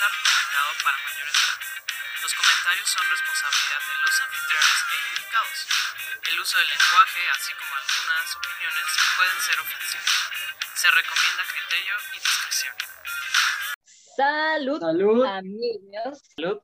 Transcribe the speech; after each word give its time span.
está 0.00 0.16
recomendado 0.16 0.72
para 0.80 0.96
mayores 0.96 1.34
de 1.36 1.44
edad. 1.44 1.60
Los 2.24 2.32
comentarios 2.32 2.88
son 2.88 3.04
responsabilidad 3.04 3.82
de 3.84 3.96
los 4.00 4.16
anfitriones 4.16 4.78
e 4.80 4.96
indicados. 5.12 5.58
El 6.24 6.36
uso 6.40 6.56
del 6.56 6.68
lenguaje, 6.72 7.20
así 7.36 7.52
como 7.60 7.72
algunas 7.76 8.24
opiniones, 8.32 8.86
pueden 9.20 9.38
ser 9.44 9.56
ofensivos. 9.60 10.12
Se 10.72 10.88
recomienda 10.88 11.42
criterio 11.52 11.94
y 12.00 12.16
discreción. 12.16 12.74
Salud, 14.16 14.80
Salud. 14.80 15.20
amigos. 15.20 16.16
Salud. 16.32 16.58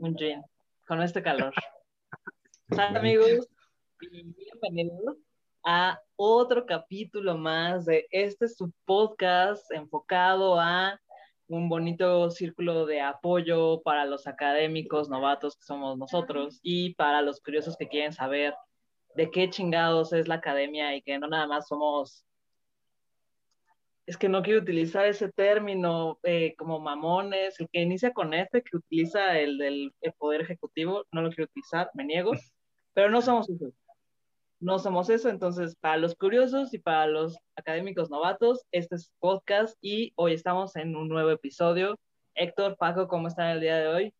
Un 0.00 0.16
gin. 0.16 0.40
Con 0.88 1.02
este 1.04 1.20
calor. 1.20 1.52
Salud, 2.72 2.96
amigos. 2.96 3.52
Y 4.00 4.32
bienvenidos 4.32 5.20
a 5.60 6.00
otro 6.16 6.64
capítulo 6.64 7.36
más 7.36 7.84
de 7.84 8.08
este 8.08 8.48
su 8.48 8.72
podcast 8.86 9.70
enfocado 9.72 10.58
a 10.58 10.98
un 11.52 11.68
bonito 11.68 12.30
círculo 12.30 12.86
de 12.86 13.00
apoyo 13.00 13.82
para 13.82 14.06
los 14.06 14.26
académicos 14.26 15.08
novatos 15.10 15.56
que 15.56 15.64
somos 15.64 15.98
nosotros 15.98 16.58
y 16.62 16.94
para 16.94 17.20
los 17.22 17.40
curiosos 17.40 17.76
que 17.76 17.88
quieren 17.88 18.12
saber 18.12 18.54
de 19.14 19.30
qué 19.30 19.50
chingados 19.50 20.12
es 20.12 20.28
la 20.28 20.36
academia 20.36 20.96
y 20.96 21.02
que 21.02 21.18
no 21.18 21.28
nada 21.28 21.46
más 21.46 21.68
somos 21.68 22.24
es 24.06 24.16
que 24.16 24.28
no 24.28 24.42
quiero 24.42 24.60
utilizar 24.60 25.06
ese 25.06 25.30
término 25.30 26.18
eh, 26.24 26.54
como 26.56 26.80
mamones, 26.80 27.60
el 27.60 27.68
que 27.68 27.82
inicia 27.82 28.12
con 28.12 28.34
este, 28.34 28.62
que 28.62 28.76
utiliza 28.76 29.38
el 29.38 29.58
del 29.58 29.94
el 30.00 30.12
poder 30.14 30.40
ejecutivo, 30.40 31.06
no 31.12 31.22
lo 31.22 31.28
quiero 31.28 31.44
utilizar, 31.44 31.90
me 31.94 32.04
niego, 32.04 32.32
pero 32.94 33.10
no 33.10 33.22
somos 33.22 33.48
eso. 33.48 33.72
No 34.62 34.78
somos 34.78 35.10
eso, 35.10 35.28
entonces 35.28 35.74
para 35.74 35.96
los 35.96 36.14
curiosos 36.14 36.72
y 36.72 36.78
para 36.78 37.08
los 37.08 37.36
académicos 37.56 38.10
novatos, 38.10 38.64
este 38.70 38.94
es 38.94 39.12
podcast 39.18 39.76
y 39.80 40.12
hoy 40.14 40.34
estamos 40.34 40.76
en 40.76 40.94
un 40.94 41.08
nuevo 41.08 41.30
episodio. 41.30 41.98
Héctor, 42.36 42.76
Paco, 42.76 43.08
¿cómo 43.08 43.26
están 43.26 43.48
el 43.48 43.60
día 43.60 43.78
de 43.78 43.88
hoy? 43.88 44.14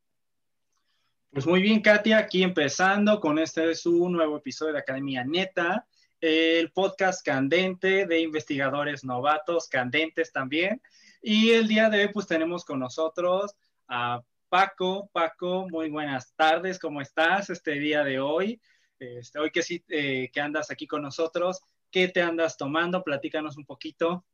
Pues 1.30 1.46
muy 1.46 1.62
bien, 1.62 1.80
Katia, 1.80 2.18
aquí 2.18 2.42
empezando 2.42 3.20
con 3.20 3.38
este 3.38 3.70
es 3.70 3.86
un 3.86 4.14
nuevo 4.14 4.36
episodio 4.36 4.72
de 4.72 4.80
Academia 4.80 5.24
Neta 5.24 5.86
el 6.20 6.72
podcast 6.72 7.24
candente 7.24 8.06
de 8.06 8.18
investigadores 8.18 9.04
novatos, 9.04 9.68
candentes 9.68 10.32
también. 10.32 10.82
Y 11.22 11.50
el 11.50 11.68
día 11.68 11.88
de 11.88 12.00
hoy 12.02 12.12
pues 12.12 12.26
tenemos 12.26 12.64
con 12.64 12.80
nosotros 12.80 13.54
a 13.86 14.20
Paco. 14.48 15.08
Paco, 15.12 15.68
muy 15.70 15.88
buenas 15.88 16.34
tardes, 16.34 16.80
¿cómo 16.80 17.00
estás 17.00 17.48
este 17.48 17.74
día 17.74 18.02
de 18.02 18.18
hoy? 18.18 18.60
Este, 19.02 19.40
hoy 19.40 19.50
que 19.50 19.62
sí, 19.62 19.84
eh, 19.88 20.30
que 20.32 20.40
andas 20.40 20.70
aquí 20.70 20.86
con 20.86 21.02
nosotros, 21.02 21.60
¿qué 21.90 22.06
te 22.06 22.22
andas 22.22 22.56
tomando? 22.56 23.02
Platícanos 23.02 23.56
un 23.56 23.66
poquito. 23.66 24.24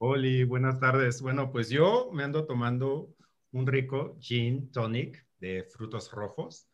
Oli, 0.00 0.42
buenas 0.42 0.80
tardes. 0.80 1.22
Bueno, 1.22 1.52
pues 1.52 1.70
yo 1.70 2.10
me 2.12 2.24
ando 2.24 2.44
tomando 2.44 3.14
un 3.52 3.68
rico 3.68 4.16
gin 4.18 4.72
tonic 4.72 5.24
de 5.38 5.62
frutos 5.62 6.10
rojos. 6.10 6.68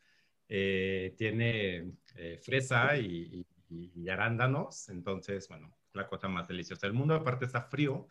Eh, 0.48 1.14
tiene 1.18 1.92
eh, 2.16 2.38
fresa 2.42 2.96
y, 2.96 3.46
y, 3.68 3.92
y, 3.94 4.08
arándanos, 4.08 4.88
entonces, 4.88 5.46
bueno, 5.48 5.76
la 5.92 6.06
cosa 6.08 6.26
más 6.26 6.48
deliciosa 6.48 6.86
del 6.86 6.94
mundo. 6.94 7.14
Aparte 7.14 7.44
está 7.44 7.64
frío 7.64 8.08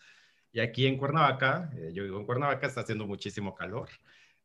y 0.52 0.60
aquí 0.60 0.86
en 0.86 1.00
Cuernavaca, 1.00 1.72
yo 1.94 2.04
digo 2.04 2.20
en 2.20 2.28
Cuernavaca 2.28 2.68
está 2.68 2.82
haciendo 2.82 3.08
muchísimo 3.08 3.56
calor 3.56 3.90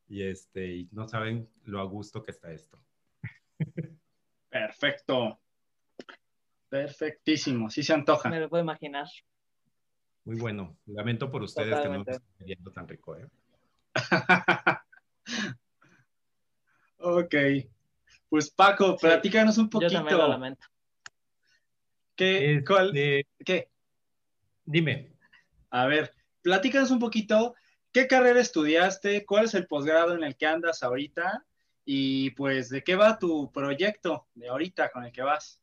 y, 0.09 0.23
este, 0.23 0.69
y 0.69 0.89
no 0.93 1.07
saben 1.07 1.51
lo 1.65 1.81
a 1.81 1.85
gusto 1.85 2.23
que 2.23 2.31
está 2.31 2.51
esto. 2.51 2.81
Perfecto. 4.49 5.41
Perfectísimo, 6.69 7.71
sí 7.71 7.83
se 7.83 7.93
antoja. 7.93 8.29
Me 8.29 8.41
lo 8.41 8.49
puedo 8.49 8.63
imaginar. 8.63 9.07
Muy 10.25 10.37
bueno. 10.39 10.77
Lamento 10.87 11.31
por 11.31 11.43
ustedes 11.43 11.71
Totalmente. 11.71 12.13
que 12.13 12.19
no 12.19 12.25
estén 12.25 12.47
viendo 12.47 12.73
tan 12.73 12.89
rico, 12.89 13.17
¿eh? 13.17 13.29
ok. 16.99 17.35
Pues 18.29 18.51
Paco, 18.51 18.93
sí, 18.93 19.07
platícanos 19.07 19.57
un 19.59 19.71
poquito. 19.71 19.93
Yo 19.93 19.99
también 19.99 20.19
lo 20.19 20.29
lamento. 20.29 20.67
¿Qué, 22.17 22.65
cuál, 22.67 22.97
eh, 22.97 23.25
¿Qué? 23.45 23.71
Dime. 24.65 25.13
A 25.71 25.87
ver, 25.87 26.13
platícanos 26.43 26.91
un 26.91 26.99
poquito. 26.99 27.55
¿Qué 27.93 28.09
carrera 28.09 28.41
estudiaste? 28.41 29.25
¿Cuál 29.25 29.45
es 29.45 29.55
el 29.55 29.67
posgrado 29.67 30.15
en 30.15 30.25
el 30.25 30.37
que 30.37 30.47
andas 30.47 30.83
ahorita? 30.83 31.47
Y 31.87 32.31
pues, 32.33 32.69
¿de 32.69 32.85
qué 32.85 32.97
va 32.97 33.19
tu 33.19 33.51
proyecto 33.51 34.27
de 34.35 34.49
ahorita 34.49 34.91
con 34.91 35.05
el 35.05 35.13
que 35.13 35.23
vas? 35.23 35.63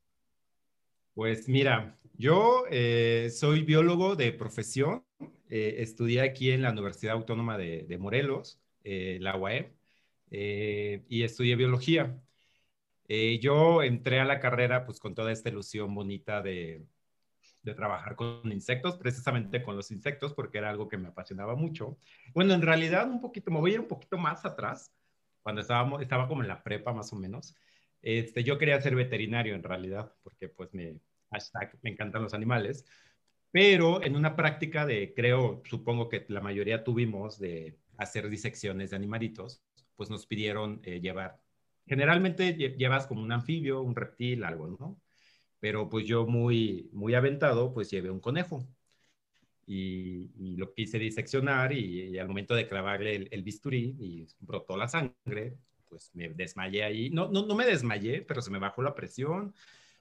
Pues 1.13 1.47
mira, 1.47 1.99
yo 2.13 2.63
eh, 2.71 3.29
soy 3.29 3.61
biólogo 3.61 4.15
de 4.15 4.31
profesión. 4.31 5.05
Eh, 5.49 5.75
estudié 5.79 6.21
aquí 6.21 6.49
en 6.49 6.63
la 6.63 6.71
Universidad 6.71 7.13
Autónoma 7.13 7.59
de, 7.59 7.83
de 7.83 7.97
Morelos, 7.99 8.59
eh, 8.83 9.19
la 9.21 9.37
UAE, 9.37 9.71
y 10.31 11.21
estudié 11.21 11.55
biología. 11.55 12.19
Eh, 13.07 13.39
yo 13.39 13.83
entré 13.83 14.19
a 14.19 14.25
la 14.25 14.39
carrera 14.39 14.85
pues 14.85 14.99
con 14.99 15.13
toda 15.13 15.31
esta 15.31 15.49
ilusión 15.49 15.93
bonita 15.93 16.41
de, 16.41 16.85
de, 17.61 17.73
trabajar 17.75 18.15
con 18.15 18.51
insectos, 18.51 18.97
precisamente 18.97 19.61
con 19.61 19.75
los 19.75 19.91
insectos, 19.91 20.33
porque 20.33 20.57
era 20.59 20.69
algo 20.69 20.87
que 20.87 20.97
me 20.97 21.09
apasionaba 21.09 21.55
mucho. 21.55 21.97
Bueno, 22.33 22.53
en 22.53 22.61
realidad 22.61 23.09
un 23.09 23.21
poquito, 23.21 23.51
me 23.51 23.59
voy 23.59 23.71
a 23.71 23.73
ir 23.75 23.79
un 23.81 23.87
poquito 23.87 24.17
más 24.17 24.45
atrás, 24.45 24.91
cuando 25.43 25.61
estaba 25.61 26.27
como 26.27 26.41
en 26.41 26.47
la 26.47 26.63
prepa 26.63 26.93
más 26.93 27.13
o 27.13 27.17
menos. 27.17 27.55
Este, 28.01 28.43
yo 28.43 28.57
quería 28.57 28.81
ser 28.81 28.95
veterinario 28.95 29.55
en 29.55 29.63
realidad, 29.63 30.13
porque 30.23 30.49
pues 30.49 30.73
me 30.73 30.99
encantan 31.83 32.23
los 32.23 32.33
animales, 32.33 32.85
pero 33.51 34.03
en 34.03 34.15
una 34.15 34.35
práctica 34.35 34.85
de, 34.85 35.13
creo, 35.15 35.61
supongo 35.65 36.09
que 36.09 36.25
la 36.29 36.41
mayoría 36.41 36.83
tuvimos 36.83 37.39
de 37.39 37.79
hacer 37.97 38.29
disecciones 38.29 38.89
de 38.89 38.95
animalitos, 38.95 39.63
pues 39.95 40.09
nos 40.09 40.25
pidieron 40.25 40.81
eh, 40.83 40.99
llevar 40.99 41.43
generalmente 41.85 42.53
llevas 42.53 43.07
como 43.07 43.21
un 43.21 43.31
anfibio, 43.31 43.81
un 43.81 43.95
reptil, 43.95 44.43
algo, 44.43 44.67
¿no? 44.67 45.01
Pero 45.59 45.89
pues 45.89 46.05
yo 46.07 46.25
muy, 46.25 46.89
muy 46.93 47.15
aventado, 47.15 47.73
pues 47.73 47.89
llevé 47.91 48.11
un 48.11 48.19
conejo. 48.19 48.67
Y, 49.65 50.29
y 50.37 50.57
lo 50.57 50.73
quise 50.73 50.99
diseccionar 50.99 51.71
y, 51.71 52.09
y, 52.09 52.19
al 52.19 52.27
momento 52.27 52.53
de 52.53 52.67
clavarle 52.67 53.15
el, 53.15 53.27
el, 53.31 53.43
bisturí 53.43 53.95
y 53.97 54.27
brotó 54.39 54.75
la 54.75 54.89
sangre, 54.89 55.55
pues 55.87 56.11
me 56.13 56.29
desmayé 56.29 56.83
ahí. 56.83 57.09
No, 57.09 57.29
no, 57.29 57.45
no 57.45 57.55
me 57.55 57.65
desmayé, 57.65 58.21
pero 58.23 58.41
se 58.41 58.51
me 58.51 58.59
bajó 58.59 58.81
la 58.81 58.93
presión, 58.93 59.53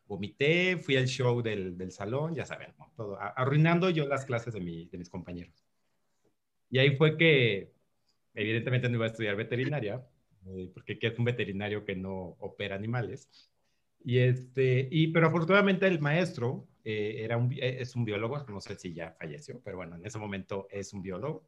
vomité, 0.07 0.79
fui 0.79 0.97
al 0.97 1.07
show 1.07 1.43
del, 1.43 1.77
del 1.79 1.93
salón, 1.93 2.35
ya 2.35 2.45
saben, 2.45 2.75
¿no? 2.79 2.93
todo, 2.97 3.19
arruinando 3.21 3.89
yo 3.91 4.09
las 4.09 4.25
clases 4.25 4.55
de, 4.55 4.61
mi, 4.61 4.87
de 4.87 4.99
mis 4.99 5.09
compañeros. 5.09 5.65
Y 6.71 6.79
ahí 6.79 6.97
fue 6.97 7.17
que, 7.17 7.73
evidentemente 8.35 8.89
no 8.89 8.97
iba 8.97 9.05
a 9.05 9.09
estudiar 9.09 9.37
veterinaria, 9.37 10.05
eh, 10.47 10.71
porque 10.73 10.99
es 11.01 11.19
un 11.19 11.25
veterinario 11.25 11.85
que 11.85 11.95
no 11.97 12.37
opera 12.41 12.75
animales. 12.75 13.29
Y 14.05 14.19
este, 14.19 14.89
y, 14.91 15.09
pero 15.09 15.29
afortunadamente 15.29 15.87
el 15.87 16.01
maestro 16.01 16.69
eh, 16.85 17.17
era 17.21 17.37
un, 17.37 17.53
es 17.61 17.95
un 17.95 18.05
biólogo, 18.05 18.45
no 18.49 18.61
sé 18.61 18.77
si 18.77 18.93
ya 18.93 19.13
falleció, 19.13 19.61
pero 19.63 19.77
bueno, 19.77 19.97
en 19.97 20.05
ese 20.05 20.19
momento 20.19 20.67
es 20.71 20.93
un 20.93 21.03
biólogo. 21.03 21.47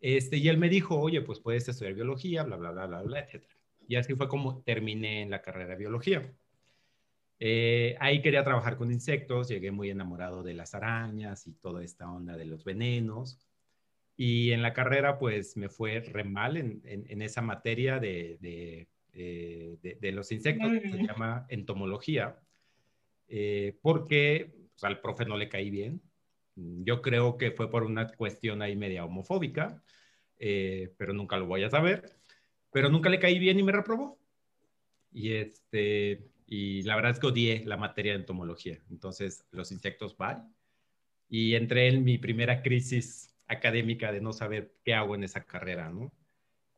Este, 0.00 0.36
y 0.36 0.48
él 0.48 0.58
me 0.58 0.68
dijo, 0.68 0.98
oye, 0.98 1.20
pues 1.22 1.40
puedes 1.40 1.68
estudiar 1.68 1.94
biología, 1.94 2.42
bla, 2.44 2.56
bla, 2.56 2.70
bla, 2.70 2.86
bla, 2.86 3.02
bla, 3.02 3.20
etc. 3.20 3.44
Y 3.86 3.96
así 3.96 4.14
fue 4.14 4.28
como 4.28 4.62
terminé 4.62 5.22
en 5.22 5.30
la 5.30 5.42
carrera 5.42 5.70
de 5.70 5.76
biología. 5.76 6.32
Eh, 7.38 7.96
ahí 8.00 8.22
quería 8.22 8.44
trabajar 8.44 8.76
con 8.76 8.92
insectos, 8.92 9.48
llegué 9.48 9.70
muy 9.70 9.90
enamorado 9.90 10.42
de 10.42 10.54
las 10.54 10.74
arañas 10.74 11.46
y 11.46 11.54
toda 11.54 11.82
esta 11.82 12.10
onda 12.10 12.36
de 12.36 12.44
los 12.44 12.64
venenos. 12.64 13.38
Y 14.16 14.52
en 14.52 14.62
la 14.62 14.74
carrera, 14.74 15.18
pues 15.18 15.56
me 15.56 15.68
fue 15.68 16.00
re 16.00 16.24
mal 16.24 16.56
en, 16.56 16.82
en, 16.84 17.04
en 17.08 17.22
esa 17.22 17.40
materia 17.42 17.98
de, 17.98 18.38
de, 18.40 18.88
eh, 19.12 19.76
de, 19.82 19.98
de, 20.00 20.12
los 20.12 20.30
insectos, 20.32 20.70
que 20.72 20.88
se 20.88 21.02
llama 21.02 21.46
entomología, 21.48 22.38
eh, 23.28 23.78
porque 23.80 24.52
pues, 24.72 24.84
al 24.84 25.00
profe 25.00 25.24
no 25.24 25.36
le 25.36 25.48
caí 25.48 25.70
bien. 25.70 26.02
Yo 26.54 27.00
creo 27.00 27.38
que 27.38 27.52
fue 27.52 27.70
por 27.70 27.84
una 27.84 28.08
cuestión 28.08 28.60
ahí 28.60 28.76
media 28.76 29.04
homofóbica, 29.04 29.82
eh, 30.38 30.92
pero 30.96 31.12
nunca 31.12 31.36
lo 31.36 31.46
voy 31.46 31.62
a 31.62 31.70
saber. 31.70 32.10
Pero 32.72 32.88
nunca 32.88 33.08
le 33.08 33.18
caí 33.18 33.38
bien 33.38 33.58
y 33.58 33.62
me 33.62 33.72
reprobó. 33.72 34.18
Y, 35.12 35.32
este, 35.32 36.28
y 36.46 36.82
la 36.82 36.96
verdad 36.96 37.12
es 37.12 37.18
que 37.20 37.26
odié 37.28 37.64
la 37.64 37.76
materia 37.76 38.12
de 38.12 38.18
entomología. 38.18 38.80
Entonces, 38.90 39.46
los 39.52 39.72
insectos 39.72 40.16
van. 40.16 40.54
Y 41.28 41.54
entré 41.54 41.88
en 41.88 42.04
mi 42.04 42.18
primera 42.18 42.62
crisis 42.62 43.34
académica 43.46 44.12
de 44.12 44.20
no 44.20 44.32
saber 44.32 44.74
qué 44.84 44.94
hago 44.94 45.14
en 45.14 45.24
esa 45.24 45.44
carrera, 45.44 45.90
¿no? 45.90 46.12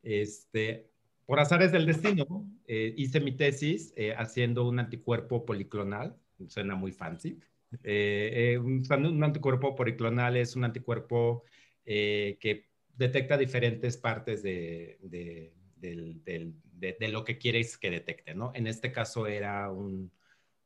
Este, 0.03 0.92
por 1.27 1.41
azares 1.41 1.73
del 1.73 1.87
destino, 1.87 2.47
eh, 2.67 2.95
hice 2.97 3.21
mi 3.21 3.33
tesis 3.33 3.93
eh, 3.97 4.15
haciendo 4.17 4.69
un 4.69 4.79
anticuerpo 4.79 5.45
policlonal, 5.45 6.17
suena 6.49 6.75
muy 6.75 6.93
fancy. 6.93 7.39
Eh, 7.83 8.59
un, 8.61 8.85
un, 8.91 9.25
anticuerpo 9.25 9.75
policlonal 9.75 10.37
es 10.37 10.57
un 10.57 10.65
anticuerpo 10.65 11.45
que 11.85 12.69
detecta 12.97 13.37
diferentes 13.37 13.97
partes 13.97 14.43
de, 14.43 14.99
de, 15.03 15.53
de, 15.77 16.53
de, 16.75 17.09
lo 17.09 17.25
que 17.25 17.39
quieres 17.39 17.79
que 17.79 17.91
detecte, 17.91 18.35
¿no? 18.35 18.53
En 18.55 18.67
este 18.67 18.93
caso 18.93 19.27
era 19.27 19.71
un, 19.71 20.13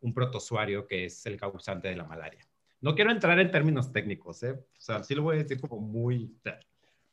un 0.01 0.13
protozoario 0.13 0.87
que 0.87 1.07
es 1.07 1.25
el 1.27 1.37
causante 1.37 1.89
de 1.89 1.97
la 1.97 2.05
malaria. 2.05 2.47
No 2.81 2.95
quiero 2.95 3.11
entrar 3.11 3.39
en 3.39 3.51
términos 3.51 3.93
técnicos, 3.93 4.43
¿eh? 4.43 4.53
O 4.53 4.81
sea, 4.81 5.03
sí 5.03 5.15
lo 5.15 5.23
voy 5.23 5.37
a 5.37 5.43
decir 5.43 5.61
como 5.61 5.81
muy... 5.81 6.35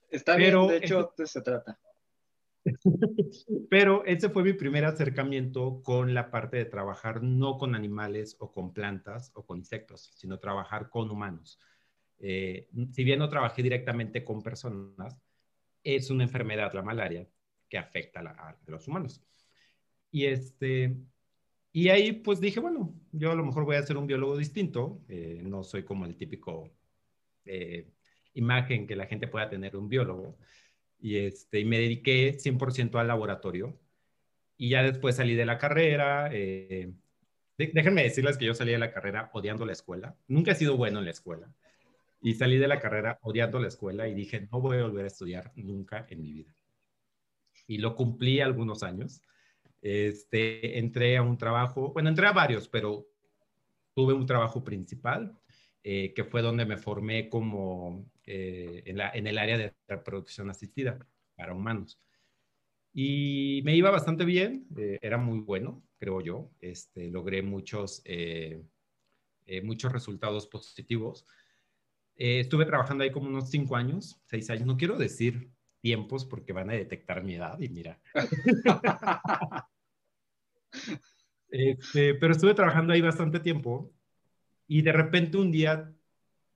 Está 0.10 0.36
Pero 0.36 0.68
bien, 0.68 0.80
de 0.80 0.86
hecho, 0.86 1.14
se 1.26 1.42
trata. 1.42 1.80
Pero 3.70 4.06
ese 4.06 4.30
fue 4.30 4.44
mi 4.44 4.54
primer 4.54 4.86
acercamiento 4.86 5.82
con 5.84 6.14
la 6.14 6.32
parte 6.32 6.58
de 6.58 6.66
trabajar 6.66 7.22
no 7.24 7.58
con 7.58 7.76
animales 7.76 8.36
o 8.40 8.52
con 8.52 8.74
plantas 8.74 9.32
o 9.36 9.46
con 9.46 9.60
insectos, 9.60 10.12
sino 10.16 10.40
trabajar 10.40 10.90
con 10.90 11.10
humanos. 11.10 11.60
Eh, 12.20 12.70
si 12.92 13.04
bien 13.04 13.20
no 13.20 13.30
trabajé 13.30 13.64
directamente 13.64 14.24
con 14.24 14.42
personas, 14.42 15.20
es 15.84 16.10
una 16.10 16.24
enfermedad, 16.24 16.74
la 16.74 16.82
malaria, 16.82 17.28
que 17.68 17.78
afecta 17.78 18.22
a, 18.22 18.24
la, 18.24 18.58
los 18.68 18.88
humanos. 18.88 19.22
Y, 20.12 20.26
este, 20.26 20.96
y 21.72 21.90
ahí 21.90 22.14
pues 22.14 22.40
dije, 22.40 22.60
bueno, 22.60 22.96
yo 23.12 23.32
a 23.32 23.36
lo 23.36 23.46
mejor 23.46 23.66
voy 23.66 23.76
a 23.76 23.84
ser 23.84 23.98
un 23.98 24.08
biólogo 24.08 24.38
distinto, 24.38 25.02
eh, 25.10 25.42
no 25.44 25.64
soy 25.64 25.84
como 25.84 26.06
el 26.06 26.16
típico 26.16 26.72
eh, 27.46 27.92
imagen 28.34 28.88
que 28.88 28.96
la 28.96 29.06
gente 29.06 29.28
pueda 29.28 29.50
tener 29.50 29.76
un 29.76 29.90
biólogo 29.90 30.38
y, 31.04 31.18
este, 31.18 31.60
y 31.60 31.66
me 31.66 31.80
dediqué 31.80 32.40
100% 32.40 32.98
al 32.98 33.08
laboratorio. 33.10 33.78
Y 34.56 34.70
ya 34.70 34.84
después 34.84 35.18
salí 35.18 35.36
de 35.36 35.46
la 35.46 35.58
carrera. 35.58 36.30
Eh, 36.32 36.94
déjenme 37.58 38.04
decirles 38.04 38.38
que 38.38 38.46
yo 38.46 38.54
salí 38.54 38.72
de 38.72 38.78
la 38.78 38.94
carrera 38.94 39.30
odiando 39.34 39.66
la 39.66 39.74
escuela. 39.74 40.16
Nunca 40.30 40.52
he 40.52 40.56
sido 40.56 40.78
bueno 40.78 41.00
en 41.00 41.06
la 41.06 41.12
escuela. 41.12 41.54
Y 42.22 42.36
salí 42.36 42.58
de 42.58 42.70
la 42.70 42.80
carrera 42.80 43.20
odiando 43.22 43.60
la 43.60 43.68
escuela 43.68 44.08
y 44.08 44.14
dije, 44.14 44.48
no 44.50 44.62
voy 44.62 44.78
a 44.78 44.84
volver 44.84 45.04
a 45.04 45.10
estudiar 45.10 45.52
nunca 45.58 46.08
en 46.10 46.22
mi 46.22 46.32
vida. 46.32 46.56
Y 47.68 47.80
lo 47.80 47.98
cumplí 47.98 48.40
algunos 48.40 48.82
años. 48.82 49.22
Este, 49.82 50.80
entré 50.80 51.18
a 51.18 51.22
un 51.22 51.38
trabajo, 51.38 51.92
bueno, 51.92 52.08
entré 52.08 52.28
a 52.28 52.32
varios, 52.32 52.70
pero 52.70 53.06
tuve 53.94 54.14
un 54.14 54.26
trabajo 54.26 54.64
principal, 54.64 55.38
eh, 55.86 56.14
que 56.14 56.24
fue 56.24 56.42
donde 56.42 56.66
me 56.66 56.78
formé 56.78 57.28
como 57.28 58.10
eh, 58.26 58.84
en, 58.86 58.98
la, 58.98 59.12
en, 59.12 59.28
el 59.28 59.38
área 59.38 59.58
de 59.58 59.74
reproducción 59.86 60.50
asistida 60.50 60.98
para 61.36 61.54
humanos. 61.54 62.00
Y 62.94 63.62
me 63.66 63.76
iba 63.76 63.92
bastante 63.92 64.24
bien, 64.24 64.66
eh, 64.78 64.98
era 65.02 65.18
muy 65.18 65.40
bueno, 65.40 65.84
creo 65.98 66.22
yo. 66.22 66.52
Este, 66.62 67.12
logré 67.12 67.42
muchos, 67.42 68.02
muchos 69.64 69.92
resultados 69.92 70.48
positivos. 70.48 71.26
estuve 72.16 72.66
trabajando 72.66 73.04
ahí 73.04 73.12
como 73.12 73.28
unos 73.28 73.50
cinco 73.50 73.76
años, 73.76 74.22
seis 74.26 74.50
años. 74.50 74.66
No 74.66 74.78
quiero 74.78 74.98
decir 74.98 75.52
tiempos 75.82 76.24
porque 76.24 76.54
van 76.54 76.70
a 76.70 76.74
detectar 76.74 77.24
mi 77.24 77.36
edad 77.36 77.60
y 77.60 77.68
mira. 77.68 78.00
este, 81.50 82.14
pero 82.16 82.32
estuve 82.32 82.54
trabajando 82.54 82.94
ahí 82.94 83.02
bastante 83.02 83.42
tiempo 83.42 83.92
y 84.68 84.82
de 84.82 84.92
repente 84.92 85.38
un 85.38 85.52
día 85.52 85.94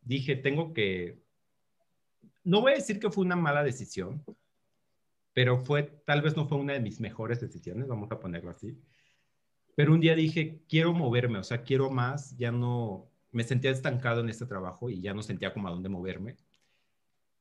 dije, 0.01 0.36
tengo 0.36 0.74
que 0.74 1.27
no 2.48 2.62
voy 2.62 2.71
a 2.71 2.75
decir 2.75 2.98
que 2.98 3.12
fue 3.12 3.25
una 3.25 3.36
mala 3.36 3.62
decisión, 3.62 4.24
pero 5.33 5.65
fue, 5.65 5.83
tal 6.06 6.21
vez 6.21 6.38
no 6.38 6.48
fue 6.48 6.57
una 6.57 6.71
de 6.71 6.80
mis 6.80 7.01
mejores 7.01 7.42
decisiones, 7.42 7.89
vamos 7.89 8.09
a 8.09 8.21
ponerlo 8.21 8.51
así. 8.51 8.80
Pero 9.75 9.94
un 9.94 10.00
día 10.00 10.15
dije, 10.15 10.62
quiero 10.69 10.94
moverme, 10.94 11.39
o 11.39 11.44
sea, 11.44 11.63
quiero 11.63 11.89
más, 11.89 12.38
ya 12.38 12.54
no, 12.54 13.12
me 13.33 13.44
sentía 13.44 13.71
estancado 13.71 14.21
en 14.21 14.30
este 14.30 14.45
trabajo 14.45 14.89
y 14.89 15.01
ya 15.01 15.13
no 15.13 15.21
sentía 15.24 15.54
como 15.54 15.68
a 15.68 15.71
dónde 15.71 15.89
moverme. 15.89 16.38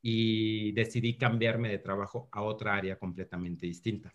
Y 0.02 0.72
decidí 0.72 1.16
cambiarme 1.16 1.68
de 1.68 1.78
trabajo 1.78 2.28
a 2.32 2.42
otra 2.42 2.74
área 2.74 2.98
completamente 2.98 3.64
distinta. 3.64 4.12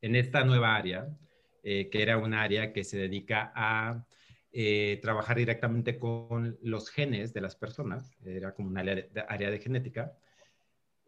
En 0.00 0.16
esta 0.16 0.44
nueva 0.44 0.76
área, 0.76 1.14
eh, 1.62 1.90
que 1.90 2.02
era 2.02 2.16
un 2.16 2.32
área 2.32 2.72
que 2.72 2.84
se 2.84 2.96
dedica 2.96 3.52
a 3.54 4.06
eh, 4.50 4.98
trabajar 5.02 5.36
directamente 5.36 5.98
con 5.98 6.58
los 6.62 6.90
genes 6.90 7.34
de 7.34 7.40
las 7.42 7.54
personas, 7.54 8.16
era 8.24 8.54
como 8.54 8.68
un 8.68 8.78
área 8.78 8.94
de, 8.94 9.10
área 9.28 9.50
de 9.50 9.58
genética. 9.58 10.16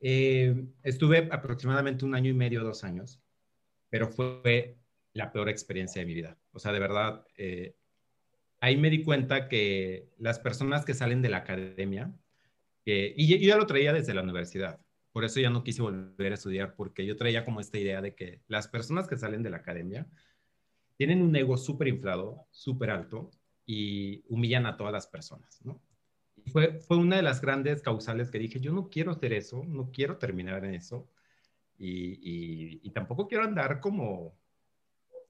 Eh, 0.00 0.66
estuve 0.82 1.28
aproximadamente 1.30 2.04
un 2.04 2.14
año 2.14 2.30
y 2.30 2.34
medio, 2.34 2.62
dos 2.62 2.84
años, 2.84 3.22
pero 3.88 4.08
fue 4.08 4.76
la 5.14 5.32
peor 5.32 5.48
experiencia 5.48 6.00
de 6.00 6.06
mi 6.06 6.14
vida. 6.14 6.38
O 6.52 6.58
sea, 6.58 6.72
de 6.72 6.80
verdad, 6.80 7.24
eh, 7.36 7.76
ahí 8.60 8.76
me 8.76 8.90
di 8.90 9.02
cuenta 9.02 9.48
que 9.48 10.10
las 10.18 10.38
personas 10.38 10.84
que 10.84 10.94
salen 10.94 11.22
de 11.22 11.30
la 11.30 11.38
academia, 11.38 12.12
y 12.84 13.28
yo 13.28 13.36
ya 13.36 13.56
lo 13.56 13.66
traía 13.66 13.92
desde 13.92 14.14
la 14.14 14.22
universidad, 14.22 14.80
por 15.12 15.24
eso 15.24 15.40
ya 15.40 15.50
no 15.50 15.64
quise 15.64 15.82
volver 15.82 16.32
a 16.32 16.34
estudiar, 16.34 16.74
porque 16.74 17.06
yo 17.06 17.16
traía 17.16 17.44
como 17.44 17.60
esta 17.60 17.78
idea 17.78 18.00
de 18.02 18.14
que 18.14 18.42
las 18.48 18.68
personas 18.68 19.08
que 19.08 19.16
salen 19.16 19.42
de 19.42 19.50
la 19.50 19.58
academia 19.58 20.08
tienen 21.00 21.22
un 21.22 21.34
ego 21.34 21.56
súper 21.56 21.88
inflado, 21.88 22.46
súper 22.50 22.90
alto 22.90 23.30
y 23.64 24.22
humillan 24.28 24.66
a 24.66 24.76
todas 24.76 24.92
las 24.92 25.06
personas, 25.06 25.58
¿no? 25.64 25.80
Y 26.44 26.50
fue, 26.50 26.78
fue 26.80 26.98
una 26.98 27.16
de 27.16 27.22
las 27.22 27.40
grandes 27.40 27.80
causales 27.80 28.30
que 28.30 28.38
dije, 28.38 28.60
yo 28.60 28.74
no 28.74 28.90
quiero 28.90 29.12
hacer 29.12 29.32
eso, 29.32 29.64
no 29.66 29.90
quiero 29.92 30.18
terminar 30.18 30.62
en 30.66 30.74
eso 30.74 31.08
y, 31.78 32.86
y, 32.86 32.90
tampoco 32.90 33.28
quiero 33.28 33.44
andar 33.44 33.80
como 33.80 34.36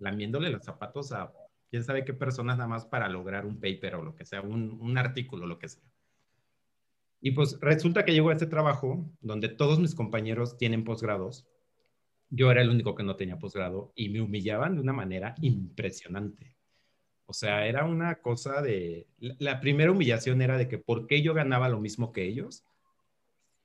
lamiéndole 0.01 0.51
los 0.51 0.65
zapatos 0.65 1.13
a 1.13 1.33
quién 1.71 1.85
sabe 1.85 2.05
qué 2.05 2.15
personas 2.15 2.57
nada 2.57 2.69
más 2.69 2.85
para 2.85 3.09
lograr 3.09 3.47
un 3.47 3.61
paper 3.61 3.95
o 3.95 4.03
lo 4.03 4.17
que 4.17 4.25
sea, 4.25 4.41
un, 4.41 4.77
un 4.81 4.99
artículo, 4.99 5.47
lo 5.47 5.61
que 5.61 5.69
sea. 5.69 5.89
Y 7.21 7.31
pues 7.31 7.61
resulta 7.61 8.05
que 8.05 8.13
llego 8.13 8.31
a 8.31 8.33
este 8.33 8.47
trabajo 8.47 9.09
donde 9.21 9.49
todos 9.49 9.79
mis 9.79 9.95
compañeros 9.95 10.57
tienen 10.57 10.83
posgrados 10.83 11.47
yo 12.31 12.51
era 12.51 12.63
el 12.63 12.71
único 12.71 12.95
que 12.95 13.03
no 13.03 13.17
tenía 13.17 13.39
posgrado 13.39 13.93
y 13.97 14.09
me 14.09 14.21
humillaban 14.21 14.77
de 14.77 14.81
una 14.81 14.93
manera 14.93 15.35
impresionante. 15.41 16.57
O 17.27 17.33
sea, 17.33 17.67
era 17.67 17.85
una 17.85 18.17
cosa 18.17 18.63
de... 18.63 19.09
La 19.19 19.61
primera 19.61 19.91
humillación 19.93 20.41
era 20.41 20.57
de 20.57 20.69
que 20.69 20.79
por 20.79 21.07
qué 21.07 21.23
yo 21.23 21.35
ganaba 21.35 21.69
lo 21.69 21.81
mismo 21.81 22.13
que 22.13 22.25
ellos 22.25 22.65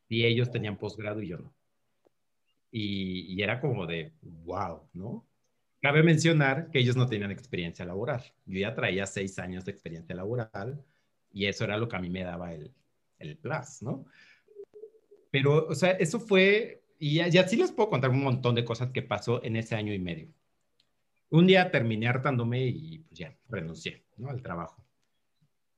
y 0.10 0.26
ellos 0.26 0.52
tenían 0.52 0.78
posgrado 0.78 1.22
y 1.22 1.28
yo 1.28 1.38
no. 1.38 1.54
Y, 2.72 3.42
era 3.42 3.62
como 3.62 3.86
de, 3.86 4.14
wow, 4.22 4.82
¿no? 4.94 5.26
Cabe 5.82 6.04
mencionar 6.04 6.70
que 6.72 6.80
ellos 6.80 6.98
no 6.98 7.08
tenían 7.08 7.32
experiencia 7.32 7.86
laboral. 7.86 8.22
Yo 8.46 8.60
ya 8.60 8.76
traía 8.76 9.06
seis 9.06 9.40
años 9.40 9.64
de 9.64 9.72
experiencia 9.72 10.16
laboral 10.16 10.84
y 11.32 11.46
eso 11.46 11.64
era 11.64 11.78
lo 11.78 11.88
que 11.88 11.96
a 11.96 12.00
mí 12.00 12.10
me 12.10 12.24
daba 12.24 12.54
el, 12.54 12.74
el 13.20 13.38
plus, 13.38 13.82
¿no? 13.82 14.06
Pero, 15.32 15.68
o 15.68 15.76
sea, 15.76 15.92
eso 15.92 16.20
fue 16.20 16.85
y 17.00 17.30
ya, 17.30 17.48
sí 17.48 17.58
les 17.58 17.72
puedo 17.72 17.90
contar 17.90 18.10
un 18.10 18.24
montón 18.24 18.56
de 18.56 18.66
cosas 18.66 18.92
que 18.92 19.02
pasó 19.02 19.44
en 19.44 19.56
ese 19.56 19.76
año 19.76 19.94
y 19.94 20.00
medio. 20.00 20.28
Un 21.30 21.48
día 21.48 21.72
terminé 21.72 22.08
hartándome 22.08 22.66
y 22.68 23.00
pues 23.00 23.20
ya 23.20 23.36
renuncié 23.50 24.06
¿no? 24.18 24.30
al 24.30 24.42
trabajo. 24.42 24.86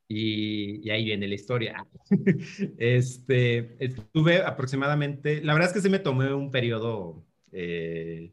Y, 0.07 0.89
ahí 0.89 1.05
viene 1.05 1.27
la 1.27 1.35
historia. 1.35 1.85
este, 2.77 3.83
estuve 3.83 4.41
aproximadamente, 4.41 5.41
la 5.43 5.53
verdad 5.53 5.69
es 5.69 5.73
que 5.73 5.81
sí 5.81 5.89
me 5.89 5.99
tomé 5.99 6.33
un 6.33 6.51
periodo 6.51 7.25
eh, 7.51 8.31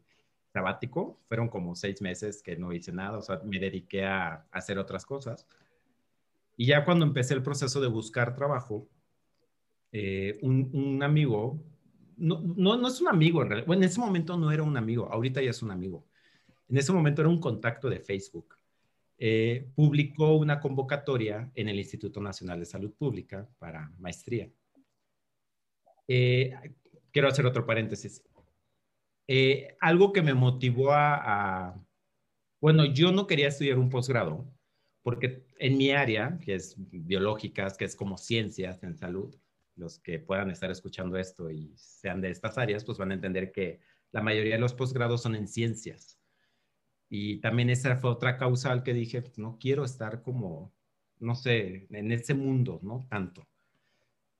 sabático, 0.53 1.19
fueron 1.27 1.49
como 1.49 1.75
seis 1.75 2.01
meses 2.01 2.41
que 2.41 2.55
no 2.55 2.71
hice 2.71 2.93
nada, 2.93 3.17
o 3.17 3.21
sea, 3.21 3.41
me 3.43 3.59
dediqué 3.59 4.05
a, 4.05 4.47
hacer 4.51 4.77
otras 4.77 5.05
cosas. 5.05 5.45
Y 6.55 6.67
ya 6.67 6.85
cuando 6.85 7.05
empecé 7.05 7.33
el 7.33 7.43
proceso 7.43 7.81
de 7.81 7.87
buscar 7.87 8.35
trabajo, 8.35 8.87
eh, 9.91 10.37
un, 10.41 10.69
un, 10.73 11.03
amigo 11.03 11.61
no, 12.17 12.41
no, 12.77 12.87
es 12.87 13.01
un 13.01 13.07
amigo 13.07 13.41
en 13.41 13.49
realidad. 13.49 13.67
Bueno, 13.67 13.83
en 13.83 13.89
ese 13.89 13.99
momento 13.99 14.37
no 14.37 14.51
era 14.51 14.63
un 14.63 14.77
amigo, 14.77 15.11
ahorita 15.11 15.41
ya 15.41 15.49
es 15.49 15.61
un 15.61 15.71
amigo. 15.71 16.05
En 16.67 16.77
ese 16.77 16.91
momento 16.91 17.21
era 17.21 17.29
un 17.29 17.39
contacto 17.39 17.89
de 17.89 17.99
Facebook. 17.99 18.55
Eh, 19.17 19.69
publicó 19.75 20.35
una 20.35 20.59
convocatoria 20.59 21.49
en 21.55 21.69
el 21.69 21.77
Instituto 21.79 22.19
Nacional 22.21 22.59
de 22.59 22.65
Salud 22.65 22.93
Pública 22.93 23.47
para 23.59 23.91
maestría. 23.99 24.49
Eh, 26.07 26.53
quiero 27.11 27.27
hacer 27.27 27.45
otro 27.45 27.65
paréntesis. 27.65 28.23
Eh, 29.27 29.75
algo 29.79 30.11
que 30.11 30.21
me 30.21 30.33
motivó 30.33 30.91
a, 30.91 31.69
a, 31.69 31.85
bueno, 32.59 32.85
yo 32.85 33.11
no 33.11 33.25
quería 33.25 33.47
estudiar 33.47 33.79
un 33.79 33.89
posgrado, 33.89 34.45
porque 35.01 35.45
en 35.59 35.77
mi 35.77 35.91
área, 35.91 36.37
que 36.39 36.55
es 36.55 36.75
biológicas, 36.77 37.77
que 37.77 37.85
es 37.85 37.95
como 37.95 38.17
ciencias 38.17 38.83
en 38.83 38.97
salud, 38.97 39.35
los 39.75 39.99
que 39.99 40.19
puedan 40.19 40.49
estar 40.49 40.71
escuchando 40.71 41.17
esto 41.17 41.49
y 41.49 41.73
sean 41.77 42.21
de 42.21 42.31
estas 42.31 42.57
áreas, 42.57 42.83
pues 42.83 42.97
van 42.97 43.11
a 43.11 43.15
entender 43.15 43.51
que 43.51 43.79
la 44.11 44.21
mayoría 44.21 44.55
de 44.55 44.61
los 44.61 44.73
posgrados 44.73 45.21
son 45.21 45.35
en 45.35 45.47
ciencias. 45.47 46.19
Y 47.09 47.39
también 47.41 47.69
esa 47.69 47.95
fue 47.97 48.09
otra 48.11 48.37
causal 48.37 48.83
que 48.83 48.93
dije, 48.93 49.21
pues, 49.21 49.37
no 49.37 49.57
quiero 49.59 49.83
estar 49.83 50.21
como, 50.21 50.73
no 51.19 51.35
sé, 51.35 51.87
en 51.89 52.11
ese 52.11 52.33
mundo, 52.33 52.79
¿no? 52.81 53.05
Tanto. 53.09 53.47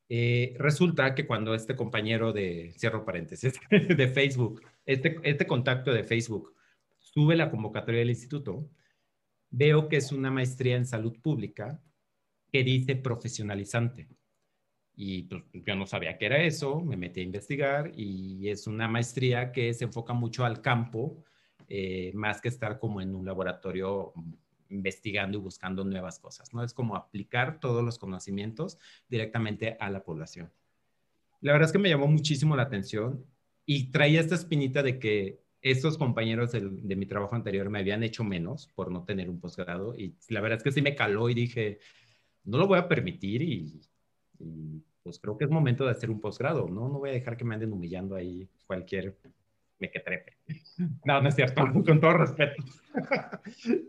Eh, 0.08 0.56
resulta 0.60 1.16
que 1.16 1.26
cuando 1.26 1.56
este 1.56 1.76
compañero 1.76 2.32
de, 2.32 2.74
cierro 2.78 3.06
paréntesis, 3.06 3.54
de 3.70 4.08
Facebook, 4.08 4.62
este, 4.86 5.18
este 5.24 5.48
contacto 5.48 5.92
de 5.92 6.04
Facebook 6.04 6.54
sube 6.98 7.36
la 7.36 7.50
convocatoria 7.50 8.00
del 8.00 8.10
instituto, 8.12 8.70
veo 9.50 9.90
que 9.90 9.98
es 9.98 10.12
una 10.12 10.32
maestría 10.32 10.76
en 10.76 10.86
salud 10.86 11.20
pública 11.22 11.82
que 12.52 12.64
dice 12.64 12.96
profesionalizante. 12.96 14.08
Y 14.96 15.24
pues, 15.24 15.44
yo 15.54 15.76
no 15.76 15.86
sabía 15.86 16.18
qué 16.18 16.28
era 16.28 16.42
eso, 16.44 16.80
me 16.82 16.96
metí 16.98 17.20
a 17.22 17.24
investigar 17.24 17.92
y 17.96 18.50
es 18.50 18.68
una 18.68 18.88
maestría 18.88 19.52
que 19.52 19.74
se 19.74 19.86
enfoca 19.86 20.14
mucho 20.14 20.46
al 20.46 20.62
campo, 20.62 21.24
eh, 21.68 22.12
más 22.16 22.42
que 22.42 22.48
estar 22.50 22.80
como 22.80 23.02
en 23.02 23.14
un 23.16 23.26
laboratorio 23.26 24.14
investigando 24.70 25.38
y 25.38 25.42
buscando 25.42 25.84
nuevas 25.84 26.20
cosas, 26.20 26.54
¿no? 26.54 26.64
Es 26.64 26.74
como 26.74 26.96
aplicar 26.96 27.60
todos 27.60 27.84
los 27.84 28.00
conocimientos 28.00 28.78
directamente 29.10 29.78
a 29.80 29.90
la 29.90 30.04
población. 30.04 30.52
la 31.42 31.54
verdad 31.54 31.68
es 31.68 31.72
que 31.74 31.80
me 31.80 31.90
llamó 31.90 32.08
muchísimo 32.08 32.56
la 32.56 32.64
atención 32.64 33.26
y 33.66 33.92
traía 33.92 34.20
esta 34.22 34.36
espinita 34.36 34.84
de 34.84 35.00
que 35.00 35.42
estos 35.62 35.98
compañeros 35.98 36.52
del- 36.52 36.88
de 36.88 36.96
mi 36.96 37.06
trabajo 37.06 37.36
anterior 37.36 37.70
me 37.70 37.80
habían 37.80 38.04
hecho 38.04 38.24
menos 38.24 38.68
por 38.76 38.92
no 38.92 39.04
tener 39.06 39.30
un 39.30 39.40
posgrado 39.40 39.96
y 39.96 40.16
la 40.30 40.42
verdad 40.42 40.58
es 40.58 40.64
que 40.64 40.72
sí 40.72 40.82
me 40.82 40.96
caló 40.96 41.30
y 41.30 41.34
dije, 41.34 41.80
no 42.46 42.58
lo 42.58 42.68
voy 42.68 42.80
a 42.80 42.88
permitir 42.88 43.42
y, 43.44 43.82
y, 44.40 44.84
pues 45.04 45.20
creo 45.20 45.38
que 45.38 45.46
es 45.46 45.52
momento 45.52 45.86
de 45.86 45.92
hacer 45.92 46.10
un 46.10 46.20
posgrado, 46.20 46.68
¿no? 46.68 46.90
No 46.90 47.00
voy 47.00 47.12
a 47.12 47.14
dejar 47.14 47.38
que 47.38 47.46
me 47.46 47.54
anden 47.54 47.72
humillando 47.74 48.16
ahí 48.16 48.50
cualquier 48.66 49.16
mequetrefe. 49.78 50.38
No, 51.04 51.22
no 51.22 51.30
es 51.30 51.36
cierto, 51.36 51.62
con 51.86 52.00
todo 52.00 52.14
respeto. 52.18 52.64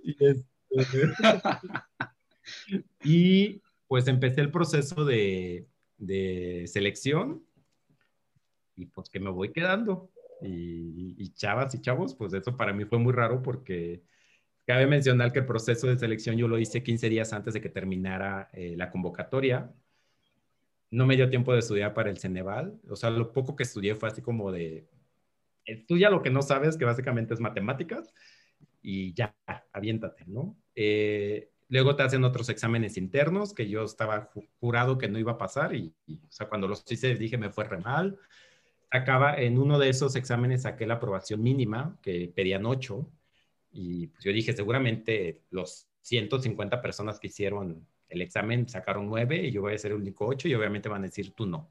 y, 0.03 0.17
este, 0.21 0.47
y, 3.03 3.63
pues 3.87 4.09
empecé 4.09 4.43
el 4.43 4.51
proceso 4.51 5.05
de, 5.05 5.67
de 5.97 6.65
selección 6.67 7.43
y 8.75 8.87
pues 8.87 9.09
que 9.09 9.21
me 9.21 9.31
voy 9.31 9.53
quedando. 9.53 10.11
Y, 10.43 11.15
y 11.17 11.33
chavas 11.33 11.75
y 11.75 11.81
chavos, 11.81 12.15
pues 12.15 12.35
eso 12.35 12.57
para 12.57 12.75
mí 12.75 12.85
fue 12.85 12.99
muy 12.99 13.15
raro 13.15 13.43
porque 13.43 14.03
cabe 14.67 14.87
mencionar 14.87 15.33
que 15.33 15.39
el 15.39 15.47
proceso 15.47 15.87
de 15.87 15.99
selección 15.99 16.37
yo 16.37 16.49
lo 16.49 16.59
hice 16.59 16.83
15 16.83 17.09
días 17.09 17.33
antes 17.33 17.55
de 17.55 17.61
que 17.61 17.69
terminara 17.69 18.51
eh, 18.53 18.75
la 18.77 18.91
convocatoria. 18.91 19.73
No 20.91 21.07
me 21.07 21.17
dio 21.17 21.29
tiempo 21.31 21.53
de 21.53 21.59
estudiar 21.61 21.95
para 21.95 22.11
el 22.11 22.19
Ceneval. 22.19 22.81
O 22.89 22.97
sea, 22.97 23.11
lo 23.11 23.33
poco 23.33 23.57
que 23.57 23.65
estudié 23.65 23.95
fue 23.95 24.09
así 24.09 24.23
como 24.23 24.53
de, 24.53 24.87
estudia 25.65 26.11
lo 26.11 26.23
que 26.23 26.31
no 26.31 26.43
sabes, 26.43 26.77
que 26.77 26.85
básicamente 26.85 27.35
es 27.35 27.41
matemáticas, 27.41 28.13
y 28.83 29.13
ya, 29.15 29.37
aviéntate, 29.73 30.25
¿no? 30.27 30.57
Eh, 30.75 31.51
luego 31.69 31.97
te 31.97 32.05
hacen 32.05 32.25
otros 32.25 32.49
exámenes 32.49 32.97
internos 32.97 33.55
que 33.55 33.69
yo 33.69 33.85
estaba 33.85 34.31
ju- 34.31 34.49
jurado 34.61 34.99
que 34.99 35.09
no 35.09 35.19
iba 35.19 35.33
a 35.33 35.39
pasar 35.39 35.75
y, 35.75 35.95
y, 36.07 36.17
o 36.25 36.31
sea, 36.33 36.49
cuando 36.49 36.69
los 36.69 36.85
hice 36.91 37.15
dije 37.17 37.39
me 37.39 37.51
fue 37.51 37.65
re 37.65 37.79
mal. 37.79 38.19
Acaba, 38.91 39.37
en 39.37 39.59
uno 39.59 39.79
de 39.79 39.89
esos 39.89 40.17
exámenes 40.17 40.63
saqué 40.63 40.87
la 40.87 40.95
aprobación 40.95 41.43
mínima, 41.43 41.99
que 42.03 42.33
pedían 42.35 42.67
8, 42.67 43.11
y 43.73 44.07
pues 44.09 44.25
yo 44.25 44.33
dije, 44.33 44.53
seguramente 44.53 45.43
los 45.51 45.89
150 46.03 46.81
personas 46.81 47.19
que 47.21 47.27
hicieron 47.29 47.87
el 48.09 48.23
examen 48.23 48.69
sacaron 48.69 49.07
9 49.07 49.47
y 49.47 49.51
yo 49.51 49.63
voy 49.63 49.75
a 49.75 49.79
ser 49.79 49.93
el 49.93 49.99
único 49.99 50.27
8 50.27 50.49
y 50.49 50.55
obviamente 50.55 50.89
van 50.89 51.03
a 51.03 51.07
decir 51.07 51.33
tú 51.33 51.47
no. 51.47 51.71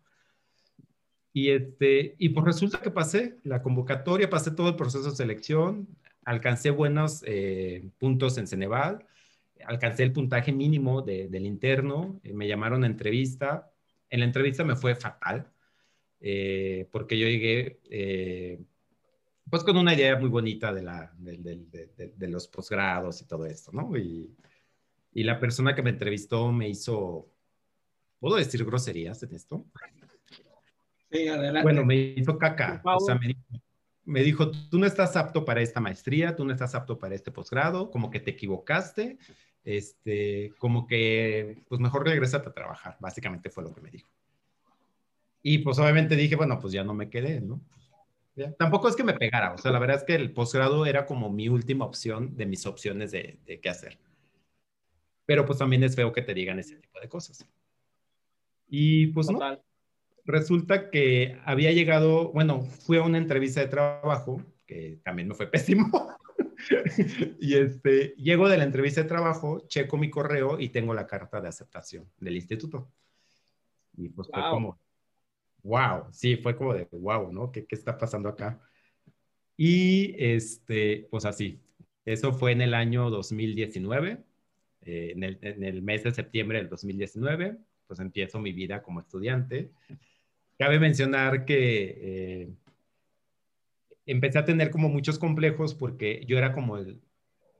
Y, 1.33 1.49
este, 1.49 2.15
y 2.17 2.29
pues 2.29 2.45
resulta 2.45 2.81
que 2.81 2.91
pasé 2.91 3.39
la 3.43 3.61
convocatoria, 3.61 4.29
pasé 4.29 4.51
todo 4.51 4.69
el 4.69 4.75
proceso 4.75 5.09
de 5.09 5.15
selección, 5.15 5.87
alcancé 6.23 6.69
buenos 6.69 7.23
eh, 7.25 7.89
puntos 7.97 8.37
en 8.37 8.47
Ceneval, 8.47 9.05
alcancé 9.65 10.03
el 10.03 10.13
puntaje 10.13 10.53
mínimo 10.53 11.01
de, 11.01 11.27
del 11.27 11.45
interno, 11.45 12.19
eh, 12.23 12.33
me 12.33 12.47
llamaron 12.47 12.83
a 12.83 12.87
entrevista. 12.87 13.71
En 14.09 14.21
la 14.21 14.25
entrevista 14.25 14.63
me 14.63 14.77
fue 14.77 14.95
fatal, 14.95 15.51
eh, 16.21 16.87
porque 16.91 17.17
yo 17.19 17.27
llegué 17.27 17.81
eh, 17.89 18.61
pues 19.49 19.63
con 19.63 19.75
una 19.77 19.93
idea 19.93 20.17
muy 20.17 20.29
bonita 20.29 20.73
de, 20.73 20.83
la, 20.83 21.13
de, 21.17 21.37
de, 21.37 22.13
de 22.15 22.27
los 22.29 22.47
posgrados 22.47 23.21
y 23.21 23.27
todo 23.27 23.45
esto, 23.45 23.71
¿no? 23.73 23.97
Y, 23.97 24.33
y, 25.15 25.23
la 25.23 25.39
persona 25.39 25.73
que 25.73 25.81
me 25.81 25.89
entrevistó 25.89 26.51
me 26.51 26.69
hizo, 26.69 27.27
¿puedo 28.19 28.35
decir 28.35 28.63
groserías 28.63 29.23
en 29.23 29.33
esto? 29.33 29.65
Sí, 31.11 31.27
adelante. 31.27 31.63
Bueno, 31.63 31.83
me 31.83 31.95
hizo 31.95 32.37
caca, 32.37 32.81
o 32.83 32.99
sea, 32.99 33.15
me 33.15 33.27
dijo, 33.27 33.41
me 34.05 34.21
dijo, 34.21 34.51
tú 34.51 34.77
no 34.77 34.85
estás 34.85 35.15
apto 35.15 35.43
para 35.43 35.61
esta 35.61 35.79
maestría, 35.79 36.35
tú 36.35 36.45
no 36.45 36.53
estás 36.53 36.75
apto 36.75 36.99
para 36.99 37.15
este 37.15 37.31
posgrado, 37.31 37.89
como 37.89 38.11
que 38.11 38.19
te 38.19 38.31
equivocaste, 38.31 39.17
este, 39.63 40.53
como 40.59 40.85
que, 40.85 41.63
pues 41.67 41.81
mejor 41.81 42.05
regresate 42.05 42.49
a 42.49 42.53
trabajar, 42.53 42.97
básicamente 42.99 43.49
fue 43.49 43.63
lo 43.63 43.73
que 43.73 43.81
me 43.81 43.89
dijo. 43.89 44.09
Y 45.41 45.59
pues 45.59 45.77
obviamente 45.79 46.15
dije, 46.15 46.35
bueno, 46.35 46.59
pues 46.59 46.71
ya 46.73 46.83
no 46.83 46.93
me 46.93 47.09
quedé, 47.09 47.41
¿no? 47.41 47.61
Ya. 48.35 48.51
Tampoco 48.53 48.89
es 48.89 48.95
que 48.95 49.03
me 49.03 49.13
pegara, 49.13 49.53
o 49.53 49.57
sea, 49.57 49.71
la 49.71 49.79
verdad 49.79 49.97
es 49.97 50.03
que 50.03 50.15
el 50.15 50.33
posgrado 50.33 50.85
era 50.85 51.05
como 51.05 51.31
mi 51.31 51.49
última 51.49 51.85
opción 51.85 52.35
de 52.35 52.45
mis 52.45 52.65
opciones 52.65 53.11
de, 53.11 53.39
de 53.45 53.59
qué 53.59 53.69
hacer. 53.69 53.97
Pero 55.25 55.45
pues 55.45 55.59
también 55.59 55.83
es 55.83 55.95
feo 55.95 56.11
que 56.13 56.21
te 56.21 56.33
digan 56.33 56.59
ese 56.59 56.77
tipo 56.77 56.99
de 56.99 57.09
cosas. 57.09 57.47
Y 58.67 59.07
pues 59.07 59.29
no, 59.29 59.39
resulta 60.25 60.89
que 60.89 61.39
había 61.45 61.71
llegado, 61.71 62.31
bueno, 62.31 62.61
fui 62.61 62.97
a 62.97 63.03
una 63.03 63.17
entrevista 63.17 63.61
de 63.61 63.67
trabajo, 63.67 64.41
que 64.65 64.99
también 65.03 65.27
me 65.27 65.35
fue 65.35 65.47
pésimo. 65.51 65.89
y 67.39 67.55
este, 67.55 68.15
llego 68.17 68.49
de 68.49 68.57
la 68.57 68.63
entrevista 68.63 69.01
de 69.01 69.07
trabajo, 69.07 69.65
checo 69.67 69.97
mi 69.97 70.09
correo 70.09 70.59
y 70.59 70.69
tengo 70.69 70.93
la 70.93 71.07
carta 71.07 71.41
de 71.41 71.49
aceptación 71.49 72.09
del 72.17 72.35
instituto. 72.35 72.91
Y 73.97 74.09
pues 74.09 74.27
wow. 74.27 74.41
fue 74.41 74.49
como, 74.49 74.79
wow, 75.63 76.07
sí, 76.11 76.35
fue 76.37 76.55
como 76.55 76.73
de 76.73 76.87
wow, 76.91 77.31
¿no? 77.31 77.51
¿Qué, 77.51 77.65
qué 77.65 77.75
está 77.75 77.97
pasando 77.97 78.29
acá? 78.29 78.59
Y 79.57 80.15
este, 80.17 81.07
pues 81.09 81.25
así, 81.25 81.61
eso 82.03 82.33
fue 82.33 82.51
en 82.51 82.61
el 82.61 82.73
año 82.73 83.09
2019, 83.09 84.23
eh, 84.85 85.11
en, 85.15 85.23
el, 85.23 85.39
en 85.41 85.63
el 85.63 85.81
mes 85.81 86.03
de 86.03 86.13
septiembre 86.13 86.59
del 86.59 86.69
2019, 86.69 87.57
pues 87.87 87.99
empiezo 87.99 88.39
mi 88.39 88.53
vida 88.53 88.81
como 88.81 88.99
estudiante. 88.99 89.71
Cabe 90.57 90.79
mencionar 90.79 91.45
que 91.45 91.97
eh, 92.01 92.49
empecé 94.05 94.39
a 94.39 94.45
tener 94.45 94.69
como 94.71 94.89
muchos 94.89 95.19
complejos 95.19 95.73
porque 95.73 96.23
yo 96.27 96.37
era 96.37 96.53
como 96.53 96.77
el, 96.77 97.01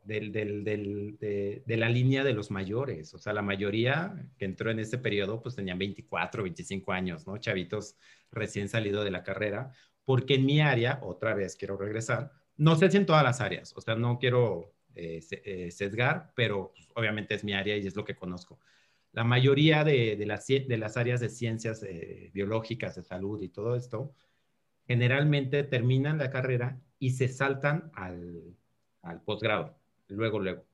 del, 0.06 0.32
del, 0.32 0.64
del, 0.64 1.18
de, 1.20 1.64
de, 1.66 1.78
la 1.78 1.90
línea 1.90 2.24
de 2.24 2.34
los 2.34 2.52
mayores, 2.52 3.14
o 3.14 3.18
sea, 3.18 3.34
la 3.34 3.42
mayoría 3.42 4.16
que 4.38 4.46
entró 4.46 4.70
en 4.70 4.80
ese 4.80 5.00
periodo 5.00 5.42
pues 5.42 5.56
tenían 5.56 5.80
24, 5.80 6.44
25 6.44 6.92
años, 6.92 7.26
¿no? 7.26 7.38
Chavitos 7.38 7.98
recién 8.32 8.70
salido 8.70 9.04
de 9.04 9.12
la 9.12 9.24
carrera, 9.24 9.72
porque 10.06 10.36
en 10.36 10.46
mi 10.46 10.62
área, 10.62 11.00
otra 11.02 11.34
vez 11.34 11.56
quiero 11.56 11.76
regresar, 11.76 12.32
no 12.56 12.76
sé 12.76 12.92
si 12.92 12.98
en 12.98 13.08
todas 13.08 13.24
las 13.24 13.42
áreas, 13.42 13.74
o 13.76 13.82
sea, 13.82 13.96
no 13.96 14.20
quiero 14.20 14.75
eh, 14.96 15.72
sesgar, 15.72 16.32
pero 16.36 16.72
pues, 16.76 16.88
obviamente 16.96 17.36
es 17.36 17.44
mi 17.44 17.54
área 17.54 17.78
y 17.78 17.86
es 17.86 17.96
lo 17.96 18.06
que 18.06 18.16
conozco. 18.16 18.60
La 19.12 19.24
mayoría 19.24 19.84
de, 19.84 20.18
las, 20.26 20.98
áreas 20.98 21.20
de 21.22 21.30
ciencias 21.30 21.84
eh, 21.84 22.32
biológicas, 22.34 22.96
de 22.96 23.04
salud 23.04 23.42
y 23.42 23.50
todo 23.50 23.76
esto, 23.76 24.14
generalmente 24.88 25.64
terminan 25.64 26.18
la 26.18 26.30
carrera 26.30 26.80
y 27.00 27.12
se 27.12 27.28
saltan 27.28 27.92
al, 27.94 28.56
al 29.02 29.22
posgrado, 29.22 29.78
luego, 30.08 30.40
luego. 30.40 30.66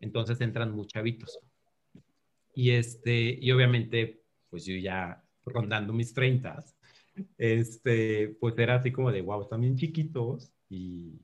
Entonces 0.00 0.40
entran 0.40 0.72
muchos 0.72 0.92
chavitos. 0.92 1.38
Y, 2.54 2.70
este, 2.70 3.38
y 3.40 3.50
obviamente, 3.52 4.22
pues 4.48 4.64
yo 4.64 4.76
ya 4.76 5.22
rondando 5.44 5.92
mis 5.92 6.14
30, 6.14 6.64
este, 7.36 8.36
pues 8.40 8.58
era 8.58 8.76
así 8.76 8.92
como 8.92 9.12
de, 9.12 9.22
wow, 9.22 9.42
están 9.42 9.60
bien 9.60 9.76
chiquitos 9.76 10.52
y, 10.68 11.20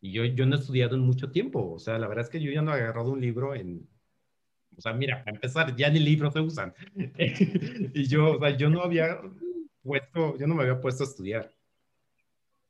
y 0.00 0.12
yo, 0.12 0.24
yo 0.24 0.46
no 0.46 0.56
he 0.56 0.58
estudiado 0.58 0.94
en 0.94 1.02
mucho 1.02 1.30
tiempo. 1.30 1.72
O 1.72 1.78
sea, 1.78 1.98
la 1.98 2.08
verdad 2.08 2.24
es 2.24 2.30
que 2.30 2.40
yo 2.40 2.50
ya 2.50 2.62
no 2.62 2.72
he 2.72 2.80
agarrado 2.80 3.10
un 3.10 3.20
libro 3.20 3.54
en, 3.54 3.88
o 4.76 4.80
sea, 4.80 4.92
mira, 4.92 5.24
para 5.24 5.36
empezar, 5.36 5.74
ya 5.76 5.90
ni 5.90 5.98
libros 5.98 6.32
se 6.32 6.40
usan. 6.40 6.72
y 7.94 8.06
yo, 8.06 8.36
o 8.36 8.38
sea, 8.38 8.56
yo 8.56 8.70
no 8.70 8.82
había 8.82 9.20
puesto, 9.82 10.38
yo 10.38 10.46
no 10.46 10.54
me 10.54 10.62
había 10.62 10.80
puesto 10.80 11.02
a 11.02 11.06
estudiar. 11.06 11.52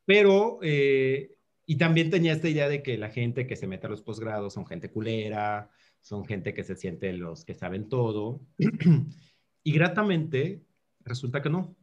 Pero, 0.07 0.59
eh, 0.63 1.37
y 1.67 1.77
también 1.77 2.11
tenía 2.11 2.33
esta 2.33 2.49
idea 2.49 2.69
de 2.69 2.83
que 2.83 2.97
la 2.97 3.11
gente 3.11 3.47
que 3.47 3.57
se 3.57 3.67
mete 3.67 3.87
a 3.87 3.91
los 3.91 4.01
posgrados 4.01 4.55
son 4.55 4.67
gente 4.67 4.91
culera, 4.91 5.71
son 6.01 6.25
gente 6.25 6.55
que 6.55 6.65
se 6.65 6.77
siente 6.77 7.13
los 7.13 7.45
que 7.45 7.55
saben 7.55 7.91
todo. 7.91 8.41
y 9.63 9.73
gratamente, 9.73 10.63
resulta 11.05 11.43
que 11.43 11.51
no. 11.51 11.77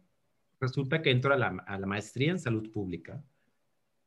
Resulta 0.59 1.03
que 1.03 1.11
entro 1.11 1.33
a 1.33 1.37
la, 1.37 1.49
a 1.67 1.77
la 1.77 1.85
maestría 1.85 2.31
en 2.31 2.39
salud 2.39 2.71
pública 2.71 3.23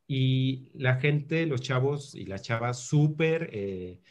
y 0.09 0.67
la 0.73 0.95
gente, 0.95 1.45
los 1.45 1.61
chavos 1.61 2.15
y 2.15 2.25
las 2.25 2.41
chavas 2.41 2.79
súper... 2.79 3.49
Eh, 3.53 4.01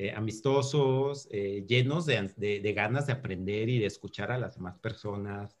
eh, 0.00 0.12
amistosos, 0.12 1.26
eh, 1.32 1.64
llenos 1.66 2.06
de, 2.06 2.32
de, 2.36 2.60
de, 2.60 2.72
ganas 2.72 3.08
de 3.08 3.14
aprender 3.14 3.68
y 3.68 3.80
de 3.80 3.86
escuchar 3.86 4.30
a 4.30 4.38
las 4.38 4.54
demás 4.54 4.78
personas, 4.78 5.56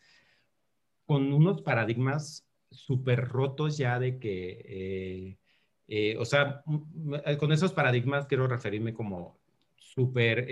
con 1.06 1.32
unos 1.32 1.62
paradigmas 1.62 2.46
súper 2.70 3.26
rotos 3.26 3.76
ya 3.76 3.98
de 3.98 4.20
que, 4.20 5.36
eh, 5.88 6.16
o 6.18 6.24
sea, 6.24 6.62
con 7.40 7.50
esos 7.50 7.72
paradigmas 7.72 8.26
quiero 8.26 8.46
referirme 8.46 8.94
como 8.94 9.40
súper 9.76 10.46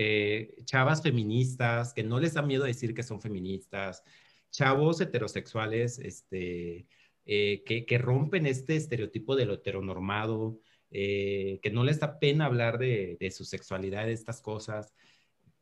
chavas 0.64 1.00
feministas, 1.00 1.95
que 1.95 2.02
no 2.02 2.18
les 2.18 2.35
da 2.35 2.42
miedo 2.42 2.64
decir 2.64 2.92
que 2.92 3.04
son 3.04 3.21
feministas, 3.21 4.02
chavos 4.50 5.00
heterosexuales, 5.00 6.00
este, 6.00 6.88
que, 7.26 7.85
que 7.87 7.99
rompen 7.99 8.47
este 8.47 8.76
estereotipo 8.76 9.37
de 9.37 9.47
lo 9.47 9.54
heteronormado, 9.54 10.61
eh, 10.90 11.59
que 11.62 11.71
no 11.71 11.85
les 11.85 12.00
da 12.00 12.18
pena 12.18 12.47
hablar 12.47 12.78
de, 12.78 13.16
de, 13.21 13.30
su 13.30 13.45
sexualidad, 13.45 14.06
de 14.06 14.12
estas 14.12 14.40
cosas. 14.40 14.95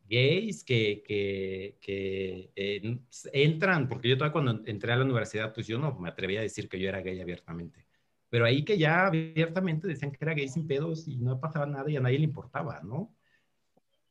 Gays 0.07 0.65
que, 0.65 1.03
que, 1.07 1.79
que 1.81 2.53
eh, 2.57 3.01
entran, 3.33 3.89
porque 3.89 4.09
yo 4.09 4.17
todavía 4.19 4.33
cuando 4.33 4.63
entré 4.67 4.93
a 4.93 4.97
la 4.97 5.05
universidad, 5.05 5.55
pues 5.55 5.67
yo 5.67 5.79
no 5.79 5.99
me 5.99 6.11
atrevía 6.11 6.41
a 6.41 6.43
decir 6.43 6.69
que 6.69 6.79
yo 6.79 6.89
era 6.89 7.01
gay 7.01 7.21
abiertamente. 7.21 7.87
Pero 8.29 8.45
ahí 8.45 8.65
que 8.65 8.79
ya 8.79 9.07
abiertamente 9.07 9.89
decían 9.89 10.13
que 10.13 10.19
era 10.21 10.35
gay 10.35 10.49
sin 10.49 10.67
pedos 10.67 11.09
y 11.09 11.17
no 11.17 11.41
pasaba 11.41 11.67
nada 11.67 11.91
y 11.91 11.97
a 11.97 12.01
nadie 12.01 12.19
le 12.19 12.25
importaba, 12.25 12.81
¿no? 12.83 13.15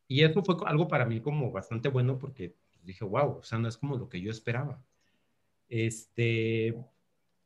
Y 0.07 0.23
eso 0.23 0.43
fue 0.43 0.55
algo 0.65 0.87
para 0.87 1.05
mí 1.05 1.21
como 1.21 1.51
bastante 1.51 1.89
bueno 1.89 2.17
porque 2.19 2.55
dije, 2.83 3.05
wow, 3.05 3.37
o 3.39 3.43
sea, 3.43 3.59
no 3.59 3.67
es 3.67 3.77
como 3.77 3.97
lo 3.97 4.09
que 4.09 4.21
yo 4.21 4.31
esperaba. 4.31 4.83
Este, 5.69 6.75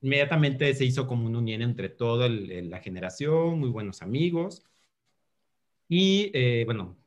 inmediatamente 0.02 0.74
se 0.74 0.86
hizo 0.86 1.08
como 1.08 1.28
una 1.28 1.40
unión 1.40 1.62
entre 1.62 1.90
toda 1.90 2.30
la 2.30 2.80
generación, 2.80 3.60
muy 3.60 3.70
buenos 3.70 4.02
amigos. 4.02 4.64
Y 5.88 6.32
eh, 6.34 6.64
bueno, 6.66 6.98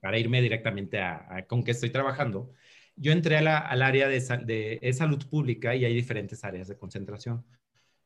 para 0.00 0.18
irme 0.18 0.42
directamente 0.42 1.00
a, 1.00 1.46
con 1.46 1.62
qué 1.62 1.72
estoy 1.72 1.90
trabajando, 1.90 2.52
yo 2.96 3.12
entré 3.12 3.36
al 3.38 3.82
área 3.82 4.08
de, 4.08 4.78
de 4.80 4.92
salud 4.92 5.24
pública 5.28 5.74
y 5.74 5.84
hay 5.84 5.94
diferentes 5.94 6.44
áreas 6.44 6.68
de 6.68 6.76
concentración. 6.76 7.44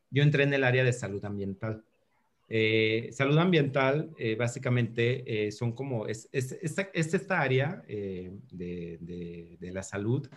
Yo 0.09 0.23
entré 0.23 0.43
en 0.43 0.53
el 0.53 0.63
área 0.63 0.83
de 0.83 0.93
salud 0.93 1.23
ambiental. 1.25 1.83
Eh, 2.49 3.09
salud 3.11 3.37
ambiental, 3.37 4.11
eh, 4.17 4.35
básicamente, 4.35 5.51
son 5.51 5.73
como, 5.73 6.07
es, 6.07 6.29
esta, 6.31 7.41
área 7.41 7.83
de, 7.87 8.37
de, 9.59 9.71
la 9.71 9.83
salud 9.83 10.29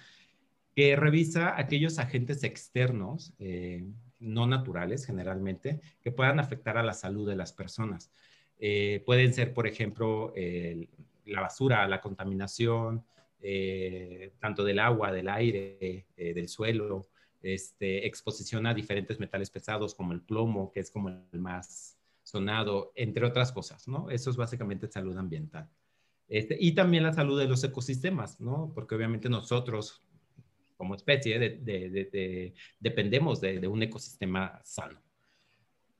que 0.74 0.96
revisa 0.96 1.58
aquellos 1.58 1.98
agentes 1.98 2.44
externos, 2.44 3.32
eh, 3.38 3.84
no 4.18 4.46
naturales 4.46 5.04
generalmente, 5.06 5.80
que 6.02 6.12
puedan 6.12 6.40
afectar 6.40 6.76
a 6.76 6.82
la 6.82 6.92
salud 6.92 7.28
de 7.28 7.36
las 7.36 7.52
personas. 7.52 8.10
Eh, 8.58 9.02
pueden 9.06 9.32
ser, 9.32 9.54
por 9.54 9.66
ejemplo, 9.66 10.34
la 11.24 11.40
basura, 11.40 11.88
la 11.88 12.00
contaminación, 12.00 13.04
eh, 13.40 14.32
tanto 14.38 14.64
del 14.64 14.78
agua, 14.78 15.12
del 15.12 15.28
aire, 15.28 16.06
del 16.16 16.48
suelo, 16.48 17.08
este, 17.42 18.06
exposición 18.06 18.66
a 18.66 18.74
diferentes 18.74 19.18
metales 19.18 19.50
pesados 19.50 19.94
como 19.94 20.12
el 20.12 20.20
plomo, 20.20 20.70
que 20.70 20.80
es 20.80 20.90
como 20.90 21.08
el 21.08 21.40
más 21.40 21.96
sonado, 22.22 22.92
entre 22.94 23.24
otras 23.24 23.50
cosas, 23.50 23.88
¿no? 23.88 24.10
Eso 24.10 24.30
es 24.30 24.36
básicamente 24.36 24.88
salud 24.88 25.16
ambiental. 25.16 25.68
Este, 26.28 26.56
y 26.60 26.72
también 26.72 27.02
la 27.02 27.12
salud 27.12 27.38
de 27.38 27.48
los 27.48 27.64
ecosistemas, 27.64 28.40
¿no? 28.40 28.70
Porque 28.72 28.94
obviamente 28.94 29.28
nosotros 29.28 30.02
como 30.80 30.94
especie 30.94 31.38
dependemos 32.80 33.38
de, 33.38 33.68
un 33.68 33.82
ecosistema 33.82 34.58
sano. 34.64 34.98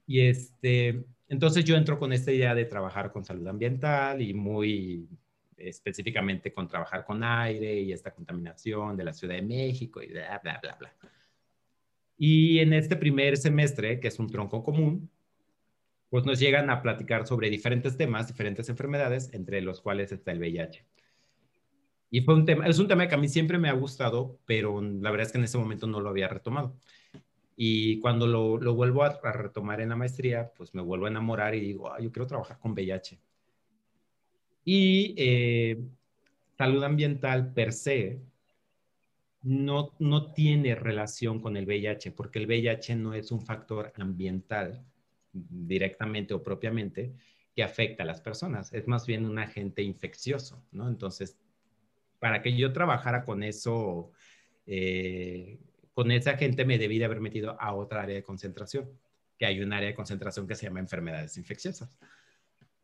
Y 0.07 0.21
este, 0.21 1.05
entonces 1.29 1.67
yo 1.67 1.77
entro 1.77 1.99
con 1.99 2.15
esta 2.15 2.33
idea 2.33 2.55
de 2.55 2.65
trabajar 2.65 3.13
con 3.13 3.23
salud 3.23 3.47
ambiental 3.47 4.23
y 4.23 4.33
muy 4.33 5.07
específicamente 5.59 6.51
con 6.55 6.67
trabajar 6.67 7.05
con 7.05 7.23
aire 7.23 7.79
y 7.79 7.93
esta 7.93 8.11
contaminación 8.11 8.97
de 8.97 9.05
la 9.05 9.13
Ciudad 9.13 9.35
de 9.35 9.43
México 9.43 10.01
y 10.01 10.07
bla, 10.07 10.41
bla, 10.43 10.59
bla, 10.63 10.77
bla. 10.81 10.95
Y 12.17 12.61
en 12.61 12.73
este 12.73 12.97
primer 12.97 13.37
semestre, 13.37 14.01
que 14.01 14.09
es 14.09 14.19
un 14.19 14.31
tronco 14.31 14.65
común, 14.65 15.11
pues 16.09 16.25
nos 16.25 16.41
llegan 16.41 16.71
a 16.71 16.81
platicar 16.81 17.27
sobre 17.27 17.51
diferentes 17.51 17.99
temas, 17.99 18.29
diferentes 18.29 18.71
enfermedades, 18.71 19.29
entre 19.35 19.61
los 19.61 19.83
cuales 19.83 20.11
está 20.11 20.33
el 20.33 20.39
VIH. 20.39 20.87
Y 22.11 22.23
fue 22.23 22.35
un 22.35 22.45
tema, 22.45 22.67
es 22.67 22.79
un 22.79 22.89
tema 22.89 23.07
que 23.07 23.15
a 23.15 23.19
mí 23.19 23.29
siempre 23.29 23.59
me 23.59 23.69
ha 23.69 23.73
gustado, 23.73 24.39
pero 24.45 24.83
la 24.83 25.11
verdad 25.11 25.27
es 25.27 25.33
que 25.33 25.39
en 25.39 25.45
ese 25.45 25.59
momento 25.59 25.87
no 25.87 26.01
lo 26.01 26.09
había 26.09 26.29
retomado. 26.29 26.77
Y 27.57 28.01
cuando 28.01 28.27
lo, 28.27 28.59
lo 28.59 28.75
vuelvo 28.75 29.05
a, 29.05 29.21
retomar 29.33 29.81
en 29.81 29.91
la 29.91 29.97
maestría, 29.97 30.51
pues 30.57 30.75
me 30.75 30.83
vuelvo 30.83 31.07
a 31.07 31.11
enamorar 31.11 31.55
y 31.55 31.61
digo, 31.61 31.93
yo 31.99 32.11
quiero 32.11 32.27
trabajar 32.27 32.59
con 32.59 32.73
VIH. 32.73 33.19
Y 34.65 35.15
eh, 35.17 35.79
salud 36.57 36.83
ambiental 36.83 37.53
per 37.53 37.73
se 37.73 38.21
no, 39.43 39.93
no 39.99 40.33
tiene 40.33 40.75
relación 40.75 41.41
con 41.41 41.57
el 41.57 41.67
VIH, 41.67 42.13
porque 42.13 42.39
el 42.39 42.47
VIH 42.47 42.97
no 42.97 43.15
es 43.15 43.31
un 43.31 43.41
factor 43.41 43.93
ambiental 43.97 44.85
directamente 45.33 46.35
o 46.35 46.43
propiamente 46.43 47.15
que 47.55 47.63
afecta 47.63 48.03
a 48.03 48.07
las 48.07 48.21
personas, 48.21 48.73
es 48.73 48.87
más 48.87 49.07
bien 49.07 49.25
un 49.25 49.39
agente 49.39 49.83
infeccioso, 49.83 50.63
¿no? 50.73 50.89
Entonces, 50.89 51.37
para 52.21 52.43
que 52.43 52.55
yo 52.55 52.73
trabajara 52.73 53.25
con 53.25 53.43
eso, 53.43 54.13
eh, 54.67 55.59
con 55.93 56.13
esa 56.13 56.37
gente 56.37 56.65
me 56.65 56.79
debí 56.79 56.99
de 56.99 57.07
haber 57.07 57.21
metido 57.21 57.61
a 57.61 57.75
otra 57.75 58.03
área 58.03 58.15
de 58.15 58.23
concentración, 58.23 58.89
que 59.39 59.47
hay 59.47 59.61
un 59.61 59.73
área 59.73 59.89
de 59.89 59.95
concentración 59.95 60.47
que 60.47 60.55
se 60.55 60.67
llama 60.67 60.81
enfermedades 60.81 61.37
infecciosas. 61.39 61.99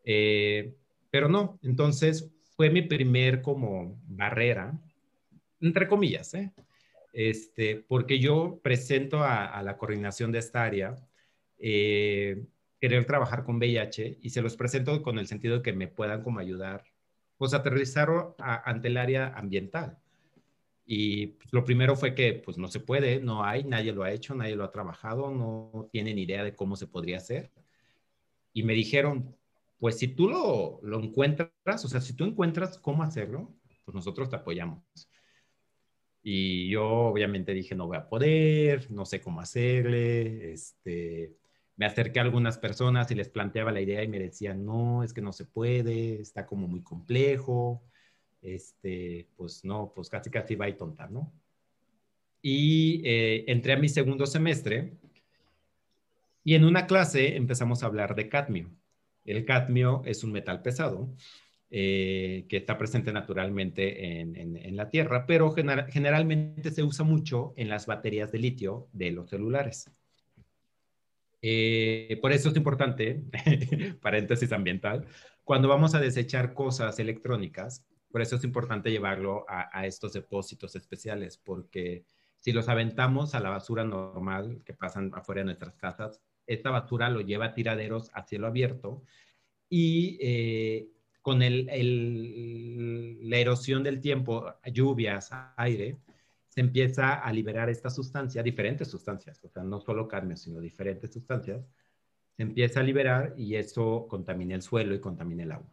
Eh, 0.04 0.74
pero 1.10 1.28
no, 1.28 1.60
entonces 1.62 2.32
fue 2.56 2.70
mi 2.70 2.82
primer 2.82 3.42
como 3.42 4.00
barrera, 4.06 4.72
entre 5.60 5.86
comillas, 5.86 6.32
¿eh? 6.34 6.52
este, 7.12 7.76
porque 7.76 8.18
yo 8.18 8.58
presento 8.62 9.22
a, 9.22 9.62
la 9.62 9.76
coordinación 9.76 10.32
de 10.32 10.38
esta 10.38 10.64
área 10.64 10.96
querer 11.58 13.06
trabajar 13.06 13.44
con 13.44 13.56
VIH 13.56 14.18
y 14.20 14.30
se 14.30 14.42
los 14.42 14.56
presento 14.56 15.02
con 15.02 15.18
el 15.18 15.26
sentido 15.26 15.56
de 15.56 15.62
que 15.62 15.72
me 15.72 15.88
puedan 15.88 16.22
como 16.22 16.40
ayudar 16.40 16.84
pues 17.38 17.54
aterrizar 17.54 18.08
ante 18.38 18.88
el 18.88 18.96
área 18.96 19.28
ambiental. 19.36 19.98
Y 20.86 21.28
pues, 21.28 21.52
lo 21.52 21.64
primero 21.64 21.96
fue 21.96 22.14
que 22.14 22.34
pues 22.34 22.58
no 22.58 22.68
se 22.68 22.80
puede, 22.80 23.20
no 23.20 23.44
hay, 23.44 23.64
nadie 23.64 23.92
lo 23.92 24.04
ha 24.04 24.12
hecho, 24.12 24.34
nadie 24.34 24.56
lo 24.56 24.64
ha 24.64 24.70
trabajado, 24.70 25.30
no 25.30 25.88
tienen 25.90 26.18
idea 26.18 26.44
de 26.44 26.54
cómo 26.54 26.76
se 26.76 26.86
podría 26.86 27.18
hacer. 27.18 27.50
Y 28.52 28.62
me 28.62 28.74
dijeron, 28.74 29.36
pues 29.78 29.98
si 29.98 30.08
tú 30.08 30.28
lo, 30.28 30.80
lo 30.82 31.00
encuentras, 31.00 31.84
o 31.84 31.88
sea, 31.88 32.00
si 32.00 32.14
tú 32.14 32.24
encuentras 32.24 32.78
cómo 32.78 33.02
hacerlo, 33.02 33.54
pues 33.84 33.94
nosotros 33.94 34.30
te 34.30 34.36
apoyamos. 34.36 34.82
Y 36.22 36.68
yo 36.70 36.84
obviamente 36.84 37.52
dije, 37.52 37.74
no 37.74 37.86
voy 37.86 37.96
a 37.96 38.08
poder, 38.08 38.90
no 38.90 39.04
sé 39.04 39.20
cómo 39.20 39.40
hacerle, 39.40 40.52
este, 40.52 41.36
me 41.76 41.86
acerqué 41.86 42.18
a 42.18 42.22
algunas 42.22 42.58
personas 42.58 43.10
y 43.10 43.14
les 43.14 43.28
planteaba 43.28 43.72
la 43.72 43.80
idea 43.80 44.02
y 44.02 44.08
me 44.08 44.18
decían, 44.18 44.64
no, 44.64 45.02
es 45.02 45.12
que 45.12 45.20
no 45.20 45.32
se 45.32 45.44
puede, 45.44 46.20
está 46.20 46.46
como 46.46 46.66
muy 46.66 46.82
complejo, 46.82 47.82
este, 48.42 49.28
pues 49.36 49.64
no, 49.64 49.92
pues 49.94 50.08
casi 50.08 50.30
casi 50.30 50.54
va 50.54 50.68
y 50.68 50.76
tonta, 50.76 51.06
¿no? 51.08 51.32
Y 52.40 53.02
eh, 53.04 53.44
entré 53.48 53.74
a 53.74 53.78
mi 53.78 53.88
segundo 53.88 54.26
semestre 54.26 54.92
y 56.44 56.54
en 56.54 56.64
una 56.64 56.86
clase 56.86 57.36
empezamos 57.36 57.82
a 57.82 57.86
hablar 57.86 58.14
de 58.14 58.28
cadmio. 58.28 58.70
El 59.24 59.44
cadmio 59.44 60.02
es 60.04 60.22
un 60.22 60.32
metal 60.32 60.62
pesado 60.62 61.12
eh, 61.70 62.46
que 62.48 62.58
está 62.58 62.78
presente 62.78 63.12
naturalmente 63.12 64.20
en, 64.20 64.76
la 64.76 64.88
Tierra, 64.88 65.26
pero 65.26 65.52
generalmente 65.52 66.70
se 66.70 66.84
usa 66.84 67.04
mucho 67.04 67.52
en 67.56 67.68
las 67.68 67.86
baterías 67.86 68.30
de 68.30 68.38
litio 68.38 68.88
de 68.92 69.10
los 69.10 69.28
celulares. 69.28 69.90
Eh, 71.42 72.18
por 72.20 72.32
eso 72.32 72.48
es 72.48 72.56
importante, 72.56 73.22
paréntesis 74.00 74.52
ambiental, 74.52 75.06
cuando 75.44 75.68
vamos 75.68 75.94
a 75.94 76.00
desechar 76.00 76.54
cosas 76.54 76.98
electrónicas, 76.98 77.84
por 78.10 78.22
eso 78.22 78.36
es 78.36 78.44
importante 78.44 78.90
llevarlo 78.90 79.44
a, 79.48 79.86
estos 79.86 80.12
depósitos 80.12 80.74
especiales, 80.74 81.36
porque 81.36 82.04
si 82.38 82.52
los 82.52 82.68
aventamos 82.68 83.34
a 83.34 83.40
la 83.40 83.50
basura 83.50 83.84
normal 83.84 84.62
que 84.64 84.72
pasan 84.72 85.12
afuera 85.14 85.42
de 85.42 85.46
nuestras 85.46 85.74
casas, 85.74 86.22
esta 86.46 86.70
basura 86.70 87.10
lo 87.10 87.20
lleva 87.20 87.46
a 87.46 87.54
tiraderos 87.54 88.10
a 88.14 88.26
cielo 88.26 88.46
abierto 88.46 89.02
y 89.68 90.16
eh, 90.20 90.88
con 91.20 91.40
la 91.40 93.36
erosión 93.36 93.82
del 93.82 94.00
tiempo, 94.00 94.54
lluvias, 94.72 95.30
aire, 95.56 95.98
se 96.56 96.62
empieza 96.62 97.16
a 97.16 97.30
liberar 97.34 97.68
esta 97.68 97.90
sustancia, 97.90 98.42
diferentes 98.42 98.88
sustancias, 98.88 99.44
o 99.44 99.48
sea, 99.50 99.62
no 99.62 99.78
solo 99.78 100.08
cadmio, 100.08 100.38
sino 100.38 100.58
diferentes 100.58 101.12
sustancias, 101.12 101.62
se 102.34 102.42
empieza 102.42 102.80
a 102.80 102.82
liberar 102.82 103.34
y 103.36 103.56
eso 103.56 104.06
contamina 104.08 104.54
el 104.54 104.62
suelo 104.62 104.94
y 104.94 104.98
contamina 104.98 105.42
el 105.42 105.52
agua. 105.52 105.70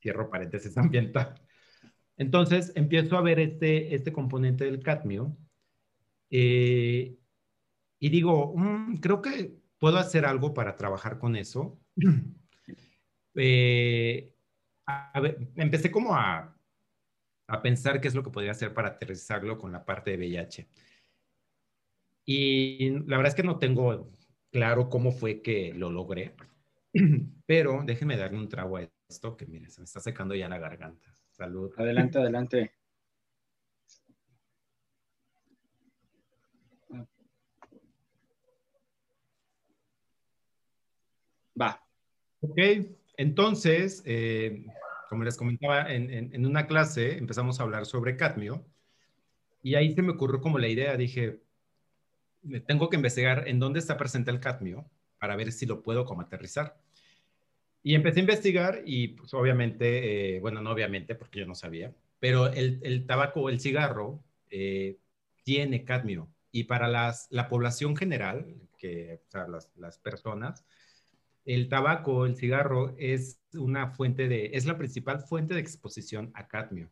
Cierro 0.00 0.30
paréntesis 0.30 0.78
ambiental. 0.78 1.34
Entonces, 2.16 2.70
empiezo 2.76 3.16
a 3.16 3.22
ver 3.22 3.40
este, 3.40 3.92
este 3.92 4.12
componente 4.12 4.66
del 4.66 4.84
cadmio 4.84 5.36
eh, 6.30 7.18
y 7.98 8.08
digo, 8.08 8.54
mm, 8.56 8.98
creo 8.98 9.20
que 9.20 9.58
puedo 9.80 9.98
hacer 9.98 10.26
algo 10.26 10.54
para 10.54 10.76
trabajar 10.76 11.18
con 11.18 11.34
eso. 11.34 11.80
Eh, 13.40 14.34
a 14.86 15.20
ver, 15.20 15.52
empecé 15.54 15.92
como 15.92 16.12
a 16.16 16.57
a 17.48 17.62
pensar 17.62 18.00
qué 18.00 18.08
es 18.08 18.14
lo 18.14 18.22
que 18.22 18.30
podría 18.30 18.52
hacer 18.52 18.74
para 18.74 18.88
aterrizarlo 18.88 19.58
con 19.58 19.72
la 19.72 19.84
parte 19.84 20.10
de 20.12 20.18
VIH. 20.18 20.68
Y 22.26 22.90
la 23.06 23.16
verdad 23.16 23.28
es 23.28 23.34
que 23.34 23.42
no 23.42 23.58
tengo 23.58 24.12
claro 24.52 24.90
cómo 24.90 25.12
fue 25.12 25.40
que 25.40 25.72
lo 25.72 25.90
logré, 25.90 26.34
pero 27.46 27.82
déjenme 27.84 28.18
darle 28.18 28.38
un 28.38 28.48
trago 28.50 28.76
a 28.76 28.88
esto 29.08 29.34
que, 29.36 29.46
mire, 29.46 29.70
se 29.70 29.80
me 29.80 29.86
está 29.86 29.98
secando 29.98 30.34
ya 30.34 30.48
la 30.48 30.58
garganta. 30.58 31.10
Salud. 31.30 31.72
Adelante, 31.78 32.18
adelante. 32.20 32.72
Va. 41.60 41.82
Ok, 42.40 42.58
entonces, 43.16 44.02
eh, 44.04 44.66
como 45.08 45.24
les 45.24 45.36
comentaba, 45.36 45.92
en, 45.92 46.46
una 46.46 46.66
clase 46.66 47.18
empezamos 47.18 47.58
a 47.58 47.62
hablar 47.62 47.86
sobre 47.86 48.16
cadmio 48.16 48.64
y 49.62 49.74
ahí 49.74 49.94
se 49.94 50.02
me 50.02 50.12
ocurrió 50.12 50.40
como 50.40 50.58
la 50.58 50.68
idea, 50.68 50.96
dije, 50.96 51.40
tengo 52.66 52.88
que 52.88 52.96
investigar 52.96 53.48
en 53.48 53.58
dónde 53.58 53.80
está 53.80 53.96
presente 53.96 54.30
el 54.30 54.40
cadmio 54.40 54.88
para 55.18 55.36
ver 55.36 55.52
si 55.52 55.66
lo 55.66 55.82
puedo 55.82 56.04
como 56.04 56.22
aterrizar. 56.22 56.78
Y 57.82 57.94
empecé 57.94 58.20
a 58.20 58.22
investigar 58.22 58.82
y 58.84 59.08
pues 59.08 59.32
obviamente, 59.34 60.36
eh, 60.36 60.40
bueno, 60.40 60.60
no 60.60 60.70
obviamente 60.70 61.14
porque 61.14 61.40
yo 61.40 61.46
no 61.46 61.54
sabía, 61.54 61.94
pero 62.20 62.48
el, 62.48 62.80
el 62.82 63.06
tabaco, 63.06 63.48
el 63.48 63.60
cigarro, 63.60 64.22
eh, 64.50 64.98
tiene 65.42 65.84
cadmio 65.84 66.28
y 66.52 66.64
para 66.64 66.88
las, 66.88 67.28
la 67.30 67.48
población 67.48 67.96
general, 67.96 68.54
que, 68.76 69.22
o 69.34 69.48
las, 69.48 69.70
las 69.76 69.98
personas, 69.98 70.64
el 71.48 71.70
tabaco, 71.70 72.26
el 72.26 72.36
cigarro 72.36 72.94
es 72.98 73.40
una 73.54 73.88
fuente 73.88 74.28
de, 74.28 74.50
es 74.52 74.66
la 74.66 74.76
principal 74.76 75.20
fuente 75.20 75.54
de 75.54 75.60
exposición 75.60 76.30
a 76.34 76.46
cadmio 76.46 76.90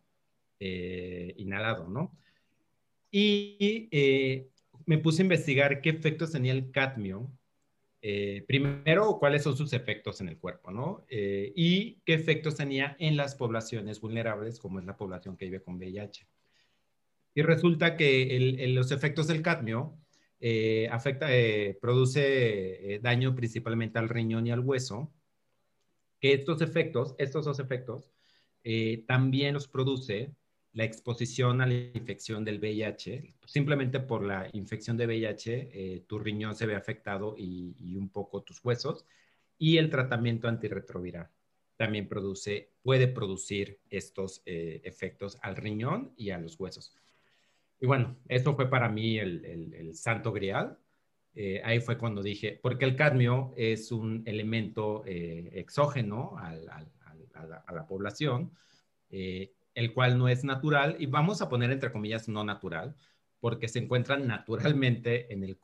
eh, 0.59 1.35
inhalado, 1.37 1.89
¿no? 1.89 2.17
Y 3.11 3.87
eh, 3.91 4.49
me 4.87 4.97
puse 4.97 5.21
a 5.21 5.25
investigar 5.25 5.83
qué 5.83 5.91
efectos 5.91 6.33
tenía 6.33 6.53
el 6.53 6.71
cadmio. 6.71 7.31
Eh, 8.01 8.45
primero, 8.49 9.19
cuáles 9.19 9.43
son 9.43 9.59
sus 9.59 9.75
efectos 9.75 10.23
en 10.23 10.29
el 10.29 10.39
cuerpo, 10.39 10.71
¿no? 10.71 11.05
y 11.11 12.01
qué 12.07 12.15
efectos 12.15 12.55
tenía 12.55 12.97
en 12.99 13.17
las 13.17 13.35
poblaciones 13.35 14.01
vulnerables, 14.01 14.59
como 14.59 14.79
es 14.79 14.87
la 14.87 14.97
población 14.97 15.37
que 15.37 15.47
vive 15.47 15.63
con 15.63 15.77
VIH. 15.77 16.27
Y 17.35 17.43
resulta 17.43 17.97
que 17.97 18.67
los 18.69 18.91
efectos 18.91 19.27
del 19.27 19.43
cadmio 19.43 19.99
eh, 20.39 20.89
afecta, 20.91 21.35
eh, 21.35 21.79
produce 21.81 22.95
eh, 22.95 22.99
daño 23.01 23.35
principalmente 23.35 23.99
al 23.99 24.09
riñón 24.09 24.47
y 24.47 24.51
al 24.51 24.61
hueso, 24.61 25.13
que 26.21 26.33
estos 26.35 26.61
efectos, 26.63 27.15
estos 27.19 27.45
dos 27.45 27.59
efectos, 27.59 28.11
también 29.07 29.55
los 29.55 29.69
produce 29.69 30.35
la 30.73 30.83
exposición 30.83 31.61
a 31.61 31.67
la 31.67 31.75
infección 31.75 32.45
del 32.45 32.59
VIH. 32.59 33.37
Simplemente 33.47 34.01
por 34.01 34.25
la 34.25 34.49
infección 34.55 34.97
de 34.97 35.07
VIH, 35.07 36.05
tu 36.09 36.19
riñón 36.19 36.57
se 36.57 36.67
ve 36.67 36.75
afectado 36.75 37.37
y, 37.39 37.77
y, 37.79 37.97
un 37.97 38.09
poco 38.09 38.43
tus 38.43 38.65
huesos. 38.65 39.07
Y 39.57 39.77
el 39.77 39.89
tratamiento 39.89 40.49
antirretroviral 40.49 41.31
también 41.77 42.09
produce, 42.09 42.73
puede 42.83 43.07
producir 43.07 43.79
estos 43.89 44.43
efectos 44.45 45.39
al 45.43 45.55
riñón 45.55 46.13
y 46.17 46.31
a 46.31 46.39
los 46.39 46.59
huesos. 46.59 46.93
Y 47.81 47.87
bueno, 47.87 48.17
esto 48.29 48.55
fue 48.55 48.69
para 48.71 48.89
mí 48.89 49.19
el, 49.19 49.91
santo 49.95 50.33
grial. 50.33 50.79
Eh, 51.35 51.61
ahí 51.65 51.81
fue 51.81 51.99
cuando 51.99 52.23
dije, 52.23 52.59
porque 52.63 52.85
el 52.87 52.97
cadmio 52.97 53.53
es 53.57 53.93
un 53.93 54.23
elemento 54.27 55.05
eh, 55.07 55.51
exógeno 55.53 56.37
a, 56.39 56.55
la, 56.55 57.87
población, 57.87 58.53
eh, 59.11 59.53
el 59.75 59.93
cual 59.93 60.17
no 60.17 60.29
es 60.29 60.45
natural, 60.45 60.97
y 60.99 61.05
vamos 61.07 61.43
a 61.43 61.51
poner 61.51 61.71
entre 61.71 61.93
comillas 61.93 62.29
no 62.29 62.45
natural, 62.45 62.97
porque 63.41 63.69
se 63.69 63.81
encuentran 63.81 64.27
naturalmente 64.27 65.31
en 65.33 65.45
el, 65.45 65.59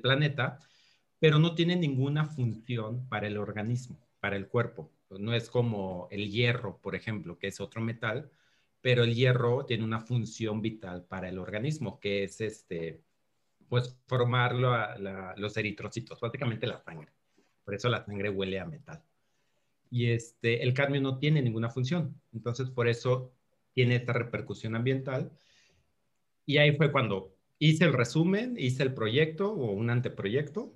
planeta, 0.00 0.58
pero 1.18 1.38
no 1.38 1.54
tiene 1.54 1.76
ninguna 1.76 2.24
función 2.24 3.06
para 3.08 3.26
el 3.26 3.36
organismo, 3.36 3.98
para 4.20 4.36
el 4.36 4.48
cuerpo. 4.48 4.90
No 5.10 5.34
es 5.34 5.50
como 5.50 6.08
el 6.10 6.30
hierro, 6.30 6.78
por 6.78 6.94
ejemplo, 6.94 7.38
que 7.38 7.48
es 7.48 7.60
otro 7.60 7.82
metal, 7.82 8.30
pero 8.82 9.04
el 9.04 9.14
hierro 9.14 9.64
tiene 9.64 9.84
una 9.84 10.00
función 10.00 10.60
vital 10.60 11.04
para 11.04 11.28
el 11.28 11.38
organismo, 11.38 12.00
que 12.00 12.24
es 12.24 12.40
este, 12.40 13.00
pues 13.68 13.96
formar 14.06 14.54
los 14.54 15.56
eritrocitos, 15.56 16.20
básicamente 16.20 16.66
la 16.66 16.82
sangre. 16.82 17.12
Por 17.64 17.74
eso 17.74 17.88
la 17.88 18.04
sangre 18.04 18.28
huele 18.28 18.58
a 18.58 18.66
metal. 18.66 19.00
Y 19.88 20.10
este, 20.10 20.64
el 20.64 20.74
cadmio 20.74 21.00
no 21.00 21.18
tiene 21.18 21.40
ninguna 21.40 21.70
función, 21.70 22.20
entonces 22.32 22.70
por 22.70 22.88
eso 22.88 23.32
tiene 23.72 23.96
esta 23.96 24.14
repercusión 24.14 24.74
ambiental. 24.74 25.30
Y 26.44 26.58
ahí 26.58 26.76
fue 26.76 26.90
cuando 26.90 27.36
hice 27.60 27.84
el 27.84 27.92
resumen, 27.92 28.56
hice 28.58 28.82
el 28.82 28.94
proyecto 28.94 29.52
o 29.52 29.70
un 29.70 29.90
anteproyecto 29.90 30.74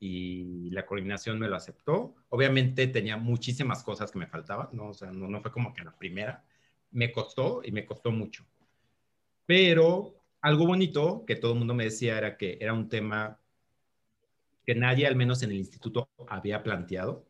y 0.00 0.70
la 0.70 0.84
coordinación 0.84 1.38
me 1.38 1.48
lo 1.48 1.54
aceptó. 1.54 2.16
Obviamente 2.28 2.88
tenía 2.88 3.16
muchísimas 3.16 3.84
cosas 3.84 4.10
que 4.10 4.18
me 4.18 4.26
faltaban, 4.26 4.70
¿no? 4.72 4.88
O 4.88 4.94
sea, 4.94 5.12
no 5.12 5.40
fue 5.40 5.52
como 5.52 5.72
que 5.72 5.84
la 5.84 5.96
primera 5.96 6.44
me 6.90 7.12
costó 7.12 7.62
y 7.64 7.72
me 7.72 7.84
costó 7.84 8.10
mucho. 8.10 8.44
Pero 9.46 10.14
algo 10.40 10.66
bonito 10.66 11.24
que 11.26 11.36
todo 11.36 11.52
el 11.52 11.58
mundo 11.58 11.74
me 11.74 11.84
decía 11.84 12.18
era 12.18 12.36
que 12.36 12.58
era 12.60 12.72
un 12.72 12.88
tema 12.88 13.40
que 14.64 14.74
nadie, 14.74 15.06
al 15.06 15.16
menos 15.16 15.42
en 15.42 15.50
el 15.50 15.58
instituto, 15.58 16.10
había 16.28 16.62
planteado, 16.62 17.24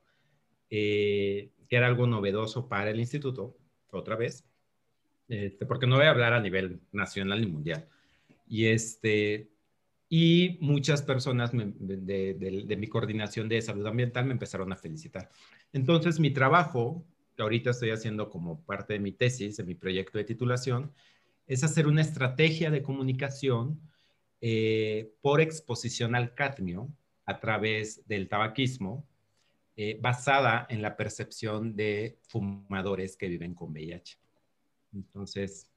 eh, 0.71 1.51
que 1.69 1.77
era 1.77 1.87
algo 1.87 2.07
novedoso 2.07 2.69
para 2.69 2.91
el 2.91 2.99
instituto, 2.99 3.57
otra 3.91 4.17
vez, 4.17 4.47
este, 5.29 5.67
porque 5.67 5.87
no 5.87 5.97
voy 5.97 6.07
a 6.07 6.11
hablar 6.11 6.33
a 6.33 6.41
nivel 6.41 6.81
nacional 6.93 7.41
ni 7.41 7.47
mundial. 7.47 7.89
Y, 8.49 8.67
este, 8.67 9.51
y 10.09 10.59
muchas 10.61 11.03
personas 11.03 11.51
de, 11.53 12.77
mi 12.79 12.87
coordinación 12.87 13.49
de 13.49 13.61
salud 13.61 13.87
ambiental 13.87 14.25
me 14.25 14.33
empezaron 14.33 14.73
a 14.73 14.77
felicitar. 14.77 15.31
Entonces, 15.73 16.21
mi 16.21 16.31
trabajo 16.31 17.05
ahorita 17.43 17.71
estoy 17.71 17.91
haciendo 17.91 18.31
como 18.31 18.65
parte 18.65 18.95
de 18.95 19.01
mi 19.01 19.13
tesis, 19.13 19.57
de 19.57 19.65
mi 19.65 19.75
proyecto 19.75 20.19
de 20.19 20.25
titulación, 20.25 20.93
es 21.47 21.63
hacer 21.65 21.87
una 21.87 22.03
estrategia 22.03 22.71
de 22.71 22.83
comunicación 22.83 23.81
eh, 24.41 25.15
por 25.23 25.41
exposición 25.41 26.15
al 26.15 26.35
cadmio 26.35 26.89
a 27.25 27.41
través 27.41 28.07
del 28.07 28.29
tabaquismo, 28.29 29.07
eh, 29.77 29.99
basada 30.01 30.67
en 30.71 30.83
la 30.83 30.97
percepción 30.97 31.77
de 31.77 32.19
fumadores 32.29 33.17
que 33.17 33.29
viven 33.29 33.55
con 33.55 33.73
VIH. 33.73 34.19
Entonces, 34.95 35.71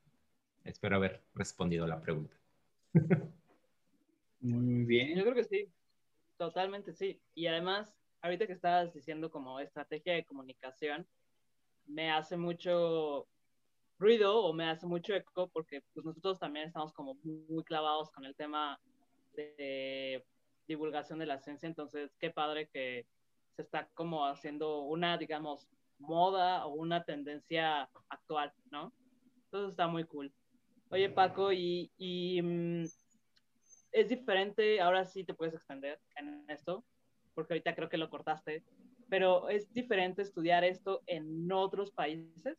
espero 0.63 0.95
haber 0.95 1.23
respondido 1.35 1.85
la 1.87 1.99
pregunta. 1.99 2.35
Muy 4.39 4.85
bien. 4.85 5.17
Yo 5.17 5.23
creo 5.23 5.35
que 5.35 5.43
sí, 5.43 5.69
totalmente 6.37 6.93
sí. 6.93 7.21
Y 7.35 7.47
además, 7.47 7.93
ahorita 8.21 8.47
que 8.47 8.53
estabas 8.53 8.93
diciendo 8.93 9.29
como 9.29 9.59
estrategia 9.59 10.13
de 10.13 10.23
comunicación, 10.23 11.05
me 11.89 12.11
hace 12.11 12.37
mucho 12.37 13.27
ruido 13.97 14.43
o 14.43 14.53
me 14.53 14.69
hace 14.69 14.87
mucho 14.87 15.13
eco 15.13 15.49
porque 15.49 15.83
pues 15.93 16.05
nosotros 16.05 16.39
también 16.39 16.67
estamos 16.67 16.93
como 16.93 17.15
muy 17.23 17.63
clavados 17.63 18.09
con 18.11 18.23
el 18.25 18.35
tema 18.35 18.79
de 19.33 20.25
divulgación 20.67 21.19
de 21.19 21.25
la 21.25 21.39
ciencia, 21.39 21.67
entonces 21.67 22.15
qué 22.19 22.29
padre 22.29 22.69
que 22.71 23.05
se 23.55 23.63
está 23.63 23.89
como 23.93 24.25
haciendo 24.25 24.81
una, 24.83 25.17
digamos, 25.17 25.67
moda 25.97 26.65
o 26.65 26.73
una 26.73 27.03
tendencia 27.03 27.89
actual, 28.07 28.53
¿no? 28.71 28.93
Entonces 29.45 29.71
está 29.71 29.87
muy 29.87 30.05
cool. 30.05 30.31
Oye 30.91 31.09
Paco, 31.09 31.51
y, 31.51 31.91
y 31.97 32.41
mm, 32.41 32.85
es 33.91 34.09
diferente, 34.09 34.79
ahora 34.79 35.05
sí 35.05 35.23
te 35.23 35.33
puedes 35.33 35.55
extender 35.55 35.99
en 36.15 36.45
esto, 36.49 36.85
porque 37.33 37.53
ahorita 37.53 37.75
creo 37.75 37.89
que 37.89 37.97
lo 37.97 38.09
cortaste, 38.09 38.63
pero 39.09 39.49
es 39.49 39.71
diferente 39.73 40.21
estudiar 40.21 40.63
esto 40.63 41.01
en 41.07 41.51
otros 41.51 41.91
países. 41.91 42.57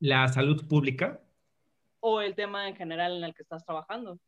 ¿La 0.00 0.28
salud 0.28 0.66
pública? 0.66 1.20
¿O 2.00 2.20
el 2.20 2.34
tema 2.34 2.68
en 2.68 2.76
general 2.76 3.18
en 3.18 3.24
el 3.24 3.34
que 3.34 3.42
estás 3.42 3.64
trabajando? 3.64 4.18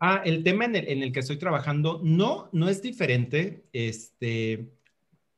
Ah, 0.00 0.22
el 0.24 0.42
tema 0.42 0.64
en 0.64 0.74
el, 0.74 1.12
que 1.12 1.20
estoy 1.20 1.38
trabajando, 1.38 2.00
no, 2.02 2.48
no 2.52 2.68
es 2.68 2.82
diferente. 2.82 3.64
Este, 3.72 4.72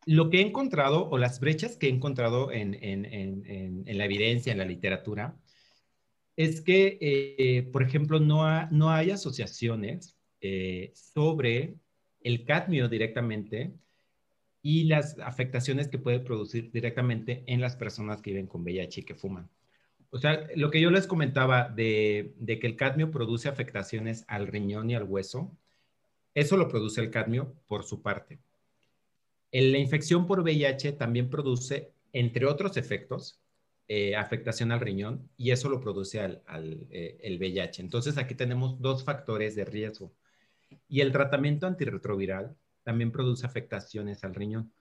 lo 0.07 0.31
que 0.31 0.39
he 0.39 0.47
encontrado 0.47 1.09
o 1.11 1.19
las 1.19 1.41
brechas 1.41 1.77
que 1.77 1.89
he 1.89 1.91
encontrado 1.91 2.51
en, 2.53 2.73
la 2.73 4.05
evidencia, 4.05 4.53
en 4.53 4.59
la 4.59 4.65
literatura, 4.65 5.37
es 6.37 6.61
que, 6.61 6.99
eh, 7.01 7.63
por 7.73 7.83
ejemplo, 7.83 8.21
no, 8.21 8.69
no 8.71 8.91
hay 8.91 9.11
asociaciones 9.11 10.17
eh, 10.41 10.93
sobre 10.95 11.77
el 12.21 12.45
cadmio 12.45 12.89
directamente 12.89 13.73
y 14.69 14.83
las 14.83 15.17
afectaciones 15.21 15.87
que 15.87 15.97
puede 15.97 16.19
producir 16.19 16.73
directamente 16.73 17.45
en 17.47 17.61
las 17.61 17.77
personas 17.77 18.21
que 18.21 18.33
viven 18.33 18.49
con 18.49 18.63
VIH 18.65 19.03
y 19.03 19.05
que 19.05 19.15
fuman. 19.15 19.49
O 20.11 20.19
sea, 20.19 20.45
lo 20.57 20.73
que 20.73 20.81
yo 20.81 20.91
les 20.91 21.07
comentaba 21.07 21.69
de, 21.69 22.35
que 22.45 22.67
el 22.67 22.75
cadmio 22.75 23.13
produce 23.13 23.49
afectaciones 23.49 24.25
al 24.27 24.49
riñón 24.49 24.91
y 24.91 24.97
al 24.97 25.05
hueso, 25.05 25.57
eso 26.35 26.57
lo 26.57 26.67
produce 26.67 27.01
el 27.01 27.13
cadmio 27.13 27.55
por 27.69 27.85
su 27.85 28.03
parte. 28.03 28.41
la 29.53 29.79
infección 29.79 30.27
por 30.27 30.41
VIH 30.41 30.95
también 30.95 31.31
produce, 31.31 31.93
entre 32.13 32.47
otros 32.47 32.77
efectos, 32.77 33.39
eh, 33.87 34.17
afectación 34.17 34.73
al 34.73 34.81
riñón 34.81 35.31
y 35.37 35.53
eso 35.53 35.69
lo 35.69 35.81
produce 35.81 36.19
al, 36.19 36.43
eh, 36.91 37.19
el 37.23 37.39
VIH. 37.39 37.83
Entonces 37.83 38.19
aquí 38.19 38.35
tenemos 38.35 38.81
dos 38.81 39.05
factores 39.05 39.55
de 39.55 39.65
riesgo. 39.65 40.13
Y 40.89 41.03
el 41.03 41.13
tratamiento 41.13 41.69
antirretroviral 41.69 42.57
también 42.87 43.11
produce 43.11 43.45
afectaciones 43.45 44.23
al 44.23 44.33
riñón. 44.33 44.73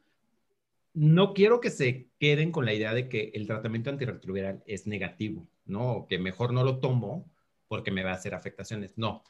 No 0.93 1.33
quiero 1.33 1.59
que 1.59 1.71
se 1.71 2.07
queden 2.19 2.51
con 2.51 2.63
la 2.63 2.73
idea 2.75 2.93
de 2.93 3.09
que 3.09 3.31
el 3.33 3.47
tratamiento 3.47 3.89
antirretroviral 3.89 4.61
es 4.67 4.85
negativo, 4.85 5.47
¿no? 5.65 6.05
que 6.07 6.19
mejor 6.19 6.53
no 6.53 6.63
lo 6.63 6.77
tomo 6.77 7.27
porque 7.67 7.89
me 7.89 8.03
va 8.03 8.11
a 8.11 8.13
hacer 8.13 8.35
afectaciones. 8.35 8.95
No. 8.95 9.23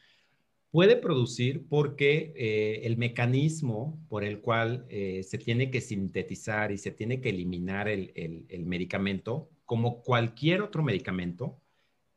Puede 0.72 0.98
producir 0.98 1.66
porque 1.70 2.34
eh, 2.36 2.82
el 2.84 2.98
mecanismo 2.98 3.98
por 4.10 4.26
el 4.26 4.42
cual 4.42 4.86
eh, 4.90 5.24
se 5.24 5.38
tiene 5.38 5.72
que 5.72 5.80
sintetizar 5.80 6.74
y 6.74 6.78
se 6.78 6.92
tiene 6.92 7.22
que 7.22 7.30
eliminar 7.30 7.88
el, 7.88 8.12
el 8.50 8.66
medicamento, 8.66 9.50
como 9.64 10.04
cualquier 10.04 10.62
otro 10.62 10.84
medicamento, 10.84 11.62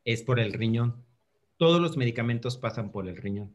es 0.05 0.25
por 0.25 0.41
el 0.41 0.53
riñón. 0.53 1.05
Todos 1.57 1.81
los 1.81 1.97
medicamentos 1.97 2.59
pasan 2.59 2.91
por 2.91 3.07
el 3.07 3.17
riñón. 3.17 3.55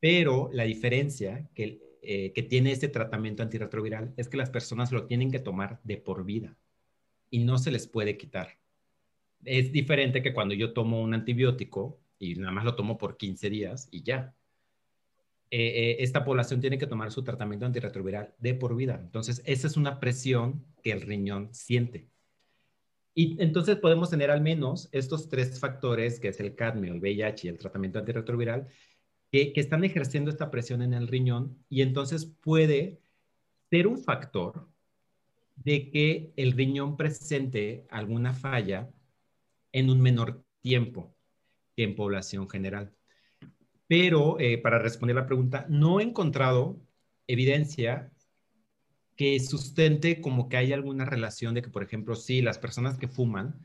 Pero 0.00 0.50
la 0.52 0.64
diferencia 0.64 1.48
que 1.54 1.87
eh, 2.10 2.32
que 2.32 2.42
tiene 2.42 2.72
este 2.72 2.88
tratamiento 2.88 3.42
antirretroviral 3.42 4.14
es 4.16 4.30
que 4.30 4.38
las 4.38 4.48
personas 4.48 4.92
lo 4.92 5.04
tienen 5.04 5.30
que 5.30 5.40
tomar 5.40 5.78
de 5.84 5.98
por 5.98 6.24
vida 6.24 6.56
y 7.28 7.40
no 7.40 7.58
se 7.58 7.70
les 7.70 7.86
puede 7.86 8.16
quitar. 8.16 8.58
Es 9.44 9.72
diferente 9.72 10.22
que 10.22 10.32
cuando 10.32 10.54
yo 10.54 10.72
tomo 10.72 11.02
un 11.02 11.12
antibiótico 11.12 12.00
y 12.18 12.34
nada 12.36 12.50
más 12.50 12.64
lo 12.64 12.76
tomo 12.76 12.96
por 12.96 13.18
15 13.18 13.50
días 13.50 13.88
y 13.90 14.04
ya. 14.04 14.34
Eh, 15.50 15.60
eh, 15.60 15.96
esta 16.00 16.24
población 16.24 16.62
tiene 16.62 16.78
que 16.78 16.86
tomar 16.86 17.12
su 17.12 17.22
tratamiento 17.22 17.66
antirretroviral 17.66 18.34
de 18.38 18.54
por 18.54 18.74
vida. 18.74 18.98
Entonces, 19.02 19.42
esa 19.44 19.66
es 19.66 19.76
una 19.76 20.00
presión 20.00 20.64
que 20.82 20.92
el 20.92 21.02
riñón 21.02 21.52
siente. 21.52 22.08
Y 23.14 23.36
entonces 23.42 23.76
podemos 23.76 24.08
tener 24.08 24.30
al 24.30 24.40
menos 24.40 24.88
estos 24.92 25.28
tres 25.28 25.60
factores, 25.60 26.20
que 26.20 26.28
es 26.28 26.40
el 26.40 26.54
cadmio, 26.54 26.94
el 26.94 27.00
VIH 27.00 27.48
y 27.48 27.50
el 27.50 27.58
tratamiento 27.58 27.98
antirretroviral, 27.98 28.66
que, 29.30 29.52
que 29.52 29.60
están 29.60 29.84
ejerciendo 29.84 30.30
esta 30.30 30.50
presión 30.50 30.82
en 30.82 30.94
el 30.94 31.08
riñón 31.08 31.56
y 31.68 31.82
entonces 31.82 32.26
puede 32.26 33.00
ser 33.70 33.86
un 33.86 33.98
factor 33.98 34.68
de 35.56 35.90
que 35.90 36.32
el 36.36 36.52
riñón 36.52 36.96
presente 36.96 37.86
alguna 37.90 38.32
falla 38.32 38.90
en 39.72 39.90
un 39.90 40.00
menor 40.00 40.42
tiempo 40.60 41.14
que 41.76 41.84
en 41.84 41.94
población 41.94 42.48
general. 42.48 42.92
Pero 43.86 44.38
eh, 44.38 44.58
para 44.58 44.78
responder 44.78 45.16
la 45.16 45.26
pregunta, 45.26 45.66
no 45.68 46.00
he 46.00 46.02
encontrado 46.02 46.80
evidencia 47.26 48.10
que 49.16 49.40
sustente 49.40 50.20
como 50.20 50.48
que 50.48 50.56
hay 50.56 50.72
alguna 50.72 51.04
relación 51.04 51.54
de 51.54 51.62
que, 51.62 51.70
por 51.70 51.82
ejemplo, 51.82 52.14
sí, 52.14 52.40
las 52.40 52.58
personas 52.58 52.98
que 52.98 53.08
fuman, 53.08 53.60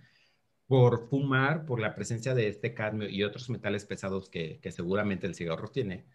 por 0.67 1.09
fumar, 1.09 1.65
por 1.65 1.79
la 1.79 1.95
presencia 1.95 2.33
de 2.33 2.47
este 2.47 2.73
cadmio 2.73 3.09
y 3.09 3.23
otros 3.23 3.49
metales 3.49 3.85
pesados 3.85 4.29
que, 4.29 4.59
seguramente 4.71 5.27
el 5.27 5.35
cigarro 5.35 5.69
tiene, 5.69 6.05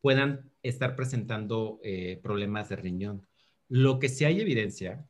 puedan 0.00 0.50
estar 0.62 0.96
presentando 0.96 1.80
eh, 1.82 2.20
problemas 2.22 2.68
de 2.68 2.76
riñón. 2.76 3.26
Lo 3.68 3.98
que 3.98 4.08
sí 4.08 4.24
hay 4.24 4.40
evidencia 4.40 5.06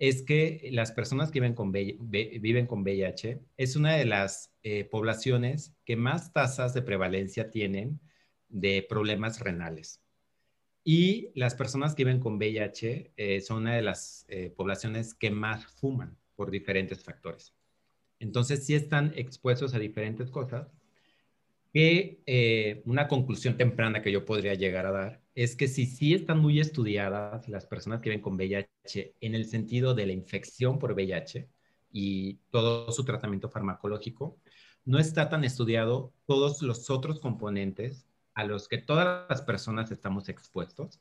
es 0.00 0.22
que 0.22 0.70
las 0.72 0.92
personas 0.92 1.30
que 1.30 1.40
viven 1.40 1.54
con, 1.54 1.72
viven 1.72 2.66
con 2.66 2.82
VIH 2.82 3.40
es 3.58 3.76
una 3.76 3.96
de 3.96 4.06
las 4.06 4.50
eh, 4.62 4.84
poblaciones 4.84 5.76
que 5.84 5.94
más 5.94 6.32
tasas 6.32 6.72
de 6.72 6.80
prevalencia 6.80 7.50
tienen 7.50 8.00
de 8.48 8.84
problemas 8.88 9.40
renales. 9.40 10.02
Y 10.84 11.30
las 11.34 11.54
personas 11.54 11.94
que 11.94 12.04
viven 12.04 12.20
con 12.20 12.36
VIH 12.36 13.12
eh, 13.16 13.40
son 13.42 13.58
una 13.58 13.76
de 13.76 13.82
las 13.82 14.24
eh, 14.28 14.50
poblaciones 14.56 15.12
que 15.12 15.30
más 15.30 15.66
fuman 15.66 16.16
por 16.34 16.50
diferentes 16.50 17.04
factores. 17.04 17.54
Entonces, 18.20 18.64
sí 18.64 18.74
están 18.74 19.12
expuestos 19.16 19.74
a 19.74 19.78
diferentes 19.80 20.30
cosas 20.30 20.68
que 21.72 22.82
una 22.84 23.08
conclusión 23.08 23.56
temprana 23.56 24.02
que 24.02 24.12
yo 24.12 24.24
podría 24.24 24.54
llegar 24.54 24.86
a 24.86 24.92
dar 24.92 25.20
es 25.34 25.56
que 25.56 25.68
si 25.68 25.86
sí 25.86 26.14
están 26.14 26.38
muy 26.38 26.60
estudiadas 26.60 27.48
las 27.48 27.66
personas 27.66 28.02
que 28.02 28.10
viven 28.10 28.22
con 28.22 28.34
VIH 28.34 29.14
en 29.20 29.34
el 29.34 29.46
sentido 29.46 29.94
de 29.94 30.06
la 30.06 30.12
infección 30.12 30.78
por 30.78 30.92
VIH 30.92 31.48
y 31.92 32.34
todo 32.50 32.90
su 32.92 33.04
tratamiento 33.04 33.48
farmacológico, 33.48 34.36
no 34.84 34.98
está 34.98 35.28
tan 35.28 35.44
estudiado 35.44 36.12
todos 36.26 36.62
los 36.62 36.90
otros 36.90 37.20
componentes 37.20 38.06
a 38.34 38.44
los 38.44 38.68
que 38.68 38.78
todas 38.78 39.28
las 39.28 39.42
personas 39.42 39.90
estamos 39.90 40.28
expuestos, 40.28 40.98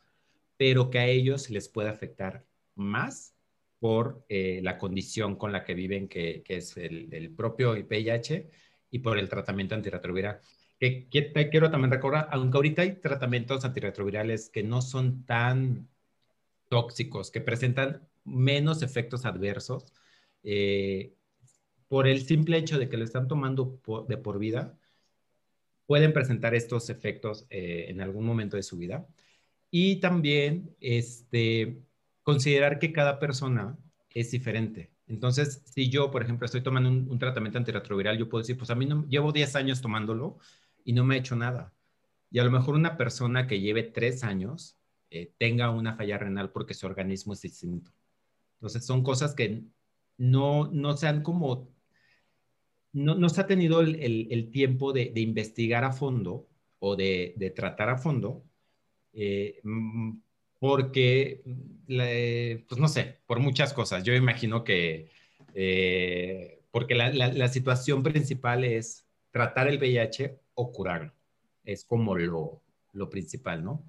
pero 0.57 0.89
que 0.89 0.99
a 0.99 1.07
ellos 1.07 1.49
les 1.49 1.67
puede 1.69 1.89
afectar 1.89 2.45
más 2.75 3.35
por 3.79 4.25
eh, 4.29 4.59
la 4.63 4.77
condición 4.77 5.35
con 5.35 5.51
la 5.51 5.63
que 5.63 5.73
viven, 5.73 6.07
que, 6.07 6.43
es 6.47 6.77
el, 6.77 7.13
el 7.13 7.31
propio 7.31 7.71
VIH, 7.71 8.49
y 8.91 8.99
por 8.99 9.17
el 9.17 9.29
tratamiento 9.29 9.75
antirretroviral 9.75 10.41
que, 10.79 11.07
quiero 11.51 11.69
también 11.69 11.91
recordar, 11.91 12.29
aunque 12.31 12.57
ahorita 12.57 12.81
hay 12.83 12.93
tratamientos 13.01 13.65
antirretrovirales 13.65 14.49
que 14.49 14.63
no 14.63 14.81
son 14.81 15.25
tan 15.25 15.89
tóxicos, 16.69 17.31
que 17.31 17.41
presentan 17.41 18.07
menos 18.23 18.81
efectos 18.81 19.25
adversos, 19.25 19.93
eh, 20.43 21.13
por 21.87 22.07
el 22.07 22.25
simple 22.25 22.57
hecho 22.57 22.79
de 22.79 22.87
que 22.87 22.97
lo 22.97 23.03
están 23.03 23.27
tomando 23.27 23.81
de 24.07 24.17
por 24.17 24.39
vida, 24.39 24.77
pueden 25.85 26.13
presentar 26.13 26.55
estos 26.55 26.89
efectos 26.89 27.45
eh, 27.49 27.87
en 27.89 27.99
algún 28.01 28.25
momento 28.25 28.55
de 28.57 28.63
su 28.63 28.77
vida. 28.77 29.07
Y 29.71 29.97
también 29.97 30.75
este, 30.79 31.81
considerar 32.31 32.79
que 32.79 32.93
cada 32.93 33.19
persona 33.19 33.77
es 34.11 34.31
diferente. 34.31 34.91
Entonces, 35.07 35.63
si 35.65 35.89
yo, 35.89 36.11
por 36.11 36.21
ejemplo, 36.21 36.45
estoy 36.45 36.61
tomando 36.61 36.89
un, 36.89 37.09
un, 37.09 37.19
tratamiento 37.19 37.57
antirretroviral, 37.57 38.17
yo 38.17 38.29
puedo 38.29 38.41
decir, 38.43 38.57
pues 38.57 38.69
a 38.69 38.75
mí 38.75 38.85
no, 38.85 39.07
llevo 39.07 39.31
10 39.31 39.55
años 39.55 39.81
tomándolo 39.81 40.37
y 40.83 40.93
no 40.93 41.03
me 41.03 41.15
ha 41.15 41.17
hecho 41.17 41.35
nada. 41.35 41.73
Y 42.31 42.39
a 42.39 42.43
lo 42.43 42.51
mejor 42.51 42.75
una 42.75 42.97
persona 42.97 43.47
que 43.47 43.59
lleve 43.59 43.83
tres 43.83 44.23
años 44.23 44.77
eh, 45.09 45.33
tenga 45.39 45.71
una 45.71 45.95
falla 45.95 46.19
renal 46.19 46.51
porque 46.51 46.75
su 46.75 46.85
organismo 46.85 47.33
es 47.33 47.41
distinto. 47.41 47.91
Entonces 48.57 48.85
son 48.85 49.03
cosas 49.03 49.33
que 49.33 49.63
no, 50.17 50.69
no 50.71 50.95
se 50.95 51.07
han 51.07 51.23
como, 51.23 51.73
no, 52.91 53.15
no 53.15 53.29
se 53.29 53.41
ha 53.41 53.47
tenido 53.47 53.81
el, 53.81 53.95
el, 54.29 54.51
tiempo 54.51 54.93
de, 54.93 55.11
de, 55.11 55.21
investigar 55.21 55.83
a 55.83 55.93
fondo 55.93 56.47
o 56.77 56.95
de, 56.95 57.33
de 57.37 57.49
tratar 57.49 57.89
a 57.89 57.97
fondo, 57.97 58.43
eh, 59.13 59.59
porque, 60.59 61.41
pues 62.67 62.79
no 62.79 62.87
sé, 62.87 63.19
por 63.25 63.39
muchas 63.39 63.73
cosas. 63.73 64.03
Yo 64.03 64.13
imagino 64.13 64.63
que, 64.63 65.09
eh, 65.53 66.61
porque 66.71 66.95
la 66.95 67.47
situación 67.47 68.03
principal 68.03 68.63
es 68.63 69.07
tratar 69.31 69.67
el 69.67 69.77
VIH 69.77 70.39
o 70.53 70.71
curarlo. 70.71 71.13
Es 71.63 71.85
como 71.85 72.15
lo, 72.15 72.61
lo 72.93 73.09
principal, 73.09 73.63
¿no? 73.63 73.83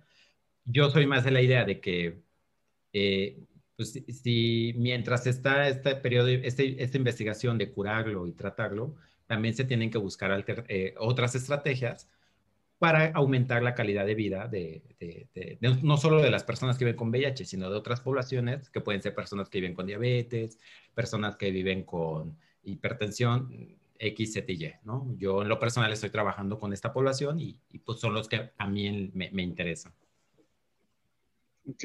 Yo 0.65 0.91
soy 0.91 1.07
más 1.07 1.25
de 1.25 1.31
la 1.31 1.43
idea 1.43 1.65
de 1.65 1.81
que 1.81 2.21
eh, 2.93 3.39
pues, 3.77 3.93
si, 3.93 4.75
mientras 4.77 5.27
está 5.27 5.69
este 5.69 5.97
periodo, 5.97 6.29
este, 6.29 6.83
esta 6.83 6.97
investigación 6.97 7.59
de 7.59 7.73
curarlo 7.73 8.27
y 8.27 8.33
tratarlo, 8.33 8.97
también 9.27 9.55
se 9.55 9.65
tienen 9.65 9.91
que 9.91 9.99
buscar 9.99 10.45
eh, 10.69 10.95
otras 10.99 11.35
estrategias 11.35 12.09
para 12.81 13.11
aumentar 13.11 13.63
la 13.63 13.75
calidad 13.75 14.07
de 14.07 14.15
vida 14.15 14.49
de, 14.49 14.83
de, 14.99 15.59
no 15.61 15.99
solo 15.99 16.23
de 16.23 16.31
las 16.31 16.45
personas 16.45 16.79
que 16.79 16.87
viven 16.87 16.97
con 16.97 17.11
VIH, 17.11 17.45
sino 17.45 17.69
de 17.69 17.77
otras 17.77 18.01
poblaciones, 18.01 18.71
que 18.71 18.81
pueden 18.81 19.03
ser 19.03 19.15
personas 19.15 19.51
que 19.51 19.61
viven 19.61 19.75
con 19.75 19.87
diabetes, 19.87 20.59
personas 20.95 21.37
que 21.37 21.51
viven 21.51 21.85
con 21.85 22.39
hipertensión, 22.63 23.77
X, 23.99 24.33
Z 24.33 24.51
y 24.51 24.65
Y, 24.65 24.73
¿no? 24.85 25.15
Yo 25.19 25.43
en 25.43 25.51
lo 25.51 25.59
personal 25.59 25.93
estoy 25.93 26.09
trabajando 26.09 26.59
con 26.59 26.73
esta 26.73 26.91
población 26.91 27.39
y, 27.39 27.61
pues 27.85 28.01
son 28.01 28.15
los 28.15 28.29
que 28.29 28.53
a 28.57 28.67
mí 28.67 29.11
me, 29.13 29.31
me 29.31 29.43
interesan. 29.43 29.93
Ok. 31.69 31.85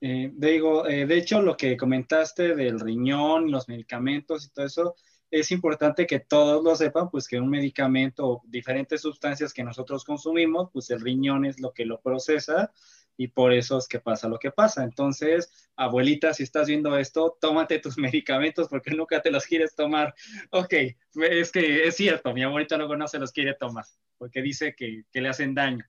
Eh, 0.00 0.32
digo, 0.34 0.88
eh, 0.88 1.04
de 1.04 1.18
hecho, 1.18 1.42
lo 1.42 1.54
que 1.54 1.76
comentaste 1.76 2.56
del 2.56 2.80
riñón, 2.80 3.50
los 3.50 3.68
medicamentos 3.68 4.46
y 4.46 4.48
todo 4.54 4.64
eso, 4.64 4.96
es 5.32 5.50
importante 5.50 6.06
que 6.06 6.20
todos 6.20 6.62
lo 6.62 6.76
sepan, 6.76 7.10
pues 7.10 7.26
que 7.26 7.40
un 7.40 7.48
medicamento 7.48 8.28
o 8.28 8.42
diferentes 8.46 9.00
sustancias 9.00 9.54
que 9.54 9.64
nosotros 9.64 10.04
consumimos, 10.04 10.68
pues 10.72 10.90
el 10.90 11.00
riñón 11.00 11.46
es 11.46 11.58
lo 11.58 11.72
que 11.72 11.86
lo 11.86 12.00
procesa 12.00 12.70
y 13.16 13.28
por 13.28 13.54
eso 13.54 13.78
es 13.78 13.88
que 13.88 13.98
pasa 13.98 14.28
lo 14.28 14.38
que 14.38 14.50
pasa. 14.50 14.84
Entonces, 14.84 15.70
abuelita, 15.74 16.34
si 16.34 16.42
estás 16.42 16.68
viendo 16.68 16.98
esto, 16.98 17.38
tómate 17.40 17.78
tus 17.78 17.96
medicamentos 17.98 18.68
porque 18.68 18.90
nunca 18.90 19.22
te 19.22 19.30
los 19.30 19.46
quieres 19.46 19.74
tomar. 19.74 20.14
Ok, 20.50 20.74
es 21.14 21.50
que 21.50 21.84
es 21.84 21.96
cierto, 21.96 22.34
mi 22.34 22.42
abuelita 22.42 22.76
luego 22.76 22.94
no 22.94 23.08
se 23.08 23.18
los 23.18 23.32
quiere 23.32 23.54
tomar 23.54 23.86
porque 24.18 24.40
dice 24.40 24.76
que, 24.76 25.02
que 25.10 25.20
le 25.20 25.30
hacen 25.30 25.52
daño. 25.52 25.84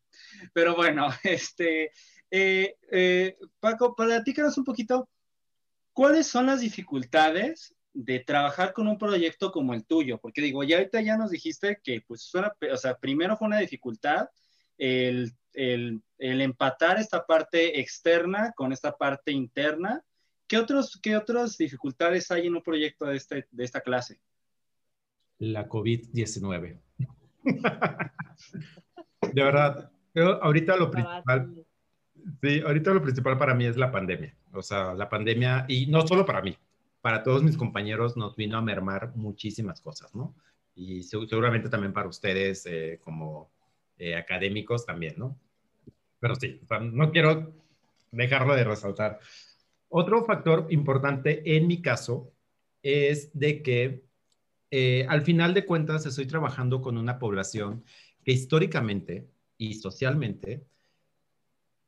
Pero 0.53 0.75
bueno, 0.75 1.07
este, 1.23 1.91
eh, 2.31 2.77
eh, 2.89 3.37
Paco, 3.59 3.93
platícanos 3.93 4.57
un 4.57 4.63
poquito, 4.63 5.07
¿cuáles 5.91 6.27
son 6.27 6.47
las 6.47 6.61
dificultades 6.61 7.75
de 7.93 8.19
trabajar 8.19 8.73
con 8.73 8.87
un 8.87 8.97
proyecto 8.97 9.51
como 9.51 9.73
el 9.73 9.85
tuyo? 9.85 10.19
Porque 10.19 10.41
digo, 10.41 10.63
ya 10.63 10.77
ahorita 10.77 11.01
ya 11.01 11.17
nos 11.17 11.31
dijiste 11.31 11.79
que, 11.83 12.01
pues, 12.01 12.31
o 12.35 12.77
sea, 12.77 12.97
primero 12.97 13.37
fue 13.37 13.47
una 13.47 13.59
dificultad 13.59 14.27
el 14.77 15.33
el, 15.53 16.01
empatar 16.17 16.99
esta 16.99 17.25
parte 17.25 17.79
externa 17.79 18.53
con 18.55 18.73
esta 18.73 18.95
parte 18.95 19.31
interna. 19.31 20.03
¿Qué, 20.47 20.57
otros, 20.57 20.99
¿Qué 21.01 21.15
otras 21.15 21.57
dificultades 21.57 22.29
hay 22.31 22.47
en 22.47 22.55
un 22.55 22.63
proyecto 22.63 23.05
de, 23.05 23.17
este, 23.17 23.47
de 23.51 23.63
esta 23.63 23.81
clase? 23.81 24.19
La 25.39 25.67
COVID-19. 25.67 26.79
de 29.33 29.43
verdad, 29.43 29.91
ahorita 30.41 30.77
lo 30.77 30.91
principal, 30.91 31.65
sí, 32.41 32.61
ahorita 32.61 32.93
lo 32.93 33.01
principal 33.01 33.37
para 33.37 33.53
mí 33.53 33.65
es 33.65 33.77
la 33.77 33.91
pandemia. 33.91 34.35
O 34.53 34.61
sea, 34.61 34.93
la 34.93 35.09
pandemia, 35.09 35.65
y 35.67 35.87
no 35.87 36.07
solo 36.07 36.25
para 36.25 36.41
mí, 36.41 36.55
para 37.03 37.21
todos 37.21 37.43
mis 37.43 37.57
compañeros 37.57 38.15
nos 38.15 38.37
vino 38.37 38.57
a 38.57 38.61
mermar 38.61 39.13
muchísimas 39.17 39.81
cosas, 39.81 40.15
¿no? 40.15 40.33
Y 40.73 41.03
seguramente 41.03 41.67
también 41.67 41.91
para 41.91 42.07
ustedes 42.07 42.65
eh, 42.65 42.97
como 43.03 43.51
eh, 43.97 44.15
académicos 44.15 44.85
también, 44.85 45.15
¿no? 45.17 45.37
Pero 46.21 46.35
sí, 46.35 46.61
no 46.93 47.11
quiero 47.11 47.61
dejarlo 48.09 48.55
de 48.55 48.63
resaltar. 48.63 49.19
Otro 49.89 50.23
factor 50.23 50.67
importante 50.69 51.57
en 51.57 51.67
mi 51.67 51.81
caso 51.81 52.31
es 52.81 53.37
de 53.37 53.61
que 53.61 54.05
eh, 54.71 55.05
al 55.09 55.23
final 55.23 55.53
de 55.53 55.65
cuentas 55.65 56.05
estoy 56.05 56.25
trabajando 56.25 56.81
con 56.81 56.97
una 56.97 57.19
población 57.19 57.83
que 58.23 58.31
históricamente 58.31 59.27
y 59.57 59.73
socialmente 59.73 60.65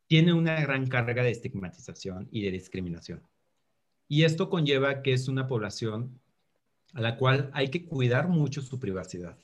tiene 0.08 0.34
una 0.34 0.60
gran 0.60 0.88
carga 0.88 1.24
de 1.24 1.32
estigmatización 1.32 2.28
y 2.32 2.44
de 2.44 2.52
discriminación. 2.52 3.22
Y 4.08 4.24
esto 4.24 4.50
conlleva 4.50 5.02
que 5.02 5.14
es 5.14 5.28
una 5.28 5.48
población 5.48 6.20
a 6.94 7.02
la 7.02 7.18
cual 7.18 7.50
hay 7.54 7.70
que 7.70 7.86
cuidar 7.86 8.28
mucho 8.30 8.62
su 8.62 8.80
privacidad. 8.80 9.38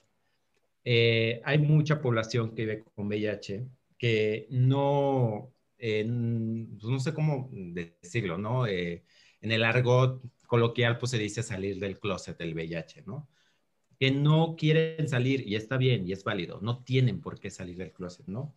eh, 0.83 1.41
hay 1.45 1.57
mucha 1.59 2.01
población 2.01 2.55
que 2.55 2.63
vive 2.65 2.83
con 2.95 3.07
VIH 3.07 3.67
que 3.97 4.47
no, 4.49 5.53
pues 5.77 6.05
no 6.07 6.99
sé 6.99 7.13
cómo 7.13 7.49
decirlo, 7.51 8.37
¿no? 8.37 8.65
en 9.41 9.51
el 9.51 9.63
argot 9.63 10.21
coloquial, 10.47 10.97
pues 10.97 11.11
se 11.11 11.17
dice 11.17 11.43
salir 11.43 11.79
del 11.79 11.99
closet 11.99 12.37
del 12.37 12.53
VIH, 12.53 13.03
¿no? 13.05 13.29
Que 13.99 14.11
no 14.11 14.55
quieren 14.57 15.07
salir 15.07 15.47
y 15.47 15.55
está 15.55 15.77
bien 15.77 16.07
y 16.07 16.11
es 16.13 16.23
válido, 16.23 16.59
no 16.61 16.83
tienen 16.83 17.21
por 17.21 17.39
qué 17.39 17.49
salir 17.49 17.77
del 17.77 17.91
closet, 17.93 18.27
¿no? 18.27 18.55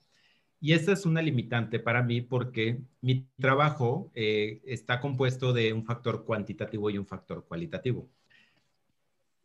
Y 0.65 0.73
esta 0.73 0.93
es 0.93 1.05
una 1.05 1.21
limitante 1.21 1.79
para 1.79 2.03
mí 2.03 2.23
porque 2.23 2.79
mi 3.03 3.29
trabajo 3.39 4.11
eh, 4.15 4.63
está 4.65 4.99
compuesto 4.99 5.53
de 5.53 5.75
un 5.75 5.85
factor 5.85 6.25
cuantitativo 6.25 6.89
y 6.89 6.97
un 6.97 7.07
factor 7.07 7.45
cualitativo. 7.45 8.09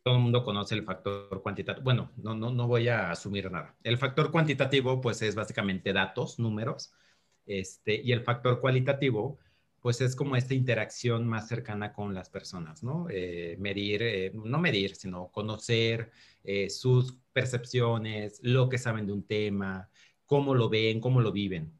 Todo 0.02 0.14
el 0.14 0.22
mundo 0.22 0.42
conoce 0.42 0.76
el 0.76 0.82
factor 0.82 1.42
cuantitativo. 1.42 1.84
Bueno, 1.84 2.10
no, 2.16 2.34
no, 2.34 2.50
no 2.50 2.66
voy 2.66 2.88
a 2.88 3.10
asumir 3.10 3.50
nada. 3.50 3.76
El 3.82 3.98
factor 3.98 4.30
cuantitativo, 4.30 5.02
pues, 5.02 5.20
es 5.20 5.34
básicamente 5.34 5.92
datos, 5.92 6.38
números. 6.38 6.90
Este, 7.44 8.00
y 8.00 8.12
el 8.12 8.22
factor 8.22 8.58
cualitativo, 8.58 9.38
pues, 9.82 10.00
es 10.00 10.16
como 10.16 10.36
esta 10.36 10.54
interacción 10.54 11.28
más 11.28 11.48
cercana 11.48 11.92
con 11.92 12.14
las 12.14 12.30
personas, 12.30 12.82
¿no? 12.82 13.08
Eh, 13.10 13.58
medir, 13.60 14.02
eh, 14.02 14.32
no 14.34 14.58
medir, 14.58 14.96
sino 14.96 15.28
conocer 15.28 16.12
sus 16.70 17.18
percepciones, 17.34 18.40
lo 18.42 18.70
que 18.70 18.78
saben 18.78 19.06
de 19.06 19.12
un 19.12 19.24
tema, 19.24 19.90
cómo 20.30 20.54
lo 20.54 20.68
ven, 20.68 21.00
cómo 21.00 21.20
lo 21.20 21.32
viven. 21.32 21.72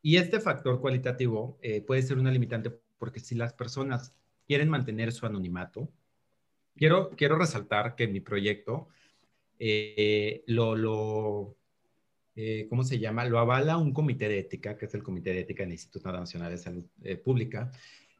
Y 0.00 0.16
este 0.16 0.40
factor 0.40 0.80
cualitativo 0.80 1.58
eh, 1.60 1.82
puede 1.82 2.00
ser 2.00 2.16
una 2.16 2.30
limitante 2.30 2.70
porque 2.96 3.20
si 3.20 3.34
las 3.34 3.52
personas 3.52 4.14
quieren 4.46 4.70
mantener 4.70 5.12
su 5.12 5.26
anonimato, 5.26 5.92
quiero, 6.76 7.10
quiero 7.10 7.36
resaltar 7.36 7.94
que 7.94 8.08
mi 8.08 8.20
proyecto 8.20 8.88
eh, 9.58 10.44
lo, 10.46 10.76
lo 10.76 11.58
eh, 12.36 12.66
¿cómo 12.70 12.84
se 12.84 12.98
llama? 12.98 13.26
Lo 13.26 13.38
avala 13.38 13.76
un 13.76 13.92
comité 13.92 14.30
de 14.30 14.38
ética, 14.38 14.78
que 14.78 14.86
es 14.86 14.94
el 14.94 15.02
Comité 15.02 15.34
de 15.34 15.40
Ética 15.40 15.62
del 15.62 15.72
Instituto 15.72 16.10
Nacional 16.10 16.50
de 16.50 16.56
Salud 16.56 16.84
Pública, 17.22 17.70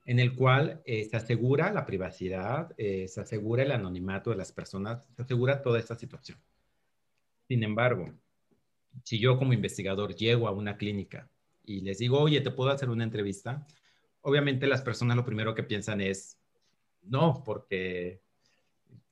en 0.05 0.19
el 0.19 0.35
cual 0.35 0.83
se 0.85 1.17
asegura 1.17 1.73
la 1.73 1.87
privacidad, 1.87 2.77
se 2.77 3.21
asegura 3.21 3.63
el 3.63 3.73
anonimato 3.73 4.29
de 4.29 4.37
las 4.37 4.53
personas, 4.53 5.07
se 5.17 5.23
asegura 5.23 5.63
toda 5.63 5.79
esta 5.79 5.95
situación. 5.95 6.39
Sin 7.49 7.63
embargo, 7.63 8.13
si 9.05 9.19
yo 9.19 9.39
como 9.39 9.53
investigador 9.53 10.15
llego 10.15 10.49
a 10.49 10.53
una 10.53 10.77
clínica 10.77 11.31
y 11.65 11.81
les 11.83 11.99
digo, 11.99 12.19
oye, 12.21 12.41
¿te 12.41 12.51
puedo 12.51 12.71
hacer 12.71 12.91
una 12.91 13.05
entrevista? 13.05 13.67
Obviamente 14.23 14.67
las 14.67 14.83
personas 14.83 15.17
lo 15.17 15.25
primero 15.25 15.55
que 15.55 15.63
piensan 15.63 16.01
es, 16.01 16.39
no, 17.03 17.43
porque 17.45 18.23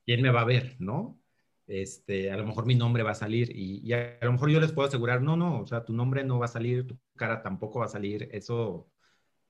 ¿quién 0.05 0.23
me 0.23 0.31
va 0.31 0.43
a 0.43 0.45
ver? 0.45 0.77
¿No? 0.79 1.19
Este, 1.67 2.31
a 2.31 2.37
lo 2.37 2.47
mejor 2.47 2.65
mi 2.67 2.77
nombre 2.77 3.03
va 3.03 3.11
a 3.11 3.15
salir 3.15 3.51
y, 3.55 3.81
y, 3.85 3.93
a 3.93 4.19
lo 4.23 4.33
mejor 4.33 4.51
yo 4.51 4.61
les 4.61 4.73
puedo 4.73 4.89
asegurar, 4.89 5.21
no, 5.21 5.37
no, 5.37 5.61
o 5.61 5.67
sea, 5.67 5.85
tu 5.85 5.93
nombre 5.93 6.23
no 6.23 6.39
va 6.39 6.45
a 6.45 6.49
salir, 6.49 6.87
tu 6.87 6.97
cara 7.17 7.43
tampoco 7.43 7.81
va 7.81 7.87
a 7.87 7.89
salir, 7.89 8.29
eso 8.33 8.89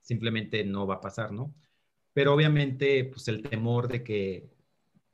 simplemente 0.01 0.63
no 0.63 0.87
va 0.87 0.95
a 0.95 1.01
pasar, 1.01 1.31
¿no? 1.31 1.53
Pero 2.13 2.33
obviamente, 2.33 3.05
pues 3.05 3.27
el 3.27 3.43
temor 3.43 3.87
de 3.87 4.03
que 4.03 4.49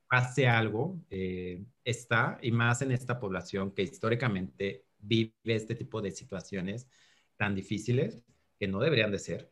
pase 0.07 0.47
algo 0.47 1.01
eh, 1.09 1.65
está, 1.83 2.37
y 2.41 2.51
más 2.51 2.81
en 2.81 2.91
esta 2.91 3.19
población 3.19 3.71
que 3.71 3.81
históricamente 3.81 4.85
vive 5.03 5.33
este 5.45 5.75
tipo 5.75 6.01
de 6.01 6.11
situaciones 6.11 6.87
tan 7.37 7.55
difíciles, 7.55 8.19
que 8.59 8.67
no 8.67 8.79
deberían 8.79 9.11
de 9.11 9.19
ser, 9.19 9.51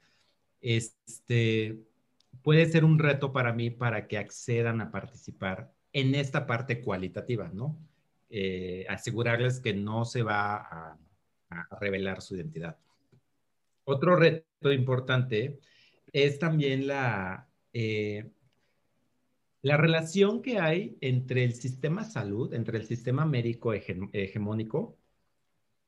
este, 0.62 1.80
puede 2.42 2.66
ser 2.68 2.86
un 2.86 3.00
reto 3.00 3.34
para 3.34 3.54
mí 3.54 3.70
para 3.70 4.08
que 4.08 4.18
accedan 4.18 4.82
a 4.82 4.92
participar 4.92 5.74
en 5.94 6.16
esta 6.16 6.48
parte 6.48 6.82
cualitativa, 6.82 7.50
¿no? 7.54 7.78
Eh, 8.30 8.86
asegurarles 8.88 9.60
que 9.60 9.74
no 9.74 10.06
se 10.06 10.24
va 10.24 10.56
a, 10.56 10.98
revelar 11.82 12.22
su 12.22 12.38
identidad. 12.38 12.78
Otro 13.84 14.16
reto 14.16 14.72
importante 14.72 15.60
es 16.14 16.40
también 16.40 16.88
la, 16.88 17.50
eh, 17.74 18.32
la 19.62 19.76
relación 19.76 20.42
que 20.42 20.60
hay 20.60 20.98
entre 21.02 21.44
el 21.44 21.54
sistema 21.56 22.06
salud, 22.06 22.54
entre 22.54 22.78
el 22.78 22.86
sistema 22.86 23.26
médico 23.26 23.74
hegemónico 23.74 24.98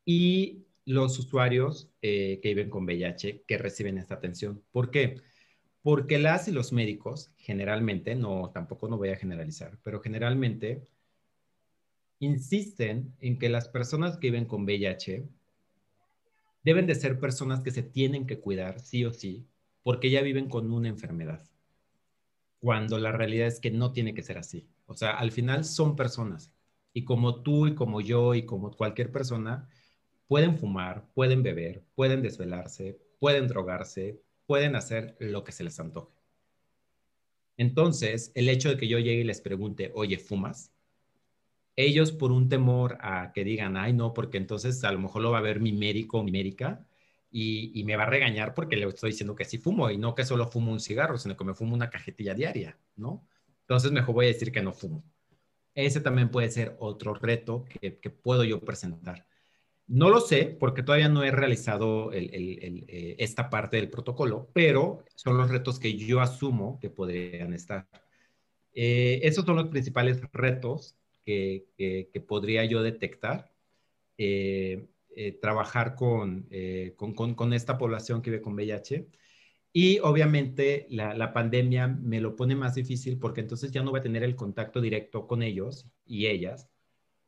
y 0.05 0.65
los 0.85 1.17
usuarios 1.19 1.89
eh, 2.01 2.39
que 2.41 2.49
viven 2.49 2.69
con 2.69 2.83
VIH 2.85 3.43
que 3.47 3.57
reciben 3.57 3.97
esta 3.97 4.15
atención. 4.15 4.61
¿Por 4.71 4.91
qué? 4.91 5.21
Porque 5.81 6.19
las 6.19 6.47
y 6.47 6.51
los 6.51 6.71
médicos 6.73 7.31
generalmente, 7.37 8.15
no, 8.15 8.51
tampoco 8.53 8.87
no 8.87 8.97
voy 8.97 9.09
a 9.09 9.17
generalizar, 9.17 9.77
pero 9.83 10.01
generalmente 10.01 10.87
insisten 12.19 13.13
en 13.19 13.37
que 13.37 13.49
las 13.49 13.67
personas 13.67 14.17
que 14.17 14.27
viven 14.31 14.45
con 14.45 14.63
VIH 14.63 15.27
deben 16.63 16.87
de 16.87 16.95
ser 16.95 17.19
personas 17.19 17.61
que 17.61 17.71
se 17.71 17.83
tienen 17.83 18.25
que 18.25 18.39
cuidar 18.39 18.79
sí 18.79 19.03
o 19.05 19.11
sí, 19.11 19.45
porque 19.83 20.09
ya 20.09 20.21
viven 20.21 20.47
con 20.47 20.71
una 20.71 20.87
enfermedad. 20.87 21.43
Cuando 22.59 22.97
la 22.97 23.11
realidad 23.11 23.47
es 23.47 23.59
que 23.59 23.71
no 23.71 23.91
tiene 23.91 24.13
que 24.13 24.23
ser 24.23 24.37
así. 24.37 24.69
O 24.85 24.95
sea, 24.95 25.11
al 25.11 25.31
final 25.31 25.65
son 25.65 25.97
personas. 25.97 26.53
Y 26.93 27.03
como 27.03 27.41
tú 27.41 27.67
y 27.67 27.75
como 27.75 27.99
yo 27.99 28.35
y 28.35 28.45
como 28.45 28.71
cualquier 28.71 29.11
persona, 29.11 29.67
pueden 30.33 30.57
fumar, 30.57 31.05
pueden 31.13 31.43
beber, 31.43 31.83
pueden 31.93 32.23
desvelarse, 32.23 32.99
pueden 33.19 33.47
drogarse, 33.47 34.19
pueden 34.47 34.75
hacer 34.75 35.15
lo 35.19 35.43
que 35.43 35.51
se 35.51 35.63
les 35.63 35.79
antoje. 35.79 36.11
Entonces, 37.55 38.31
el 38.33 38.49
hecho 38.49 38.69
de 38.69 38.77
que 38.77 38.87
yo 38.87 38.97
llegue 38.97 39.21
y 39.21 39.25
les 39.25 39.41
pregunte, 39.41 39.91
oye, 39.93 40.17
¿fumas? 40.17 40.73
Ellos 41.75 42.11
por 42.11 42.31
un 42.31 42.49
temor 42.49 42.97
a 43.01 43.31
que 43.31 43.43
digan, 43.43 43.77
ay, 43.77 43.93
no, 43.93 44.15
porque 44.15 44.39
entonces 44.39 44.83
a 44.83 44.91
lo 44.91 44.97
mejor 44.97 45.21
lo 45.21 45.29
va 45.29 45.37
a 45.37 45.41
ver 45.41 45.59
mi 45.59 45.71
médico 45.71 46.17
o 46.17 46.23
mi 46.23 46.31
médica 46.31 46.83
y, 47.29 47.83
me 47.85 47.95
va 47.95 48.01
a 48.01 48.09
regañar 48.09 48.55
porque 48.55 48.75
le 48.75 48.87
estoy 48.87 49.11
diciendo 49.11 49.35
que 49.35 49.45
sí 49.45 49.59
fumo 49.59 49.91
y 49.91 49.99
no 49.99 50.15
que 50.15 50.25
solo 50.25 50.47
fumo 50.47 50.71
un 50.71 50.79
cigarro, 50.79 51.19
sino 51.19 51.37
que 51.37 51.43
me 51.43 51.53
fumo 51.53 51.75
una 51.75 51.91
cajetilla 51.91 52.33
diaria, 52.33 52.75
¿no? 52.95 53.23
Entonces 53.61 53.91
mejor 53.91 54.15
voy 54.15 54.25
a 54.25 54.29
decir 54.29 54.51
que 54.51 54.63
no 54.63 54.73
fumo. 54.73 55.03
Ese 55.75 56.01
también 56.01 56.31
puede 56.31 56.49
ser 56.49 56.75
otro 56.79 57.13
reto 57.13 57.65
que, 57.65 57.99
que 57.99 58.09
puedo 58.09 58.43
yo 58.43 58.61
presentar. 58.61 59.27
No 59.87 60.09
lo 60.09 60.21
sé 60.21 60.45
porque 60.59 60.81
todavía 60.83 61.09
no 61.09 61.23
he 61.23 61.31
realizado 61.31 62.11
eh, 62.13 63.15
esta 63.19 63.49
parte 63.49 63.77
del 63.77 63.89
protocolo, 63.89 64.49
pero 64.53 65.03
son 65.15 65.37
los 65.37 65.49
retos 65.49 65.79
que 65.79 65.95
yo 65.95 66.21
asumo 66.21 66.79
que 66.79 66.89
podrían 66.89 67.53
estar. 67.53 67.87
Eh, 68.73 69.19
esos 69.23 69.45
son 69.45 69.57
los 69.57 69.67
principales 69.67 70.21
retos 70.31 70.95
que, 71.25 71.65
podría 72.27 72.65
yo 72.65 72.81
detectar. 72.81 73.51
Eh, 74.17 74.87
trabajar 75.41 75.95
con, 75.95 76.47
con, 76.95 77.53
esta 77.53 77.77
población 77.77 78.21
que 78.21 78.31
vive 78.31 78.41
con 78.41 78.55
VIH. 78.55 79.07
Y 79.71 79.99
obviamente 79.99 80.87
la, 80.89 81.13
la, 81.13 81.33
pandemia 81.33 81.87
me 81.87 82.19
lo 82.21 82.35
pone 82.35 82.55
más 82.55 82.75
difícil 82.75 83.19
porque 83.19 83.41
entonces 83.41 83.71
ya 83.71 83.83
no 83.83 83.91
voy 83.91 83.99
a 83.99 84.03
tener 84.03 84.23
el 84.23 84.35
contacto 84.35 84.81
directo 84.81 85.27
con 85.27 85.43
ellos 85.43 85.87
y 86.05 86.27
ellas 86.27 86.72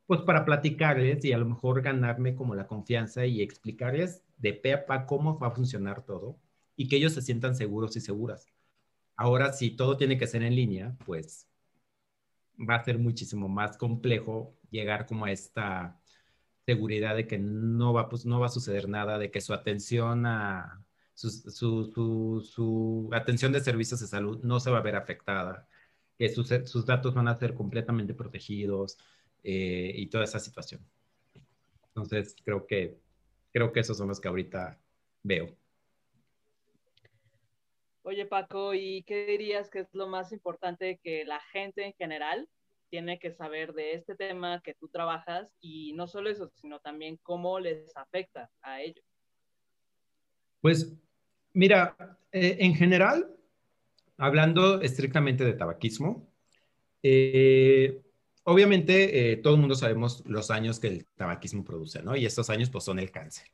pues 0.07 0.21
para 0.21 0.45
platicarles 0.45 1.23
y 1.25 1.33
a 1.33 1.37
lo 1.37 1.45
mejor 1.45 1.81
ganarme 1.81 2.35
como 2.35 2.55
la 2.55 2.67
confianza 2.67 3.25
y 3.25 3.41
explicarles 3.41 4.23
de 4.37 4.53
pe 4.53 4.73
a 4.73 4.85
pa 4.85 5.05
cómo 5.05 5.39
va 5.39 5.47
a 5.47 5.51
funcionar 5.51 6.03
todo 6.03 6.37
y 6.75 6.87
que 6.87 6.97
ellos 6.97 7.13
se 7.13 7.21
sientan 7.21 7.55
seguros 7.55 7.95
y 7.97 8.01
seguras. 8.01 8.47
Ahora, 9.15 9.53
si 9.53 9.71
todo 9.71 9.97
tiene 9.97 10.17
que 10.17 10.27
ser 10.27 10.43
en 10.43 10.55
línea, 10.55 10.95
pues 11.05 11.47
va 12.57 12.75
a 12.75 12.83
ser 12.83 12.97
muchísimo 12.99 13.47
más 13.49 13.77
complejo 13.77 14.55
llegar 14.71 15.05
como 15.05 15.25
a 15.25 15.31
esta 15.31 15.99
seguridad 16.65 17.15
de 17.15 17.27
que 17.27 17.37
no 17.37 17.93
va, 17.93 18.09
pues, 18.09 18.25
no 18.25 18.39
va 18.39 18.47
a 18.47 18.49
suceder 18.49 18.89
nada, 18.89 19.17
de 19.19 19.31
que 19.31 19.41
su 19.41 19.53
atención 19.53 20.25
a 20.25 20.83
su, 21.13 21.29
su, 21.29 22.41
su, 22.43 23.09
atención 23.13 23.51
de 23.53 23.61
servicios 23.61 24.01
de 24.01 24.07
salud 24.07 24.43
no 24.43 24.59
se 24.59 24.71
va 24.71 24.79
a 24.79 24.81
ver 24.81 24.95
afectada, 24.95 25.67
que 26.17 26.29
sus, 26.29 26.49
sus 26.65 26.85
datos 26.85 27.13
van 27.13 27.27
a 27.27 27.35
ser 27.37 27.53
completamente 27.55 28.13
protegidos, 28.13 28.97
eh, 29.45 29.91
y 29.95 30.07
toda 30.07 30.23
esa 30.23 30.39
situación. 30.39 30.81
Entonces, 31.89 32.35
creo 32.43 32.65
que, 32.65 32.97
creo 33.53 33.71
que 33.71 33.79
esos 33.79 33.97
son 33.97 34.07
los 34.07 34.19
que 34.19 34.27
ahorita 34.27 34.79
veo. 35.21 35.55
Oye, 38.01 38.25
Paco, 38.25 38.73
¿y 38.73 39.03
qué 39.03 39.25
dirías 39.25 39.69
que 39.69 39.79
es 39.79 39.93
lo 39.93 40.07
más 40.07 40.31
importante 40.31 40.99
que 41.03 41.25
la 41.25 41.39
gente 41.51 41.85
en 41.85 41.93
general 41.93 42.49
tiene 42.89 43.19
que 43.19 43.31
saber 43.31 43.73
de 43.73 43.93
este 43.93 44.15
tema 44.15 44.61
que 44.63 44.73
tú 44.73 44.89
trabajas 44.89 45.55
y 45.61 45.93
no 45.93 46.07
solo 46.07 46.29
eso, 46.29 46.51
sino 46.55 46.79
también 46.79 47.17
cómo 47.21 47.59
les 47.59 47.95
afecta 47.95 48.49
a 48.61 48.81
ellos? 48.81 49.05
Pues, 50.61 50.91
mira, 51.53 51.95
eh, 52.31 52.57
en 52.59 52.73
general, 52.73 53.35
hablando 54.17 54.81
estrictamente 54.81 55.43
de 55.43 55.53
tabaquismo, 55.53 56.27
eh, 57.03 58.04
obviamente 58.45 59.31
eh, 59.31 59.37
todo 59.37 59.55
el 59.55 59.59
mundo 59.59 59.75
sabemos 59.75 60.23
los 60.25 60.49
años 60.51 60.79
que 60.79 60.87
el 60.87 61.05
tabaquismo 61.15 61.63
produce, 61.63 62.01
¿no? 62.01 62.15
Y 62.15 62.25
estos 62.25 62.49
años 62.49 62.69
pues 62.69 62.83
son 62.83 62.99
el 62.99 63.11
cáncer. 63.11 63.47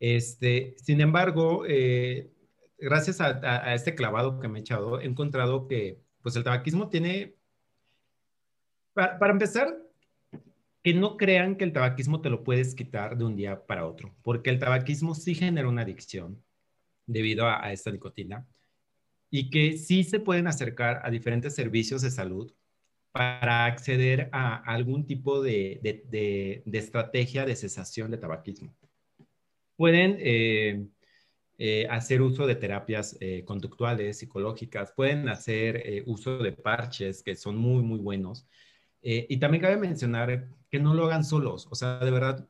Este, 0.00 0.74
sin 0.78 1.00
embargo, 1.00 1.64
eh, 1.66 2.30
gracias 2.78 3.20
a, 3.20 3.74
este 3.74 3.94
clavado 3.94 4.40
que 4.40 4.48
me 4.48 4.58
he 4.58 4.62
echado, 4.62 5.00
he 5.00 5.04
encontrado 5.04 5.68
que 5.68 6.00
pues 6.22 6.36
el 6.36 6.44
tabaquismo 6.44 6.88
tiene, 6.88 7.36
para, 8.92 9.30
empezar, 9.30 9.76
que 10.82 10.94
no 10.94 11.16
crean 11.16 11.56
que 11.56 11.64
el 11.64 11.72
tabaquismo 11.72 12.20
te 12.20 12.30
lo 12.30 12.44
puedes 12.44 12.74
quitar 12.74 13.16
de 13.16 13.24
un 13.24 13.36
día 13.36 13.66
para 13.66 13.86
otro, 13.86 14.14
porque 14.22 14.50
el 14.50 14.58
tabaquismo 14.58 15.14
sí 15.14 15.34
genera 15.34 15.68
una 15.68 15.82
adicción 15.82 16.42
debido 17.06 17.46
a, 17.46 17.72
esta 17.72 17.90
nicotina 17.90 18.46
y 19.30 19.50
que 19.50 19.76
sí 19.76 20.04
se 20.04 20.20
pueden 20.20 20.46
acercar 20.46 21.00
a 21.04 21.10
diferentes 21.10 21.54
servicios 21.54 22.00
de 22.02 22.10
salud 22.10 22.52
para 23.12 23.64
acceder 23.66 24.28
a 24.32 24.56
algún 24.56 25.06
tipo 25.06 25.42
de, 25.42 25.80
estrategia 26.72 27.44
de 27.44 27.56
cesación 27.56 28.10
de 28.10 28.18
tabaquismo. 28.18 28.74
Pueden 29.76 30.16
eh, 30.20 30.86
eh, 31.58 31.86
hacer 31.90 32.22
uso 32.22 32.46
de 32.46 32.56
terapias 32.56 33.16
eh, 33.20 33.44
conductuales, 33.44 34.18
psicológicas, 34.18 34.92
pueden 34.92 35.28
hacer 35.28 36.02
uso 36.06 36.38
de 36.38 36.52
parches 36.52 37.22
que 37.22 37.36
son 37.36 37.56
muy, 37.56 37.82
muy 37.82 37.98
buenos. 37.98 38.46
y 39.02 39.36
también 39.38 39.62
cabe 39.62 39.76
mencionar 39.76 40.48
que 40.70 40.80
no 40.80 40.94
lo 40.94 41.06
hagan 41.06 41.24
solos, 41.24 41.66
o 41.70 41.74
sea, 41.74 41.98
de 41.98 42.10
verdad, 42.10 42.48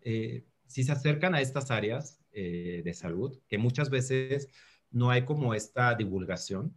si 0.66 0.82
se 0.84 0.92
acercan 0.92 1.34
a 1.34 1.40
estas 1.40 1.70
áreas 1.70 2.20
de 2.32 2.92
salud, 2.94 3.38
que 3.48 3.58
muchas 3.58 3.90
veces 3.90 4.48
no 4.90 5.10
hay 5.10 5.24
como 5.24 5.54
esta 5.54 5.94
divulgación, 5.94 6.74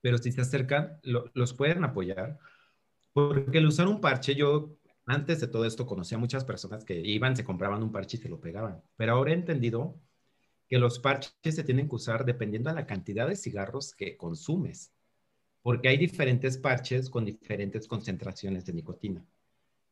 pero 0.00 0.18
si 0.18 0.32
se 0.32 0.40
acercan, 0.40 1.00
los 1.02 1.52
pueden 1.54 1.84
apoyar 1.84 2.38
porque 3.12 3.58
el 3.58 3.66
usar 3.66 3.88
un 3.88 4.00
parche, 4.00 4.34
yo 4.34 4.76
antes 5.06 5.40
de 5.40 5.48
todo 5.48 5.64
esto 5.64 5.86
conocía 5.86 6.18
muchas 6.18 6.44
personas 6.44 6.84
que 6.84 7.00
iban, 7.00 7.34
se 7.34 7.44
compraban 7.44 7.82
un 7.82 7.92
parche 7.92 8.18
y 8.18 8.20
se 8.20 8.28
lo 8.28 8.40
pegaban. 8.40 8.82
Pero 8.96 9.14
ahora 9.14 9.30
he 9.30 9.34
entendido 9.34 9.98
que 10.68 10.78
los 10.78 10.98
parches 10.98 11.32
se 11.54 11.64
tienen 11.64 11.88
que 11.88 11.96
usar 11.96 12.24
dependiendo 12.24 12.68
de 12.68 12.76
la 12.76 12.86
cantidad 12.86 13.26
de 13.26 13.36
cigarros 13.36 13.94
que 13.94 14.16
consumes. 14.16 14.92
Porque 15.62 15.88
hay 15.88 15.96
diferentes 15.96 16.58
parches 16.58 17.08
con 17.08 17.24
diferentes 17.24 17.88
concentraciones 17.88 18.66
de 18.66 18.74
nicotina. 18.74 19.24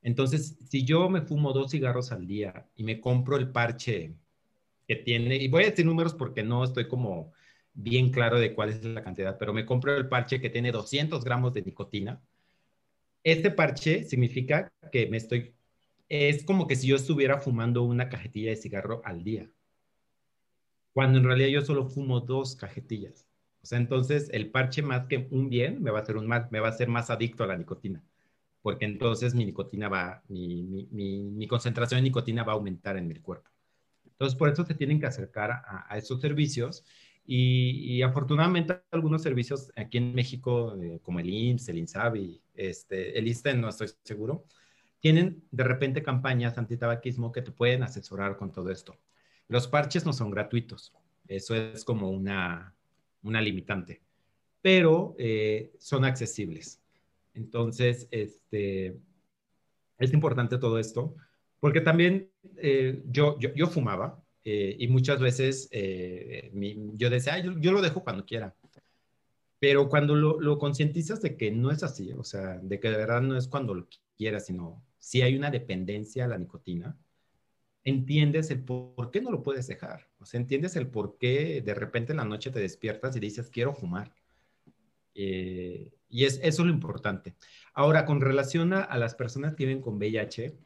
Entonces, 0.03 0.57
si 0.69 0.85
yo 0.85 1.09
me 1.09 1.23
fumo 1.23 1.53
dos 1.53 1.71
cigarros 1.71 2.13
al 2.13 2.27
día 2.27 2.69
y 2.77 2.85
me 2.85 3.01
compro 3.01 3.37
el 3.37 3.51
parche 3.51 4.15
que 4.87 4.97
tiene, 4.97 5.37
y 5.37 5.49
voy 5.49 5.65
a 5.65 5.71
decir 5.71 5.85
números 5.85 6.15
porque 6.15 6.43
no 6.43 6.63
estoy 6.63 6.87
como 6.89 7.33
bien 7.73 8.11
claro 8.11 8.39
de 8.39 8.55
cuál 8.55 8.71
es 8.71 8.85
la 8.85 9.03
cantidad, 9.03 9.37
pero 9.39 9.53
me 9.53 9.67
compro 9.67 9.97
el 9.97 10.09
parche 10.09 10.41
que 10.41 10.51
tiene 10.51 10.73
200 10.73 11.25
gramos 11.25 11.53
de 11.55 11.63
nicotina, 11.63 12.23
este 13.27 13.51
parche 13.51 14.05
significa 14.05 14.73
que 14.93 15.09
me 15.09 15.17
estoy, 15.17 15.53
es 16.09 16.45
como 16.45 16.69
que 16.69 16.77
si 16.77 16.87
yo 16.87 16.95
estuviera 16.95 17.41
fumando 17.41 17.83
una 17.83 18.09
cajetilla 18.09 18.51
de 18.51 18.57
cigarro 18.57 19.03
al 19.05 19.25
día, 19.25 19.51
cuando 20.93 21.19
en 21.19 21.25
realidad 21.25 21.49
yo 21.49 21.63
solo 21.63 21.89
fumo 21.89 22.21
dos 22.21 22.55
cajetillas. 22.55 23.27
O 23.63 23.67
sea, 23.67 23.79
entonces 23.79 24.31
el 24.33 24.53
parche 24.53 24.81
más 24.81 25.09
que 25.09 25.27
un 25.33 25.51
bien 25.51 25.83
me 25.83 25.91
va 25.91 25.99
a 25.99 26.03
hacer 26.03 26.17
un 26.17 26.29
mal, 26.29 26.47
me 26.53 26.61
va 26.61 26.69
a 26.69 26.71
hacer 26.71 26.87
más 26.89 27.11
adicto 27.11 27.43
a 27.43 27.49
la 27.49 27.57
nicotina, 27.57 28.01
porque 28.63 28.85
entonces 28.85 29.35
mi 29.35 29.45
nicotina 29.45 29.89
va, 29.89 30.23
mi, 30.29 30.63
mi, 30.93 31.49
concentración 31.49 31.99
de 31.99 32.03
nicotina 32.03 32.45
va 32.45 32.53
a 32.53 32.55
aumentar 32.55 32.97
en 32.97 33.09
mi 33.09 33.17
cuerpo. 33.17 33.51
Entonces, 34.05 34.39
por 34.39 34.51
eso 34.51 34.65
se 34.65 34.75
tienen 34.75 35.01
que 35.01 35.07
acercar 35.07 35.51
a 35.67 35.99
esos 35.99 36.21
servicios 36.21 36.85
y, 37.27 38.03
afortunadamente 38.03 38.83
algunos 38.91 39.23
servicios 39.23 39.73
aquí 39.77 39.99
en 39.99 40.15
México, 40.15 40.77
eh, 40.81 41.01
como 41.03 41.21
el 41.21 41.29
IMSS, 41.29 41.69
el 41.69 41.79
INSABI, 41.79 42.43
este, 42.55 43.19
el 43.19 43.27
ISTE, 43.27 43.55
no 43.55 43.69
estoy 43.69 43.89
seguro, 44.05 44.45
tienen 45.01 45.43
de 45.51 45.65
repente 45.65 46.03
campañas 46.03 46.57
antitabaquismo 46.59 47.33
que 47.33 47.43
te 47.43 47.53
pueden 47.53 47.83
asesorar 47.83 48.37
con 48.37 48.53
todo 48.53 48.71
esto. 48.71 48.97
Los 49.49 49.69
parches 49.69 50.05
no 50.07 50.13
son 50.13 50.31
gratuitos, 50.31 50.93
eso 51.29 51.55
es 51.55 51.85
como 51.85 52.11
una, 52.11 52.75
una 53.23 53.41
limitante, 53.41 54.03
pero 54.63 55.15
eh, 55.19 55.73
son 55.79 56.05
accesibles. 56.05 56.81
Entonces, 57.35 58.09
este, 58.11 58.99
es 59.99 60.13
importante 60.13 60.59
todo 60.59 60.79
esto, 60.79 61.15
porque 61.61 61.81
también 61.81 62.31
eh, 62.57 63.03
yo, 63.07 63.39
yo, 63.39 63.53
yo 63.55 63.67
fumaba, 63.67 64.23
eh, 64.49 64.77
y 64.79 64.87
muchas 64.87 65.19
veces 65.19 65.69
eh, 65.73 66.53
yo 66.95 67.11
decía, 67.11 67.41
yo, 67.41 67.73
lo 67.73 67.83
dejo 67.83 68.05
cuando 68.05 68.25
quiera. 68.25 68.55
Pero 69.59 69.89
cuando 69.89 70.15
lo, 70.15 70.41
lo 70.41 70.57
concientizas 70.57 71.21
de 71.21 71.37
que 71.37 71.51
no 71.51 71.73
es 71.73 71.83
así, 71.83 72.13
o 72.13 72.23
sea, 72.23 72.61
de 72.63 72.79
que 72.79 72.89
de 72.89 72.97
verdad 72.97 73.23
no 73.23 73.37
es 73.37 73.49
cuando 73.49 73.75
lo 73.75 73.89
quieras, 74.17 74.47
sino 74.47 74.85
si 74.99 75.23
hay 75.23 75.35
una 75.35 75.51
dependencia 75.51 76.27
a 76.27 76.29
la 76.29 76.39
nicotina, 76.39 76.97
entiendes 77.83 78.49
el 78.53 78.63
por 78.63 79.11
qué 79.11 79.21
no 79.21 79.33
lo 79.33 79.43
puedes 79.43 79.67
dejar. 79.67 80.09
O 80.21 80.27
sea, 80.27 80.39
entiendes 80.39 80.77
el 80.77 80.87
por 80.87 81.19
qué 81.19 81.61
de 81.61 81.75
repente 81.75 82.13
en 82.13 82.19
la 82.19 82.25
noche 82.25 82.53
te 82.53 82.61
despiertas 82.61 83.17
y 83.17 83.21
dices, 83.21 83.51
quiero 83.51 83.75
fumar. 83.75 84.15
Eh, 85.13 85.93
y 86.09 86.25
es, 86.25 86.39
eso 86.45 86.63
es 86.63 86.69
lo 86.69 86.73
importante. 86.73 87.35
Ahora, 87.75 88.05
con 88.05 88.21
relación 88.21 88.73
a, 88.75 88.83
a, 88.83 88.97
las 88.97 89.17
personas 89.17 89.57
que 89.57 89.67
viven 89.67 89.83
con 89.83 89.97
VIH, 89.97 90.57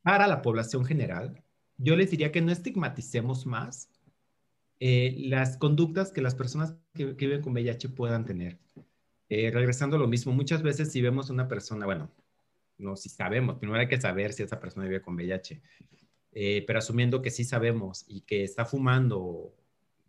para 0.00 0.26
la 0.26 0.40
población 0.40 0.86
general, 0.86 1.44
yo 1.78 1.96
les 1.96 2.10
diría 2.10 2.32
que 2.32 2.42
no 2.42 2.52
estigmaticemos 2.52 3.46
más 3.46 3.90
eh, 4.80 5.14
las 5.18 5.56
conductas 5.56 6.12
que 6.12 6.20
las 6.20 6.34
personas 6.34 6.76
que, 6.94 7.06
viven 7.06 7.42
con 7.42 7.52
VIH 7.52 7.88
puedan 7.90 8.24
tener. 8.24 8.58
Eh, 9.28 9.50
regresando 9.50 9.96
a 9.96 9.98
lo 9.98 10.08
mismo, 10.08 10.32
muchas 10.32 10.62
veces 10.62 10.92
si 10.92 11.02
vemos 11.02 11.30
una 11.30 11.48
persona, 11.48 11.86
bueno, 11.86 12.10
no 12.78 12.96
si 12.96 13.08
sabemos, 13.08 13.58
primero 13.58 13.80
hay 13.80 13.88
que 13.88 14.00
saber 14.00 14.32
si 14.32 14.42
esa 14.42 14.60
persona 14.60 14.86
vive 14.86 15.02
con 15.02 15.14
VIH, 15.14 15.60
eh, 16.32 16.64
pero 16.66 16.78
asumiendo 16.78 17.22
que 17.22 17.30
sí 17.30 17.44
sabemos 17.44 18.04
y 18.08 18.22
que 18.22 18.44
está 18.44 18.64
fumando, 18.64 19.54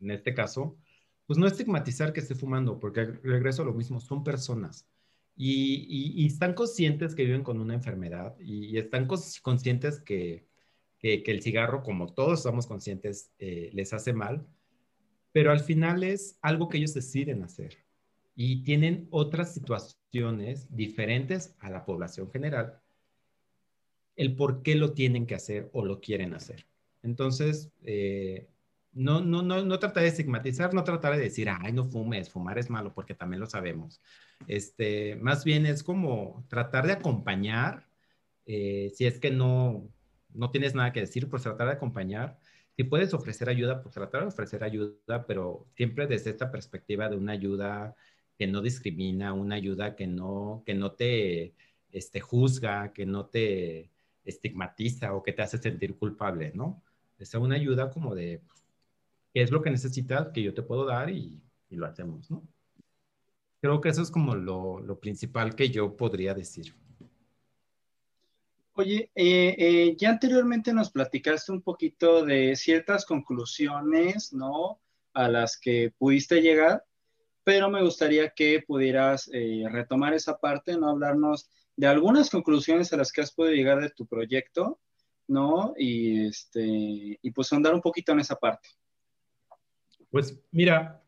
en 0.02 0.12
este 0.12 0.34
caso, 0.34 0.78
pues 1.26 1.38
no 1.38 1.48
estigmatizar 1.48 2.14
que 2.14 2.22
esté 2.22 2.36
fumando, 2.36 2.80
porque 2.80 3.06
regreso 3.06 3.64
a 3.64 3.66
lo 3.66 3.74
mismo, 3.74 4.00
son 4.00 4.24
personas. 4.24 4.88
Y, 5.36 6.26
están 6.26 6.54
conscientes 6.54 7.16
que 7.16 7.24
viven 7.24 7.44
con 7.44 7.60
una 7.62 7.74
enfermedad 7.74 8.36
y 8.40 8.78
están 8.78 9.08
conscientes 9.08 10.02
que, 10.02 10.49
que, 11.00 11.24
el 11.26 11.42
cigarro, 11.42 11.82
como 11.82 12.14
todos 12.14 12.40
estamos 12.40 12.68
conscientes, 12.68 13.32
eh, 13.40 13.70
les 13.74 13.94
hace 13.94 14.14
mal, 14.14 14.46
pero 15.32 15.52
al 15.52 15.62
final 15.62 16.04
es 16.04 16.38
algo 16.42 16.70
que 16.70 16.78
ellos 16.78 16.94
deciden 16.94 17.44
hacer 17.44 17.78
y 18.36 18.64
tienen 18.64 19.08
otras 19.12 19.54
situaciones 19.54 20.68
diferentes 20.76 21.56
a 21.60 21.70
la 21.70 21.86
población 21.86 22.30
general, 22.32 22.80
el 24.16 24.36
por 24.36 24.62
qué 24.62 24.76
lo 24.76 24.94
tienen 24.94 25.26
que 25.26 25.36
hacer 25.36 25.70
o 25.74 25.86
lo 25.86 26.02
quieren 26.02 26.34
hacer. 26.34 26.66
Entonces, 27.02 27.72
eh, 27.84 28.50
no, 28.92 29.22
no, 29.22 29.42
no, 29.42 29.64
no 29.64 29.80
tratar 29.80 30.04
de 30.04 30.10
estigmatizar, 30.10 30.74
no 30.74 30.84
tratar 30.84 31.16
de 31.16 31.24
decir, 31.24 31.50
ay, 31.50 31.72
no 31.72 31.86
fumes, 31.86 32.30
fumar 32.30 32.58
es 32.58 32.70
malo, 32.70 32.94
porque 32.94 33.14
también 33.14 33.40
lo 33.40 33.46
sabemos. 33.46 34.02
Este, 34.48 35.16
más 35.18 35.44
bien 35.46 35.66
es 35.66 35.84
como 35.84 36.46
tratar 36.50 36.88
de 36.88 36.94
acompañar, 36.94 37.88
eh, 38.46 38.92
si 38.96 39.06
es 39.06 39.20
que 39.20 39.32
no, 39.32 39.88
no 40.34 40.52
tienes 40.52 40.76
nada 40.76 40.92
que 40.92 41.02
decir, 41.02 41.30
pues 41.30 41.44
tratar 41.44 41.68
de 41.68 41.74
acompañar. 41.74 42.40
Si 42.76 42.84
puedes 42.84 43.14
ofrecer 43.14 43.50
ayuda, 43.50 43.82
pues 43.82 43.94
tratar 43.94 44.22
de 44.22 44.28
ofrecer 44.28 44.64
ayuda, 44.64 45.26
pero 45.28 45.68
siempre 45.76 46.08
desde 46.08 46.30
esta 46.30 46.52
perspectiva 46.52 47.10
de 47.10 47.18
una 47.18 47.34
ayuda 47.34 47.96
que 48.38 48.48
no 48.48 48.62
discrimina, 48.62 49.34
una 49.34 49.56
ayuda 49.56 49.96
que 49.96 50.08
no, 50.08 50.64
que 50.66 50.74
no 50.74 50.94
te 50.94 51.54
este, 51.92 52.22
juzga, 52.22 52.94
que 52.94 53.06
no 53.06 53.26
te 53.26 53.92
estigmatiza 54.24 55.14
o 55.14 55.24
que 55.24 55.34
te 55.34 55.42
hace 55.42 55.58
sentir 55.58 55.96
culpable, 55.98 56.52
¿no? 56.54 56.82
Es 57.18 57.34
una 57.36 57.56
ayuda 57.56 57.90
como 57.90 58.16
de, 58.16 58.42
¿qué 59.34 59.42
es 59.42 59.52
lo 59.52 59.62
que 59.62 59.72
necesitas 59.72 60.30
que 60.30 60.42
yo 60.42 60.54
te 60.54 60.62
puedo 60.62 60.86
dar 60.86 61.10
y, 61.10 61.42
lo 61.72 61.86
hacemos, 61.86 62.32
¿no? 62.32 62.42
Creo 63.62 63.82
que 63.82 63.90
eso 63.90 64.02
es 64.02 64.10
como 64.10 64.36
lo, 64.36 64.80
lo 64.80 65.00
principal 65.00 65.54
que 65.54 65.70
yo 65.70 65.98
podría 65.98 66.34
decir. 66.34 66.74
Oye, 68.80 69.12
eh, 69.14 69.56
eh, 69.58 69.96
ya 69.98 70.12
anteriormente 70.12 70.72
nos 70.72 70.90
platicaste 70.90 71.52
un 71.52 71.62
poquito 71.62 72.24
de 72.24 72.56
ciertas 72.56 73.06
conclusiones, 73.06 74.32
¿no? 74.32 74.80
A 75.14 75.28
las 75.28 75.60
que 75.60 75.92
pudiste 75.98 76.42
llegar, 76.42 76.86
pero 77.44 77.70
me 77.70 77.84
gustaría 77.84 78.30
que 78.30 78.64
pudieras 78.66 79.30
eh, 79.34 79.66
retomar 79.70 80.14
esa 80.14 80.38
parte, 80.38 80.78
¿no? 80.78 80.92
Hablarnos 80.92 81.50
de 81.76 81.88
algunas 81.88 82.30
conclusiones 82.30 82.94
a 82.94 82.96
las 82.96 83.12
que 83.12 83.20
has 83.20 83.34
podido 83.34 83.54
llegar 83.54 83.82
de 83.82 83.90
tu 83.90 84.08
proyecto, 84.08 84.80
¿no? 85.28 85.74
Y, 85.78 86.28
este, 86.28 87.20
y 87.22 87.32
pues 87.32 87.52
andar 87.52 87.74
un 87.74 87.82
poquito 87.82 88.14
en 88.14 88.22
esa 88.22 88.38
parte. 88.38 88.70
Pues 90.10 90.40
mira, 90.52 91.04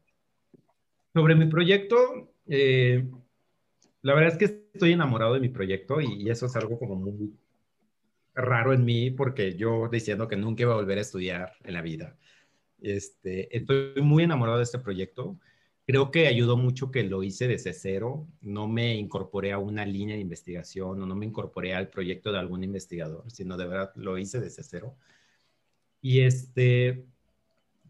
sobre 1.14 1.36
mi 1.36 1.46
proyecto, 1.46 2.34
la 2.46 4.14
verdad 4.14 4.34
es 4.34 4.38
que 4.38 4.68
estoy 4.74 4.92
enamorado 4.92 5.36
de 5.36 5.40
mi 5.40 5.48
proyecto 5.48 6.02
y, 6.02 6.24
y 6.24 6.30
eso 6.30 6.48
es 6.48 6.56
algo 6.58 6.78
como 6.78 6.98
muy, 6.98 7.34
raro 8.34 8.74
en 8.74 8.86
mí 8.86 9.12
porque 9.12 9.56
yo 9.56 9.88
diciendo 9.90 10.28
que 10.28 10.38
nunca 10.38 10.64
iba 10.64 10.74
a 10.74 10.78
volver 10.78 10.98
a 10.98 11.02
estudiar 11.02 11.54
en 11.64 11.74
la 11.74 11.82
vida. 11.82 12.18
Este, 12.82 13.56
estoy 13.56 14.02
muy 14.02 14.24
enamorado 14.24 14.58
de 14.58 14.64
este 14.64 14.80
proyecto. 14.80 15.38
Creo 15.86 16.12
que 16.12 16.28
ayudó 16.28 16.58
mucho 16.58 16.92
que 16.92 17.04
lo 17.04 17.24
hice 17.24 17.48
desde 17.48 17.74
cero. 17.74 18.28
No 18.42 18.68
me 18.68 18.96
incorporé 18.96 19.52
a 19.52 19.58
una 19.58 19.86
línea 19.86 20.16
de 20.16 20.22
investigación 20.22 21.02
o 21.02 21.06
no 21.06 21.16
me 21.16 21.26
incorporé 21.26 21.74
al 21.76 21.90
proyecto 21.90 22.32
de 22.32 22.40
algún 22.40 22.64
investigador, 22.64 23.30
sino 23.32 23.58
de 23.58 23.68
verdad 23.68 23.92
lo 23.96 24.18
hice 24.18 24.40
desde 24.40 24.64
cero. 24.64 24.96
Y 26.02 26.22
este, 26.22 27.06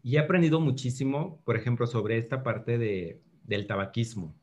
y 0.02 0.16
he 0.16 0.18
aprendido 0.18 0.60
muchísimo, 0.60 1.42
por 1.44 1.56
ejemplo, 1.56 1.86
sobre 1.86 2.18
esta 2.18 2.42
parte 2.42 2.78
de, 2.78 3.22
del 3.44 3.66
tabaquismo. 3.66 4.34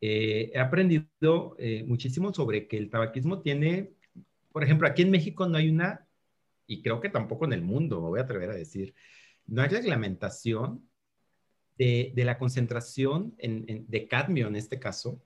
eh, 0.00 0.50
he 0.54 0.58
aprendido 0.58 1.56
eh, 1.58 1.84
muchísimo 1.86 2.32
sobre 2.34 2.68
que 2.68 2.78
el 2.78 2.90
tabaquismo 2.90 3.40
tiene, 3.42 3.92
por 4.52 4.64
ejemplo, 4.64 4.88
aquí 4.88 5.02
en 5.02 5.10
México 5.10 5.46
no 5.46 5.56
hay 5.56 5.68
una, 5.68 6.06
y 6.66 6.82
creo 6.82 7.00
que 7.00 7.08
tampoco 7.08 7.44
en 7.44 7.52
el 7.52 7.62
mundo, 7.62 8.00
me 8.00 8.08
voy 8.08 8.20
a 8.20 8.24
atrever 8.24 8.50
a 8.50 8.54
decir, 8.54 8.94
no 9.46 9.62
hay 9.62 9.68
reglamentación 9.68 10.88
de, 11.76 12.12
la 12.16 12.38
concentración 12.38 13.34
de 13.38 14.06
cadmio 14.08 14.48
en 14.48 14.56
este 14.56 14.78
caso 14.78 15.22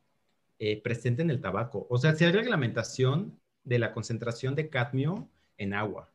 eh, 0.59 0.81
presente 0.81 1.23
en 1.23 1.31
el 1.31 1.41
tabaco. 1.41 1.87
O 1.91 1.99
sea, 1.99 2.15
si 2.15 2.25
hay 2.25 2.33
reglamentación 2.33 3.41
de 3.65 3.79
la 3.79 3.93
concentración 3.93 4.55
de 4.55 4.69
cadmio 4.69 5.29
en 5.59 5.75
agua 5.75 6.11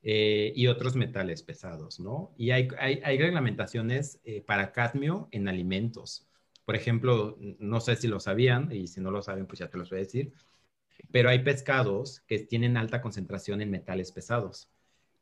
y 0.00 0.66
otros 0.68 0.94
metales 0.94 1.42
pesados, 1.42 2.00
¿no? 2.00 2.32
Y 2.38 2.52
hay, 2.52 2.68
hay, 2.78 3.18
reglamentaciones 3.18 4.20
para 4.46 4.72
cadmio 4.72 5.28
en 5.32 5.48
alimentos. 5.48 6.28
Por 6.64 6.76
ejemplo, 6.76 7.36
no 7.58 7.80
sé 7.80 7.96
si 7.96 8.08
lo 8.08 8.20
sabían, 8.20 8.70
y 8.72 8.86
si 8.86 9.00
no 9.00 9.10
lo 9.10 9.22
saben, 9.22 9.46
pues 9.46 9.58
ya 9.58 9.68
te 9.68 9.76
los 9.76 9.90
voy 9.90 9.98
a 9.98 10.02
decir, 10.02 10.32
pero 11.10 11.28
hay 11.28 11.40
pescados 11.40 12.20
que 12.26 12.38
tienen 12.40 12.76
alta 12.76 13.00
concentración 13.00 13.60
en 13.60 13.70
metales 13.70 14.12
pesados. 14.12 14.68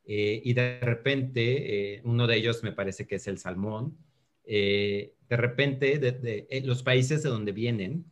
Eh, 0.04 0.40
y 0.44 0.54
de 0.54 0.80
repente, 0.80 1.96
eh, 1.96 2.00
uno 2.04 2.26
de 2.26 2.36
ellos 2.36 2.62
me 2.62 2.72
parece 2.72 3.06
que 3.06 3.16
es 3.16 3.26
el 3.26 3.38
salmón, 3.38 3.96
eh, 4.44 5.14
de 5.28 5.36
repente 5.36 5.98
de, 5.98 6.62
los 6.64 6.82
países 6.84 7.22
de 7.22 7.28
donde 7.28 7.50
vienen 7.50 8.04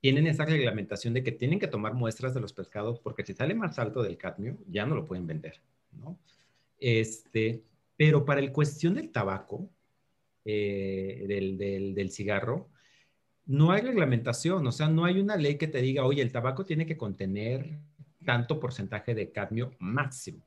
tienen 0.00 0.26
esa 0.28 0.44
reglamentación 0.44 1.12
de 1.12 1.24
que 1.24 1.32
tienen 1.32 1.58
que 1.58 1.66
tomar 1.66 1.94
muestras 1.94 2.34
de 2.34 2.40
los 2.40 2.52
pescados 2.52 3.00
porque 3.00 3.24
si 3.24 3.34
sale 3.34 3.54
más 3.54 3.78
alto 3.78 4.02
del 4.02 4.16
cadmio, 4.16 4.56
ya 4.68 4.86
no 4.86 4.94
lo 4.94 5.06
pueden 5.06 5.26
vender, 5.26 5.60
¿no? 5.92 6.18
Este, 6.78 7.62
pero 7.96 8.24
para 8.24 8.40
el 8.40 8.52
cuestión 8.52 8.94
del 8.94 9.10
tabaco, 9.10 9.68
eh, 10.44 11.26
del, 11.94 12.10
cigarro, 12.10 12.70
no 13.50 13.72
hay 13.72 13.80
reglamentación, 13.82 14.64
o 14.64 14.70
sea, 14.70 14.88
no 14.88 15.04
hay 15.04 15.18
una 15.18 15.34
ley 15.36 15.58
que 15.58 15.66
te 15.66 15.82
diga, 15.82 16.04
oye, 16.04 16.22
el 16.22 16.30
tabaco 16.30 16.64
tiene 16.64 16.86
que 16.86 16.96
contener 16.96 17.80
tanto 18.24 18.60
porcentaje 18.60 19.12
de 19.12 19.32
cadmio 19.32 19.72
máximo. 19.80 20.46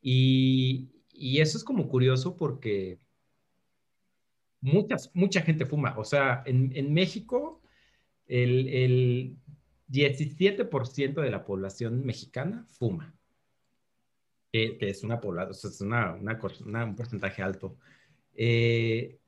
Y, 0.00 0.88
eso 1.12 1.58
es 1.58 1.64
como 1.64 1.88
curioso 1.88 2.36
porque 2.36 3.00
muchas, 4.60 5.10
mucha 5.14 5.42
gente 5.42 5.66
fuma. 5.66 5.98
O 5.98 6.04
sea, 6.04 6.44
en, 6.46 6.94
México, 6.94 7.60
el, 8.26 9.36
17% 9.88 11.20
de 11.20 11.30
la 11.30 11.44
población 11.44 12.04
mexicana 12.04 12.64
fuma, 12.68 13.16
que, 14.52 14.78
es 14.80 15.02
una 15.02 15.20
población, 15.20 15.72
es 15.72 15.80
una, 15.80 16.84
un 16.84 16.94
porcentaje 16.94 17.42
alto. 17.42 17.76
Eh, 18.34 19.18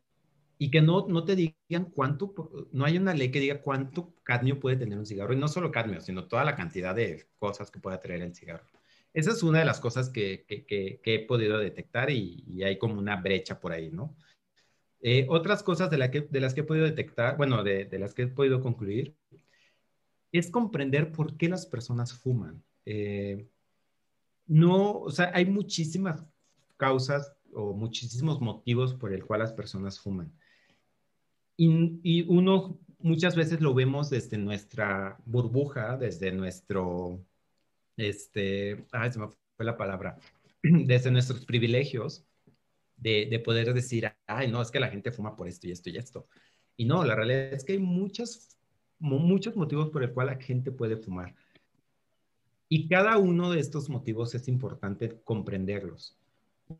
y 0.59 0.71
que 0.71 0.81
no, 0.81 1.09
no 1.09 1.25
te 1.25 1.35
digan 1.69 1.87
cuánto, 1.87 2.35
no 2.73 2.85
hay 2.85 2.99
una 2.99 3.15
ley 3.15 3.31
que 3.31 3.41
diga 3.41 3.61
cuánto 3.63 4.15
cadmio 4.23 4.61
puede 4.61 4.77
tener 4.77 4.99
un 4.99 5.07
cigarro, 5.07 5.33
y 5.33 5.37
no 5.37 5.49
solo 5.49 5.71
cadmio, 5.71 6.01
sino 6.01 6.27
toda 6.29 6.45
la 6.45 6.57
cantidad 6.57 6.95
de 6.95 7.27
cosas 7.39 7.71
que 7.71 7.81
puede 7.81 7.99
traer 7.99 8.23
el 8.23 8.35
cigarro. 8.35 8.67
Esa 9.13 9.31
es 9.31 9.43
una 9.43 9.61
de 9.61 9.65
las 9.65 9.81
cosas 9.81 10.11
que, 10.11 10.45
que, 10.47 10.67
que, 10.67 11.01
he 11.05 11.21
podido 11.21 11.59
detectar 11.59 12.11
y, 12.11 12.63
hay 12.65 12.79
como 12.79 12.99
una 12.99 13.17
brecha 13.17 13.61
por 13.61 13.73
ahí, 13.73 13.91
¿no? 13.91 14.17
Eh, 15.01 15.27
otras 15.29 15.63
cosas 15.63 15.91
de, 15.91 15.99
la 15.99 16.11
que, 16.11 16.23
de 16.23 16.41
las 16.41 16.55
que 16.55 16.61
he 16.61 16.65
podido 16.65 16.85
detectar, 16.85 17.37
bueno, 17.37 17.63
de, 17.63 17.85
de, 17.85 17.99
las 17.99 18.15
que 18.15 18.23
he 18.23 18.27
podido 18.27 18.61
concluir, 18.61 19.15
es 20.33 20.51
comprender 20.51 21.13
por 21.13 21.37
qué 21.37 21.49
las 21.49 21.67
personas 21.67 22.13
fuman. 22.13 22.63
Eh, 22.87 23.47
no, 24.47 24.99
o 24.99 25.11
sea, 25.11 25.31
hay 25.33 25.47
muchísimas 25.47 26.25
causas 26.77 27.37
o 27.53 27.73
muchísimos 27.73 28.41
motivos 28.41 28.95
por 28.95 29.13
el 29.13 29.25
cual 29.25 29.41
las 29.41 29.53
personas 29.53 30.01
fuman. 30.01 30.33
Y, 31.57 32.23
uno 32.29 32.79
muchas 32.99 33.37
veces 33.37 33.61
lo 33.61 33.75
vemos 33.75 34.11
desde 34.11 34.39
nuestra 34.39 35.19
burbuja, 35.25 35.97
desde 35.97 36.33
nuestro, 36.33 37.25
este, 37.97 38.87
ay, 38.93 39.13
se 39.13 39.19
me 39.19 39.29
fue 39.29 39.65
la 39.65 39.77
palabra, 39.77 40.19
desde 40.63 41.11
nuestros 41.11 41.45
privilegios 41.45 42.25
de, 42.97 43.27
de, 43.31 43.39
poder 43.39 43.73
decir, 43.75 44.13
ay, 44.27 44.51
no, 44.51 44.63
es 44.63 44.71
que 44.71 44.81
la 44.81 44.89
gente 44.89 45.13
fuma 45.13 45.37
por 45.37 45.49
esto 45.49 45.69
y 45.69 45.73
esto 45.73 45.91
y 45.91 45.97
esto. 45.97 46.27
Y 46.77 46.87
no, 46.87 47.05
la 47.05 47.15
realidad 47.15 47.53
es 47.53 47.65
que 47.65 47.75
hay 47.75 47.79
muchos, 47.79 48.57
muchos 48.99 49.57
motivos 49.57 49.91
por 49.91 50.03
el 50.03 50.13
cual 50.13 50.29
la 50.29 50.37
gente 50.37 50.73
puede 50.73 50.97
fumar. 50.97 51.35
Y 52.69 52.89
cada 52.89 53.19
uno 53.19 53.51
de 53.53 53.61
estos 53.61 53.89
motivos 53.89 54.35
es 54.35 54.49
importante 54.49 55.21
comprenderlos 55.23 56.19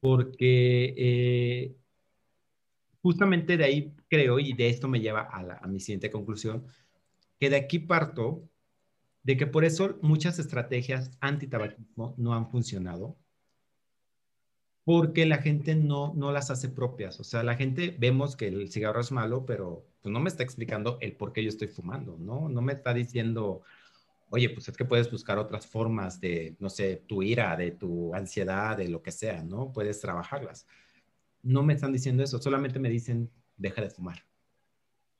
porque 0.01 0.95
eh, 0.97 1.77
justamente 3.05 3.59
de 3.59 3.65
ahí 3.65 3.95
creo, 4.09 4.39
y 4.39 4.55
de 4.55 4.71
esto 4.71 4.89
me 4.89 4.99
lleva 4.99 5.29
a, 5.31 5.67
mi 5.67 5.79
siguiente 5.79 6.11
conclusión, 6.11 6.65
que 7.39 7.51
de 7.51 7.57
aquí 7.57 7.79
parto 7.79 8.49
de 9.23 9.37
que 9.37 9.47
por 9.47 9.67
eso 9.67 9.99
muchas 10.01 10.39
estrategias 10.39 11.11
anti-tabaquismo 11.21 12.15
no 12.17 12.33
han 12.33 12.51
funcionado, 12.51 13.15
porque 14.85 15.27
la 15.27 15.37
gente 15.37 15.75
no, 15.75 16.15
no 16.15 16.33
las 16.33 16.51
hace 16.51 16.71
propias. 16.71 17.21
O 17.21 17.25
sea, 17.25 17.43
la 17.43 17.57
gente 17.57 17.95
vemos 17.99 18.37
que 18.37 18.49
el 18.49 18.71
cigarro 18.71 19.03
es 19.03 19.13
malo, 19.13 19.45
pero 19.45 19.85
pues 20.01 20.11
no 20.11 20.21
me 20.21 20.31
está 20.31 20.43
explicando 20.43 20.97
el 21.03 21.15
por 21.15 21.35
qué 21.35 21.43
yo 21.43 21.51
estoy 21.51 21.69
fumando, 21.69 22.17
¿no? 22.19 22.49
No 22.49 22.63
me 22.63 22.73
está 22.73 22.95
diciendo, 22.95 23.61
oye, 24.31 24.49
pues 24.49 24.67
es 24.69 24.79
que 24.79 24.87
puedes 24.87 25.11
buscar 25.11 25.37
otras 25.39 25.67
formas 25.67 26.23
de, 26.23 26.57
no 26.59 26.71
sé, 26.71 27.03
tu 27.07 27.23
ira, 27.23 27.55
de 27.55 27.73
tu 27.73 28.15
ansiedad, 28.15 28.79
de 28.79 28.89
lo 28.89 29.03
que 29.03 29.13
sea, 29.13 29.43
¿no? 29.43 29.73
Puedes 29.75 30.01
trabajarlas. 30.01 30.67
No 31.45 31.63
me 31.63 31.75
están 31.75 31.93
diciendo 31.93 32.25
eso, 32.25 32.41
solamente 32.41 32.81
me 32.81 32.91
dicen, 32.91 33.31
deja 33.57 33.81
de 33.81 33.91
fumar. 33.91 34.25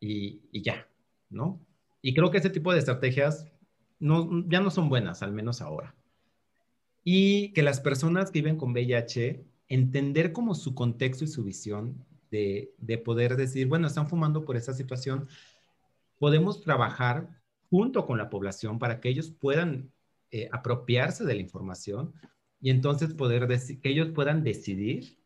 Y, 0.01 0.43
ya, 0.61 0.89
¿no? 1.31 1.65
Y 2.03 2.13
creo 2.13 2.31
que 2.31 2.39
ese 2.39 2.51
tipo 2.51 2.73
de 2.73 2.81
estrategias 2.81 3.47
no, 4.01 4.45
ya 4.49 4.61
no 4.61 4.71
son 4.71 4.89
buenas, 4.89 5.23
al 5.23 5.33
menos 5.33 5.63
ahora. 5.63 5.95
Y 7.05 7.53
que 7.53 7.63
las 7.63 7.81
personas 7.81 8.33
que 8.33 8.41
viven 8.41 8.57
con 8.57 8.73
VIH, 8.73 9.45
entender 9.69 10.33
como 10.33 10.57
su 10.57 10.75
contexto 10.75 11.25
y 11.25 11.29
su 11.29 11.45
visión 11.45 12.05
de, 12.31 12.75
de 12.79 12.99
poder 12.99 13.37
decir, 13.37 13.69
bueno, 13.69 13.87
están 13.87 14.09
fumando 14.09 14.45
por 14.45 14.57
esa 14.57 14.73
situación, 14.73 15.29
podemos 16.19 16.61
trabajar 16.61 17.29
junto 17.71 18.07
con 18.07 18.19
la 18.19 18.31
población 18.31 18.79
para 18.79 19.01
que 19.01 19.09
ellos 19.09 19.31
puedan 19.31 19.93
eh, 20.31 20.49
apropiarse 20.51 21.25
de 21.25 21.35
la 21.35 21.41
información 21.41 22.13
y 22.61 22.71
entonces 22.71 23.15
poder 23.15 23.47
decir, 23.47 23.81
que 23.81 23.91
ellos 23.91 24.09
puedan 24.09 24.43
decidir 24.43 25.19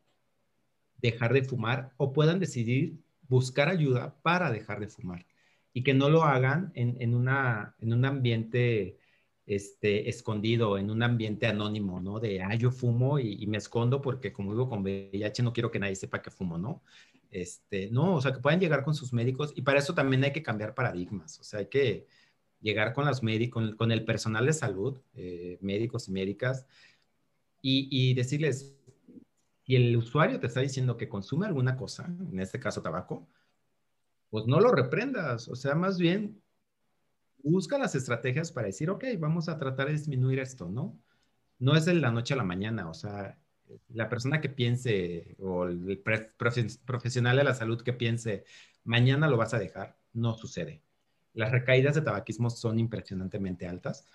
dejar 0.98 1.32
de 1.32 1.42
fumar 1.42 1.92
o 1.96 2.12
puedan 2.12 2.38
decidir 2.38 2.98
buscar 3.28 3.68
ayuda 3.68 4.16
para 4.22 4.50
dejar 4.50 4.80
de 4.80 4.88
fumar 4.88 5.26
y 5.72 5.82
que 5.82 5.94
no 5.94 6.08
lo 6.08 6.24
hagan 6.24 6.72
en, 6.74 7.14
una, 7.14 7.76
en 7.78 7.92
un 7.92 8.04
ambiente 8.04 8.98
este, 9.46 10.08
escondido, 10.08 10.78
en 10.78 10.90
un 10.90 11.02
ambiente 11.02 11.46
anónimo, 11.46 12.00
¿no? 12.00 12.20
De, 12.20 12.42
ah, 12.42 12.54
yo 12.54 12.70
fumo 12.70 13.18
y, 13.18 13.42
y, 13.42 13.46
me 13.46 13.58
escondo 13.58 14.00
porque 14.00 14.32
como 14.32 14.50
vivo 14.50 14.68
con 14.68 14.82
VIH 14.82 15.42
no 15.42 15.52
quiero 15.52 15.70
que 15.70 15.78
nadie 15.78 15.96
sepa 15.96 16.20
que 16.22 16.30
fumo, 16.30 16.58
¿no? 16.58 16.82
Este, 17.30 17.88
no, 17.90 18.16
o 18.16 18.20
sea, 18.20 18.32
que 18.32 18.40
puedan 18.40 18.60
llegar 18.60 18.84
con 18.84 18.94
sus 18.94 19.12
médicos 19.12 19.52
y 19.54 19.62
para 19.62 19.78
eso 19.78 19.94
también 19.94 20.24
hay 20.24 20.32
que 20.32 20.42
cambiar 20.42 20.74
paradigmas, 20.74 21.38
o 21.38 21.44
sea, 21.44 21.60
hay 21.60 21.66
que, 21.66 22.06
llegar 22.60 22.92
con, 22.92 23.06
los 23.06 23.22
médicos, 23.22 23.74
con, 23.76 23.92
el 23.92 24.04
personal 24.04 24.46
de 24.46 24.52
salud, 24.52 25.00
eh, 25.14 25.58
médicos 25.60 26.08
y 26.08 26.12
médicas, 26.12 26.66
y, 27.60 28.14
decirles, 28.14 28.77
si 29.68 29.76
el 29.76 29.94
usuario 29.94 30.40
te 30.40 30.46
está 30.46 30.60
diciendo 30.60 30.96
que 30.96 31.10
consume 31.10 31.44
alguna 31.44 31.76
cosa, 31.76 32.06
en 32.06 32.40
este 32.40 32.58
caso 32.58 32.80
tabaco, 32.80 33.28
pues 34.30 34.46
no 34.46 34.60
lo 34.60 34.72
reprendas, 34.72 35.46
o 35.48 35.54
sea, 35.56 35.74
más 35.74 35.98
bien 35.98 36.42
busca 37.42 37.78
las 37.78 37.94
estrategias 37.94 38.50
para 38.50 38.68
decir, 38.68 38.88
ok, 38.88 39.04
vamos 39.18 39.50
a 39.50 39.58
tratar 39.58 39.88
de 39.88 39.92
disminuir 39.92 40.38
esto, 40.38 40.70
¿no? 40.70 40.98
No 41.58 41.76
es 41.76 41.84
de 41.84 41.94
la 41.94 42.10
noche 42.10 42.32
a 42.32 42.38
la 42.38 42.44
mañana, 42.44 42.88
o 42.88 42.94
sea, 42.94 43.38
la 43.90 44.08
persona 44.08 44.40
que 44.40 44.48
piense 44.48 45.36
o 45.38 45.66
el 45.66 46.02
profesional 46.86 47.36
de 47.36 47.44
la 47.44 47.54
salud 47.54 47.82
que 47.82 47.92
piense, 47.92 48.44
mañana 48.84 49.28
lo 49.28 49.36
vas 49.36 49.52
a 49.52 49.58
dejar, 49.58 49.98
no 50.14 50.32
sucede 50.32 50.82
las 51.38 51.52
recaídas 51.52 51.94
de 51.94 52.02
tabaquismo 52.02 52.50
son 52.50 52.78
impresionantemente 52.80 53.66
altas. 53.66 54.06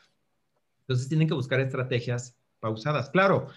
Entonces 0.82 1.08
tienen 1.08 1.28
que 1.28 1.34
buscar 1.34 1.62
estrategias 1.62 2.38
pausadas. 2.60 3.10
Claro, 3.10 3.48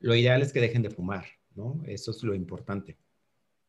lo 0.00 0.14
ideal 0.14 0.42
es 0.42 0.52
que 0.52 0.60
dejen 0.60 0.82
de 0.82 0.90
fumar, 0.90 1.24
¿no? 1.56 1.80
Eso 1.86 2.10
es 2.10 2.22
lo 2.22 2.34
importante. 2.34 2.96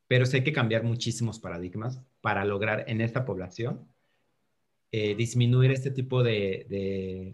Pero 0.08 0.26
sí 0.26 0.38
hay 0.38 0.44
que 0.44 0.54
cambiar 0.54 0.84
muchísimos 0.84 1.40
paradigmas 1.40 2.02
para 2.22 2.46
lograr 2.46 2.86
en 2.88 3.02
esta 3.02 3.26
población 3.26 3.88
eh, 4.92 5.16
disminuir 5.16 5.72
este 5.72 5.92
tipo 5.92 6.24
de, 6.24 7.34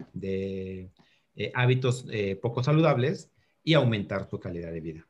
eh, 1.36 1.52
hábitos 1.54 2.06
eh, 2.10 2.36
poco 2.36 2.62
saludables 2.62 3.30
y 3.62 3.74
aumentar 3.74 4.28
su 4.28 4.40
calidad 4.40 4.72
de 4.72 4.80
vida. 4.80 5.06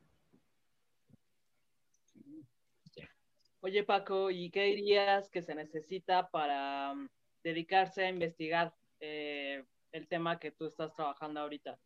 Oye, 3.65 3.83
Paco, 3.83 4.29
¿y 4.29 4.51
qué 4.51 4.65
dirías 4.65 5.27
que 5.31 5.41
se 5.41 5.55
necesita 5.55 6.29
para 6.29 6.93
mm, 6.93 7.09
dedicarse 7.43 8.05
a 8.05 8.09
investigar 8.09 8.75
eh, 8.99 9.65
el 9.91 10.07
tema 10.07 10.39
que 10.39 10.51
tú 10.51 10.67
estás 10.67 10.93
trabajando 10.93 11.39
ahorita? 11.39 11.79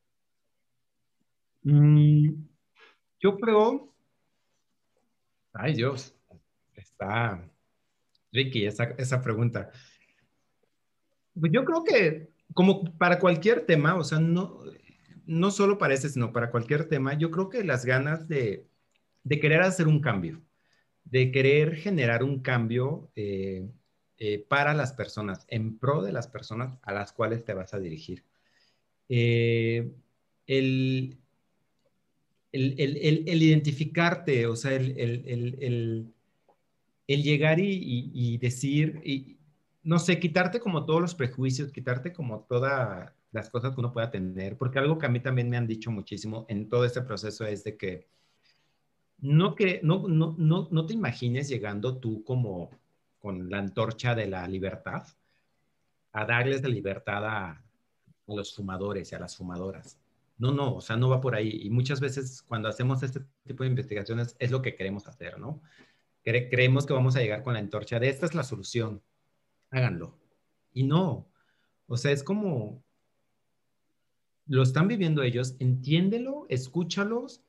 Mm, 1.63 2.48
yo 3.19 3.37
creo, 3.37 3.93
ay 5.53 5.73
Dios, 5.73 6.15
está, 6.75 7.49
Ricky, 8.31 8.65
esa, 8.65 8.85
esa 8.97 9.21
pregunta. 9.21 9.71
Pues 11.39 11.51
yo 11.51 11.63
creo 11.65 11.83
que 11.83 12.29
como 12.53 12.83
para 12.97 13.19
cualquier 13.19 13.65
tema, 13.65 13.95
o 13.95 14.03
sea, 14.03 14.19
no, 14.19 14.61
no 15.25 15.51
solo 15.51 15.77
para 15.77 15.93
ese, 15.93 16.09
sino 16.09 16.33
para 16.33 16.51
cualquier 16.51 16.87
tema, 16.87 17.13
yo 17.13 17.31
creo 17.31 17.49
que 17.49 17.63
las 17.63 17.85
ganas 17.85 18.27
de, 18.27 18.67
de 19.23 19.39
querer 19.39 19.61
hacer 19.61 19.87
un 19.87 20.01
cambio, 20.01 20.41
de 21.03 21.31
querer 21.31 21.75
generar 21.75 22.23
un 22.23 22.41
cambio 22.41 23.11
eh, 23.15 23.69
eh, 24.17 24.45
para 24.47 24.73
las 24.73 24.93
personas, 24.93 25.45
en 25.47 25.77
pro 25.77 26.01
de 26.01 26.11
las 26.11 26.27
personas 26.27 26.77
a 26.81 26.93
las 26.93 27.13
cuales 27.13 27.45
te 27.45 27.53
vas 27.53 27.73
a 27.73 27.79
dirigir. 27.79 28.25
Eh, 29.07 29.91
el, 30.45 31.17
el, 32.51 33.41
identificarte, 33.43 34.47
o 34.47 34.55
sea, 34.55 34.73
el, 34.73 36.13
llegar 37.07 37.59
y, 37.59 38.37
decir, 38.37 39.01
y, 39.03 39.37
no 39.83 39.99
sé, 39.99 40.19
quitarte 40.19 40.59
como 40.59 40.85
todos 40.85 41.01
los 41.01 41.15
prejuicios, 41.15 41.71
quitarte 41.71 42.13
como 42.13 42.41
todas 42.41 43.11
las 43.31 43.49
cosas 43.49 43.73
que 43.73 43.79
uno 43.79 43.93
pueda 43.93 44.09
tener, 44.09 44.57
porque 44.57 44.79
algo 44.79 44.97
que 44.97 45.05
a 45.05 45.09
mí 45.09 45.19
también 45.19 45.49
me 45.49 45.57
han 45.57 45.67
dicho 45.67 45.91
muchísimo 45.91 46.45
en 46.49 46.69
todo 46.69 46.85
este 46.85 47.01
proceso 47.01 47.45
es 47.45 47.63
de 47.63 47.77
que 47.77 48.07
no, 49.19 49.53
que, 49.53 49.81
no, 49.83 50.07
no, 50.07 50.35
no, 50.37 50.67
no 50.71 50.85
te 50.85 50.93
imagines 50.93 51.49
llegando 51.49 51.97
tú 51.97 52.23
como 52.23 52.71
con 53.19 53.49
la 53.49 53.59
antorcha 53.59 54.15
de 54.15 54.27
la 54.27 54.47
libertad 54.47 55.03
a 56.13 56.25
darles 56.25 56.63
la 56.63 56.69
libertad 56.69 57.25
a 57.25 57.63
los 58.27 58.55
fumadores 58.55 59.11
y 59.11 59.15
a 59.15 59.19
las 59.19 59.35
fumadoras. 59.35 59.97
No, 60.39 60.51
no, 60.51 60.75
o 60.75 60.81
sea, 60.81 60.95
no 60.95 61.09
va 61.09 61.21
por 61.21 61.35
ahí. 61.35 61.61
Y 61.63 61.69
muchas 61.69 61.99
veces 61.99 62.41
cuando 62.41 62.69
hacemos 62.69 63.03
este 63.03 63.21
tipo 63.45 63.63
de 63.63 63.69
investigaciones 63.69 64.35
es 64.39 64.51
lo 64.51 64.61
que 64.61 64.73
queremos 64.75 65.07
hacer, 65.07 65.37
¿no? 65.39 65.61
creemos 66.23 66.85
que 66.85 66.93
vamos 66.93 67.15
a 67.15 67.21
llegar 67.21 67.41
con 67.41 67.53
la 67.53 67.59
antorcha 67.59 67.99
de 67.99 68.09
esta 68.09 68.27
es 68.27 68.35
la 68.35 68.43
solución, 68.43 69.01
háganlo. 69.71 70.15
Y 70.73 70.83
no, 70.83 71.27
o 71.87 71.97
sea, 71.97 72.11
es 72.11 72.23
como 72.23 72.83
lo 74.45 74.63
están 74.63 74.87
viviendo 74.87 75.23
ellos, 75.23 75.55
entiéndelo, 75.59 76.45
escúchalos 76.49 77.43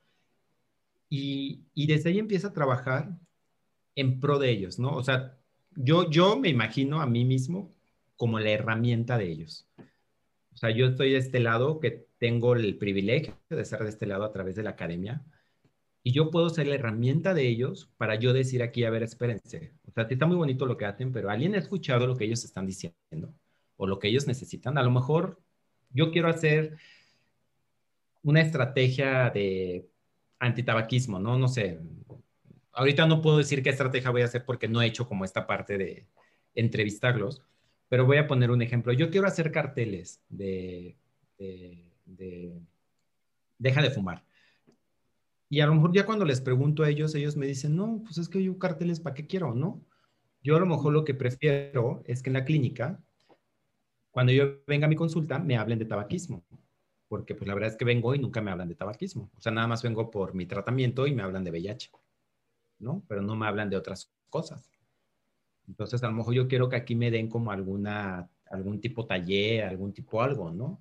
y, 1.08 1.64
desde 1.74 2.10
ahí 2.10 2.18
empieza 2.18 2.48
a 2.48 2.52
trabajar 2.52 3.18
en 3.96 4.20
pro 4.20 4.38
de 4.38 4.50
ellos, 4.50 4.78
¿no? 4.78 4.94
O 4.94 5.02
sea, 5.02 5.38
yo, 5.76 6.08
yo 6.10 6.38
me 6.38 6.48
imagino 6.48 7.00
a 7.00 7.06
mí 7.06 7.24
mismo 7.24 7.70
como 8.16 8.38
la 8.38 8.50
herramienta 8.50 9.18
de 9.18 9.30
ellos. 9.30 9.66
O 10.52 10.56
sea, 10.56 10.70
yo 10.70 10.86
estoy 10.86 11.12
de 11.12 11.18
este 11.18 11.40
lado 11.40 11.80
que 11.80 12.06
tengo 12.20 12.54
el 12.54 12.76
privilegio 12.76 13.34
de 13.48 13.62
estar 13.62 13.82
de 13.82 13.88
este 13.88 14.06
lado 14.06 14.24
a 14.24 14.32
través 14.32 14.54
de 14.54 14.62
la 14.62 14.70
academia 14.70 15.24
y 16.02 16.12
yo 16.12 16.30
puedo 16.30 16.50
ser 16.50 16.66
la 16.66 16.76
herramienta 16.76 17.34
de 17.34 17.48
ellos 17.48 17.90
para 17.96 18.14
yo 18.14 18.32
decir 18.32 18.62
aquí, 18.62 18.84
a 18.84 18.90
ver, 18.90 19.02
espérense. 19.02 19.72
O 19.86 19.90
sea, 19.90 20.04
está 20.08 20.26
muy 20.26 20.36
bonito 20.36 20.66
lo 20.66 20.76
que 20.76 20.84
hacen, 20.84 21.12
pero 21.12 21.30
alguien 21.30 21.54
ha 21.54 21.58
escuchado 21.58 22.06
lo 22.06 22.16
que 22.16 22.24
ellos 22.24 22.44
están 22.44 22.66
diciendo 22.66 23.34
o 23.76 23.86
lo 23.86 23.98
que 23.98 24.08
ellos 24.08 24.26
necesitan. 24.26 24.78
A 24.78 24.82
lo 24.82 24.90
mejor 24.90 25.40
yo 25.90 26.10
quiero 26.10 26.28
hacer 26.28 26.76
una 28.22 28.42
estrategia 28.42 29.30
de 29.30 29.88
antitabaquismo, 30.38 31.18
¿no? 31.18 31.38
No 31.38 31.48
sé. 31.48 31.80
Ahorita 32.72 33.06
no 33.06 33.22
puedo 33.22 33.38
decir 33.38 33.62
qué 33.62 33.70
estrategia 33.70 34.10
voy 34.10 34.22
a 34.22 34.26
hacer 34.26 34.44
porque 34.44 34.68
no 34.68 34.80
he 34.80 34.86
hecho 34.86 35.08
como 35.08 35.24
esta 35.24 35.46
parte 35.46 35.76
de 35.78 36.06
entrevistarlos, 36.54 37.42
pero 37.88 38.06
voy 38.06 38.18
a 38.18 38.26
poner 38.26 38.50
un 38.50 38.62
ejemplo. 38.62 38.92
Yo 38.92 39.10
quiero 39.10 39.26
hacer 39.26 39.50
carteles 39.52 40.22
de 40.28 40.96
de 41.40 41.89
deja 43.58 43.82
de 43.82 43.90
fumar. 43.90 44.24
Y 45.48 45.60
a 45.60 45.66
lo 45.66 45.74
mejor 45.74 45.92
ya 45.92 46.06
cuando 46.06 46.24
les 46.24 46.40
pregunto 46.40 46.84
a 46.84 46.88
ellos, 46.88 47.14
ellos 47.14 47.36
me 47.36 47.46
dicen, 47.46 47.74
no, 47.74 48.02
pues 48.04 48.18
es 48.18 48.28
que 48.28 48.42
yo 48.42 48.56
carteles, 48.56 49.00
¿para 49.00 49.14
qué 49.14 49.26
quiero? 49.26 49.52
¿No? 49.52 49.84
Yo 50.42 50.56
a 50.56 50.60
lo 50.60 50.66
mejor 50.66 50.92
lo 50.92 51.04
que 51.04 51.12
prefiero 51.12 52.02
es 52.06 52.22
que 52.22 52.30
en 52.30 52.34
la 52.34 52.44
clínica, 52.44 53.02
cuando 54.12 54.32
yo 54.32 54.62
venga 54.66 54.86
a 54.86 54.88
mi 54.88 54.96
consulta, 54.96 55.40
me 55.40 55.56
hablen 55.56 55.80
de 55.80 55.84
tabaquismo. 55.86 56.44
Porque 57.08 57.34
pues 57.34 57.48
la 57.48 57.54
verdad 57.54 57.70
es 57.70 57.76
que 57.76 57.84
vengo 57.84 58.14
y 58.14 58.20
nunca 58.20 58.40
me 58.40 58.52
hablan 58.52 58.68
de 58.68 58.76
tabaquismo. 58.76 59.30
O 59.36 59.40
sea, 59.40 59.50
nada 59.50 59.66
más 59.66 59.82
vengo 59.82 60.10
por 60.10 60.34
mi 60.34 60.46
tratamiento 60.46 61.08
y 61.08 61.14
me 61.14 61.22
hablan 61.22 61.42
de 61.42 61.50
VIH. 61.50 61.90
¿No? 62.78 63.02
Pero 63.08 63.20
no 63.20 63.34
me 63.34 63.46
hablan 63.46 63.68
de 63.68 63.76
otras 63.76 64.12
cosas. 64.30 64.70
Entonces, 65.66 66.02
a 66.04 66.06
lo 66.06 66.14
mejor 66.14 66.34
yo 66.34 66.46
quiero 66.46 66.68
que 66.68 66.76
aquí 66.76 66.94
me 66.94 67.10
den 67.10 67.28
como 67.28 67.50
alguna, 67.50 68.30
algún 68.50 68.80
tipo 68.80 69.04
taller, 69.04 69.64
algún 69.64 69.92
tipo 69.92 70.22
algo, 70.22 70.50
¿no? 70.52 70.80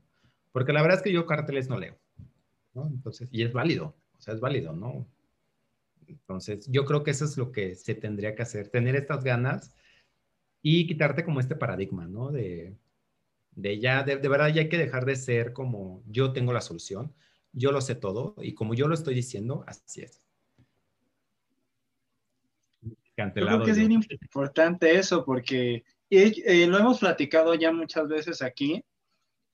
Porque 0.51 0.73
la 0.73 0.81
verdad 0.81 0.97
es 0.97 1.03
que 1.03 1.11
yo 1.11 1.25
carteles 1.25 1.69
no 1.69 1.77
leo, 1.77 1.97
¿no? 2.73 2.87
Entonces, 2.87 3.29
y 3.31 3.43
es 3.43 3.53
válido, 3.53 3.95
o 4.17 4.21
sea, 4.21 4.33
es 4.33 4.39
válido, 4.39 4.73
¿no? 4.73 5.07
Entonces, 6.07 6.67
yo 6.71 6.85
creo 6.85 7.03
que 7.03 7.11
eso 7.11 7.25
es 7.25 7.37
lo 7.37 7.51
que 7.51 7.75
se 7.75 7.95
tendría 7.95 8.35
que 8.35 8.41
hacer, 8.41 8.69
tener 8.69 8.95
estas 8.95 9.23
ganas 9.23 9.75
y 10.61 10.87
quitarte 10.87 11.23
como 11.23 11.39
este 11.39 11.55
paradigma, 11.55 12.07
¿no? 12.07 12.31
De, 12.31 12.75
de 13.51 13.79
ya, 13.79 14.03
de, 14.03 14.15
verdad, 14.15 14.49
ya 14.49 14.61
hay 14.61 14.69
que 14.69 14.77
dejar 14.77 15.05
de 15.05 15.15
ser 15.15 15.53
como 15.53 16.03
yo 16.07 16.33
tengo 16.33 16.53
la 16.53 16.61
solución, 16.61 17.13
yo 17.51 17.71
lo 17.71 17.81
sé 17.81 17.95
todo 17.95 18.35
y 18.39 18.53
como 18.53 18.73
yo 18.73 18.87
lo 18.87 18.93
estoy 18.93 19.15
diciendo, 19.15 19.63
así 19.67 20.01
es. 20.01 20.21
creo 23.15 23.63
que 23.63 23.71
es 23.71 23.77
bien 23.77 23.91
importante 23.91 24.97
eso 24.97 25.25
porque 25.25 25.83
eh, 26.09 26.67
lo 26.67 26.77
hemos 26.77 26.99
platicado 26.99 27.53
ya 27.53 27.71
muchas 27.71 28.07
veces 28.07 28.41
aquí, 28.41 28.83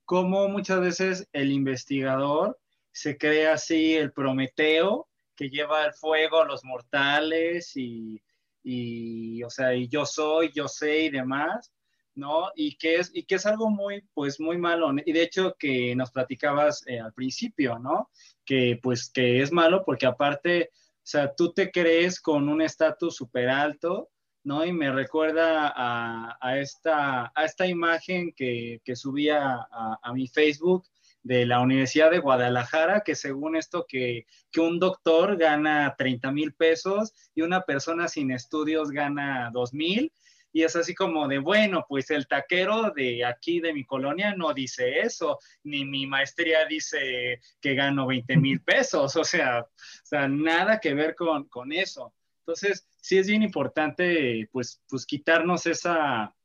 cómo 0.06 0.48
muchas 0.48 0.80
veces 0.80 1.28
el 1.34 1.52
investigador 1.52 2.58
se 2.92 3.18
crea 3.18 3.54
así 3.54 3.96
el 3.96 4.14
Prometeo 4.14 5.10
que 5.36 5.50
lleva 5.50 5.86
el 5.86 5.94
fuego 5.94 6.42
a 6.42 6.46
los 6.46 6.64
mortales 6.64 7.74
y, 7.76 9.44
o 9.44 9.50
sea, 9.50 9.76
y 9.76 9.88
yo 9.90 10.06
soy, 10.06 10.52
yo 10.54 10.68
sé 10.68 11.02
y 11.02 11.10
demás, 11.10 11.74
¿no? 12.16 12.52
Y 12.56 12.78
que 12.78 12.96
es, 12.96 13.12
y 13.14 13.24
que 13.24 13.36
es 13.36 13.46
algo 13.46 13.70
muy, 13.70 14.02
pues 14.14 14.40
muy 14.40 14.58
malo. 14.58 14.90
Y 15.06 15.12
de 15.12 15.24
hecho 15.24 15.56
que 15.60 15.94
nos 15.96 16.12
platicabas 16.12 16.84
eh, 16.88 17.00
al 17.00 17.14
principio, 17.14 17.78
¿no? 17.80 18.10
Que 18.46 18.80
pues 18.82 19.12
que 19.12 19.42
es 19.42 19.52
malo 19.52 19.84
porque 19.86 20.06
aparte, 20.06 20.70
o 20.74 21.04
sea, 21.04 21.34
tú 21.36 21.54
te 21.54 21.70
crees 21.72 22.22
con 22.22 22.48
un 22.48 22.62
estatus 22.62 23.16
súper 23.16 23.50
alto 23.50 24.10
¿no? 24.46 24.64
Y 24.64 24.72
me 24.72 24.92
recuerda 24.92 25.74
a, 25.76 26.60
esta, 26.60 27.32
a 27.36 27.46
esta 27.46 27.66
imagen 27.66 28.32
que, 28.32 28.80
que 28.86 28.96
subía 28.96 29.68
a, 29.72 30.14
mi 30.14 30.28
Facebook 30.28 30.86
de 31.24 31.48
la 31.48 31.60
Universidad 31.60 32.12
de 32.12 32.20
Guadalajara, 32.20 33.02
que 33.02 33.16
según 33.16 33.56
esto 33.56 33.86
que, 33.90 34.28
que 34.52 34.62
un 34.62 34.78
doctor 34.80 35.36
gana 35.36 35.96
30 35.98 36.32
mil 36.32 36.54
pesos 36.54 37.14
y 37.34 37.42
una 37.42 37.62
persona 37.62 38.08
sin 38.08 38.32
estudios 38.32 38.92
gana 38.92 39.50
2 39.52 39.74
mil. 39.74 40.14
Y 40.54 40.64
es 40.64 40.76
así 40.76 40.94
como 40.94 41.28
de, 41.28 41.40
bueno, 41.40 41.86
pues 41.90 42.12
el 42.12 42.28
taquero 42.28 42.92
de 42.92 43.26
aquí 43.26 43.60
de 43.60 43.74
mi 43.74 43.84
colonia 43.84 44.36
no 44.38 44.54
dice 44.54 45.00
eso, 45.00 45.40
ni 45.64 45.84
mi 45.86 46.06
maestría 46.06 46.66
dice 46.66 47.42
que 47.60 47.74
gano 47.74 48.06
20 48.06 48.38
mil 48.38 48.62
pesos, 48.62 49.16
o 49.18 49.24
sea, 49.24 49.62
o 49.62 50.06
sea, 50.06 50.30
nada 50.30 50.80
que 50.80 50.94
ver 50.94 51.16
con, 51.16 51.46
con 51.50 51.74
eso. 51.74 52.14
Entonces, 52.46 52.88
sí 53.02 53.18
es 53.18 53.28
bien 53.28 53.42
importante, 53.42 54.48
pues, 54.52 54.80
pues 54.88 55.04
quitarnos 55.08 55.66
esa, 55.66 56.36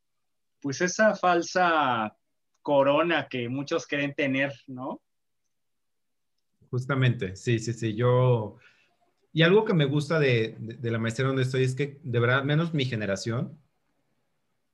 pues 0.62 0.80
esa 0.80 1.14
falsa 1.14 2.16
corona 2.62 3.28
que 3.28 3.50
muchos 3.50 3.86
creen 3.86 4.14
tener, 4.14 4.50
¿no? 4.66 5.02
Justamente, 6.70 7.36
sí, 7.36 7.58
sí, 7.58 7.74
sí. 7.74 7.94
Yo, 7.94 8.56
y 9.34 9.42
algo 9.42 9.66
que 9.66 9.74
me 9.74 9.84
gusta 9.84 10.18
de, 10.18 10.56
la 10.80 10.98
maestría 10.98 11.28
donde 11.28 11.42
estoy 11.42 11.64
es 11.64 11.74
que, 11.74 12.00
de 12.02 12.18
verdad, 12.18 12.44
menos 12.44 12.72
mi 12.72 12.86
generación, 12.86 13.58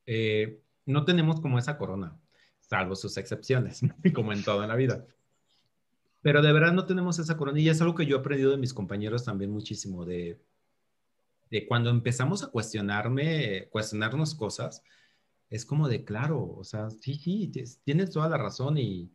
eh, 0.07 0.63
no 0.85 1.05
tenemos 1.05 1.41
como 1.41 1.59
esa 1.59 1.77
corona, 1.77 2.17
salvo 2.61 2.95
sus 2.95 3.17
excepciones, 3.17 3.81
como 4.15 4.33
en 4.33 4.45
toda 4.45 4.69
la 4.69 4.77
vida. 4.77 5.05
Pero 6.23 6.41
de 6.41 6.53
verdad 6.53 6.73
no 6.73 6.87
tenemos 6.87 7.19
esa 7.19 7.37
corona 7.37 7.59
y 7.59 7.69
es 7.69 7.81
algo 7.81 7.97
que 7.97 8.07
yo 8.07 8.17
he 8.17 8.21
aprendido 8.21 8.53
de 8.53 8.59
mis 8.59 8.73
compañeros 8.73 9.25
también 9.25 9.51
muchísimo, 9.51 10.05
de 10.05 10.41
de 11.51 11.67
cuando 11.67 11.91
empezamos 11.91 12.43
a 12.43 12.49
cuestionarme, 12.49 13.69
cuestionarnos 13.71 14.35
cosas, 14.35 14.83
es 15.51 15.65
como 15.65 15.89
de 15.89 16.05
claro, 16.05 16.55
o 16.57 16.65
sea, 16.65 16.91
sí, 16.91 17.15
sí, 17.15 17.51
tienes 17.85 18.11
toda 18.11 18.29
la 18.29 18.37
razón 18.37 18.79
y, 18.79 19.13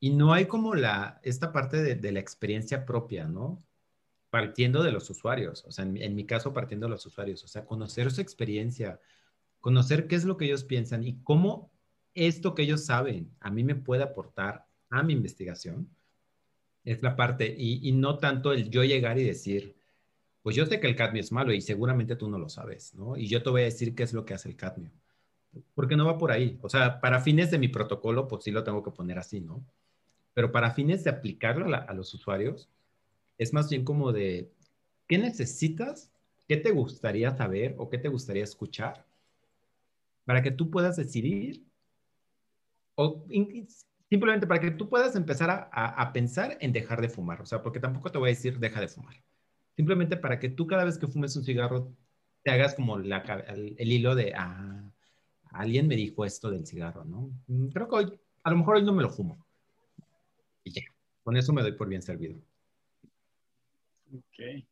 y 0.00 0.10
no 0.10 0.32
hay 0.32 0.46
como 0.46 0.74
la, 0.74 1.20
esta 1.22 1.52
parte 1.52 1.82
de, 1.82 2.12
la 2.12 2.20
experiencia 2.20 2.86
propia, 2.86 3.26
¿no? 3.26 3.58
Partiendo 4.30 4.82
de 4.82 4.92
los 4.92 5.08
usuarios, 5.10 5.64
o 5.66 5.70
sea, 5.70 5.84
en, 5.84 5.96
en, 5.98 6.14
mi 6.14 6.26
caso 6.26 6.52
partiendo 6.52 6.86
de 6.86 6.90
los 6.90 7.06
usuarios, 7.06 7.44
o 7.44 7.48
sea, 7.48 7.66
conocer 7.66 8.10
su 8.10 8.20
experiencia, 8.20 9.00
conocer 9.60 10.08
qué 10.08 10.16
es 10.16 10.24
lo 10.24 10.36
que 10.36 10.46
ellos 10.46 10.64
piensan 10.64 11.04
y 11.04 11.22
cómo 11.22 11.70
esto 12.14 12.54
que 12.54 12.62
ellos 12.62 12.86
saben 12.86 13.34
a 13.40 13.50
mí 13.50 13.64
me 13.64 13.74
puede 13.74 14.02
aportar 14.02 14.66
a 14.90 15.02
mi 15.02 15.12
investigación, 15.12 15.90
es 16.84 17.02
la 17.02 17.16
parte, 17.16 17.54
y, 17.56 17.86
y 17.88 17.92
no 17.92 18.18
tanto 18.18 18.52
el 18.52 18.70
yo 18.70 18.84
llegar 18.84 19.18
y 19.18 19.24
decir, 19.24 19.76
pues 20.44 20.54
yo 20.56 20.66
sé 20.66 20.78
que 20.78 20.86
el 20.86 20.94
cadmio 20.94 21.22
es 21.22 21.32
malo 21.32 21.54
y 21.54 21.62
seguramente 21.62 22.16
tú 22.16 22.28
no 22.28 22.38
lo 22.38 22.50
sabes, 22.50 22.94
¿no? 22.94 23.16
Y 23.16 23.28
yo 23.28 23.42
te 23.42 23.48
voy 23.48 23.62
a 23.62 23.64
decir 23.64 23.94
qué 23.94 24.02
es 24.02 24.12
lo 24.12 24.26
que 24.26 24.34
hace 24.34 24.50
el 24.50 24.56
cadmio. 24.56 24.90
Porque 25.74 25.96
no 25.96 26.04
va 26.04 26.18
por 26.18 26.32
ahí. 26.32 26.58
O 26.60 26.68
sea, 26.68 27.00
para 27.00 27.20
fines 27.20 27.50
de 27.50 27.58
mi 27.58 27.68
protocolo, 27.68 28.28
pues 28.28 28.44
sí 28.44 28.50
lo 28.50 28.62
tengo 28.62 28.82
que 28.82 28.90
poner 28.90 29.18
así, 29.18 29.40
¿no? 29.40 29.64
Pero 30.34 30.52
para 30.52 30.72
fines 30.72 31.02
de 31.02 31.08
aplicarlo 31.08 31.74
a, 31.74 31.90
los 31.94 32.12
usuarios, 32.12 32.68
es 33.38 33.54
más 33.54 33.70
bien 33.70 33.86
como 33.86 34.12
de, 34.12 34.52
¿qué 35.08 35.16
necesitas? 35.16 36.12
¿Qué 36.46 36.58
te 36.58 36.72
gustaría 36.72 37.34
saber 37.34 37.74
o 37.78 37.88
qué 37.88 37.96
te 37.96 38.08
gustaría 38.08 38.44
escuchar 38.44 39.06
para 40.26 40.42
que 40.42 40.50
tú 40.50 40.70
puedas 40.70 40.96
decidir 40.96 41.64
o 42.96 43.24
simplemente 44.10 44.46
para 44.46 44.60
que 44.60 44.72
tú 44.72 44.90
puedas 44.90 45.16
empezar 45.16 45.48
a, 45.48 45.70
a, 45.72 46.12
pensar 46.12 46.58
en 46.60 46.72
dejar 46.72 47.00
de 47.00 47.08
fumar. 47.08 47.40
O 47.40 47.46
sea, 47.46 47.62
porque 47.62 47.80
tampoco 47.80 48.12
te 48.12 48.18
voy 48.18 48.28
a 48.28 48.34
decir 48.34 48.58
deja 48.58 48.78
de 48.82 48.88
fumar. 48.88 49.24
Simplemente 49.76 50.16
para 50.16 50.38
que 50.38 50.48
tú 50.48 50.66
cada 50.66 50.84
vez 50.84 50.98
que 50.98 51.08
fumes 51.08 51.36
un 51.36 51.44
cigarro 51.44 51.92
te 52.42 52.50
hagas 52.50 52.74
como 52.74 52.98
la, 52.98 53.18
el, 53.48 53.92
hilo 53.92 54.14
de, 54.14 54.32
ah, 54.36 54.92
alguien 55.50 55.88
me 55.88 55.96
dijo 55.96 56.24
esto 56.24 56.50
del 56.50 56.66
cigarro, 56.66 57.04
¿no? 57.04 57.30
Mm, 57.46 57.68
creo 57.68 57.88
que 57.88 57.96
hoy, 57.96 58.20
a 58.42 58.50
lo 58.50 58.58
mejor 58.58 58.76
hoy 58.76 58.84
no 58.84 58.92
me 58.92 59.02
lo 59.02 59.10
fumo. 59.10 59.44
Y 60.62 60.72
ya, 60.72 60.82
con 61.22 61.36
eso 61.36 61.52
me 61.52 61.62
doy 61.62 61.72
por 61.72 61.88
bien 61.88 62.02
servido. 62.02 62.38
Ok. 64.12 64.64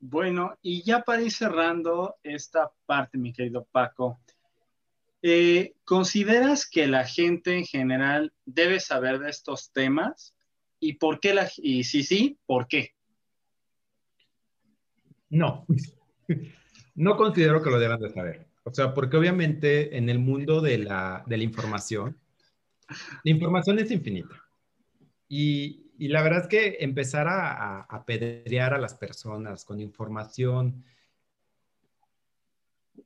Bueno, 0.00 0.56
y 0.62 0.82
ya 0.82 1.02
para 1.02 1.22
ir 1.22 1.32
cerrando 1.32 2.16
esta 2.22 2.70
parte, 2.86 3.18
mi 3.18 3.32
querido 3.32 3.66
Paco, 3.70 4.20
eh, 5.22 5.74
¿consideras 5.84 6.68
que 6.68 6.86
la 6.86 7.04
gente 7.04 7.56
en 7.56 7.64
general 7.64 8.32
debe 8.44 8.78
saber 8.78 9.18
de 9.18 9.30
estos 9.30 9.72
temas? 9.72 10.34
¿Y 10.78 10.94
por 10.94 11.18
qué 11.18 11.34
la, 11.34 11.50
y 11.56 11.84
si 11.84 12.04
sí, 12.04 12.38
por 12.46 12.68
qué? 12.68 12.94
No, 15.30 15.66
no 16.94 17.16
considero 17.16 17.62
que 17.62 17.70
lo 17.70 17.78
deban 17.78 18.00
de 18.00 18.10
saber. 18.10 18.46
O 18.64 18.74
sea, 18.74 18.92
porque 18.92 19.16
obviamente 19.16 19.96
en 19.96 20.08
el 20.08 20.18
mundo 20.18 20.60
de 20.60 20.78
la, 20.78 21.24
de 21.26 21.38
la 21.38 21.44
información, 21.44 22.18
la 23.24 23.30
información 23.30 23.78
es 23.78 23.90
infinita. 23.90 24.44
Y, 25.28 25.90
y 25.98 26.08
la 26.08 26.22
verdad 26.22 26.42
es 26.42 26.48
que 26.48 26.76
empezar 26.80 27.28
a, 27.28 27.52
a, 27.52 27.80
apedrear 27.88 28.74
a 28.74 28.78
las 28.78 28.94
personas 28.94 29.64
con 29.64 29.80
información 29.80 30.84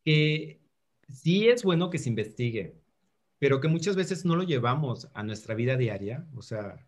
que 0.04 0.60
sí 1.08 1.48
es 1.48 1.62
bueno 1.62 1.90
que 1.90 1.98
se 1.98 2.08
investigue, 2.08 2.74
pero 3.38 3.60
que 3.60 3.68
muchas 3.68 3.96
veces 3.96 4.24
no 4.24 4.36
lo 4.36 4.42
llevamos 4.42 5.08
a 5.14 5.22
nuestra 5.22 5.54
vida 5.54 5.76
diaria. 5.76 6.26
O 6.36 6.42
sea, 6.42 6.86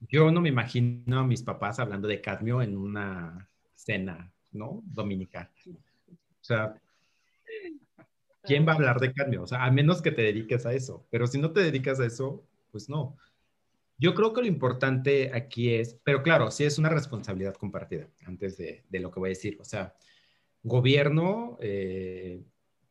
yo 0.00 0.30
no 0.30 0.40
me 0.40 0.48
imagino 0.48 1.20
a 1.20 1.26
mis 1.26 1.42
papás 1.42 1.78
hablando 1.78 2.08
de 2.08 2.20
cadmio 2.20 2.62
en 2.62 2.76
una 2.76 3.48
cena, 3.74 4.32
¿no? 4.52 4.82
Dominical. 4.84 5.50
O 5.66 6.44
sea, 6.44 6.80
¿quién 8.42 8.66
va 8.66 8.72
a 8.72 8.76
hablar 8.76 9.00
de 9.00 9.12
cadmio? 9.12 9.42
O 9.42 9.46
sea, 9.46 9.64
a 9.64 9.70
menos 9.70 10.02
que 10.02 10.12
te 10.12 10.22
dediques 10.22 10.66
a 10.66 10.72
eso. 10.72 11.06
Pero 11.10 11.26
si 11.26 11.38
no 11.38 11.52
te 11.52 11.60
dedicas 11.60 12.00
a 12.00 12.06
eso, 12.06 12.44
pues 12.70 12.88
no. 12.88 13.16
Yo 13.98 14.14
creo 14.14 14.32
que 14.32 14.42
lo 14.42 14.46
importante 14.46 15.32
aquí 15.34 15.74
es, 15.74 15.98
pero 16.04 16.22
claro, 16.22 16.50
sí 16.50 16.64
es 16.64 16.78
una 16.78 16.88
responsabilidad 16.88 17.54
compartida, 17.54 18.08
antes 18.26 18.56
de, 18.56 18.84
de 18.88 19.00
lo 19.00 19.10
que 19.10 19.18
voy 19.18 19.28
a 19.28 19.30
decir. 19.30 19.58
O 19.60 19.64
sea, 19.64 19.96
gobierno, 20.62 21.58
eh, 21.60 22.42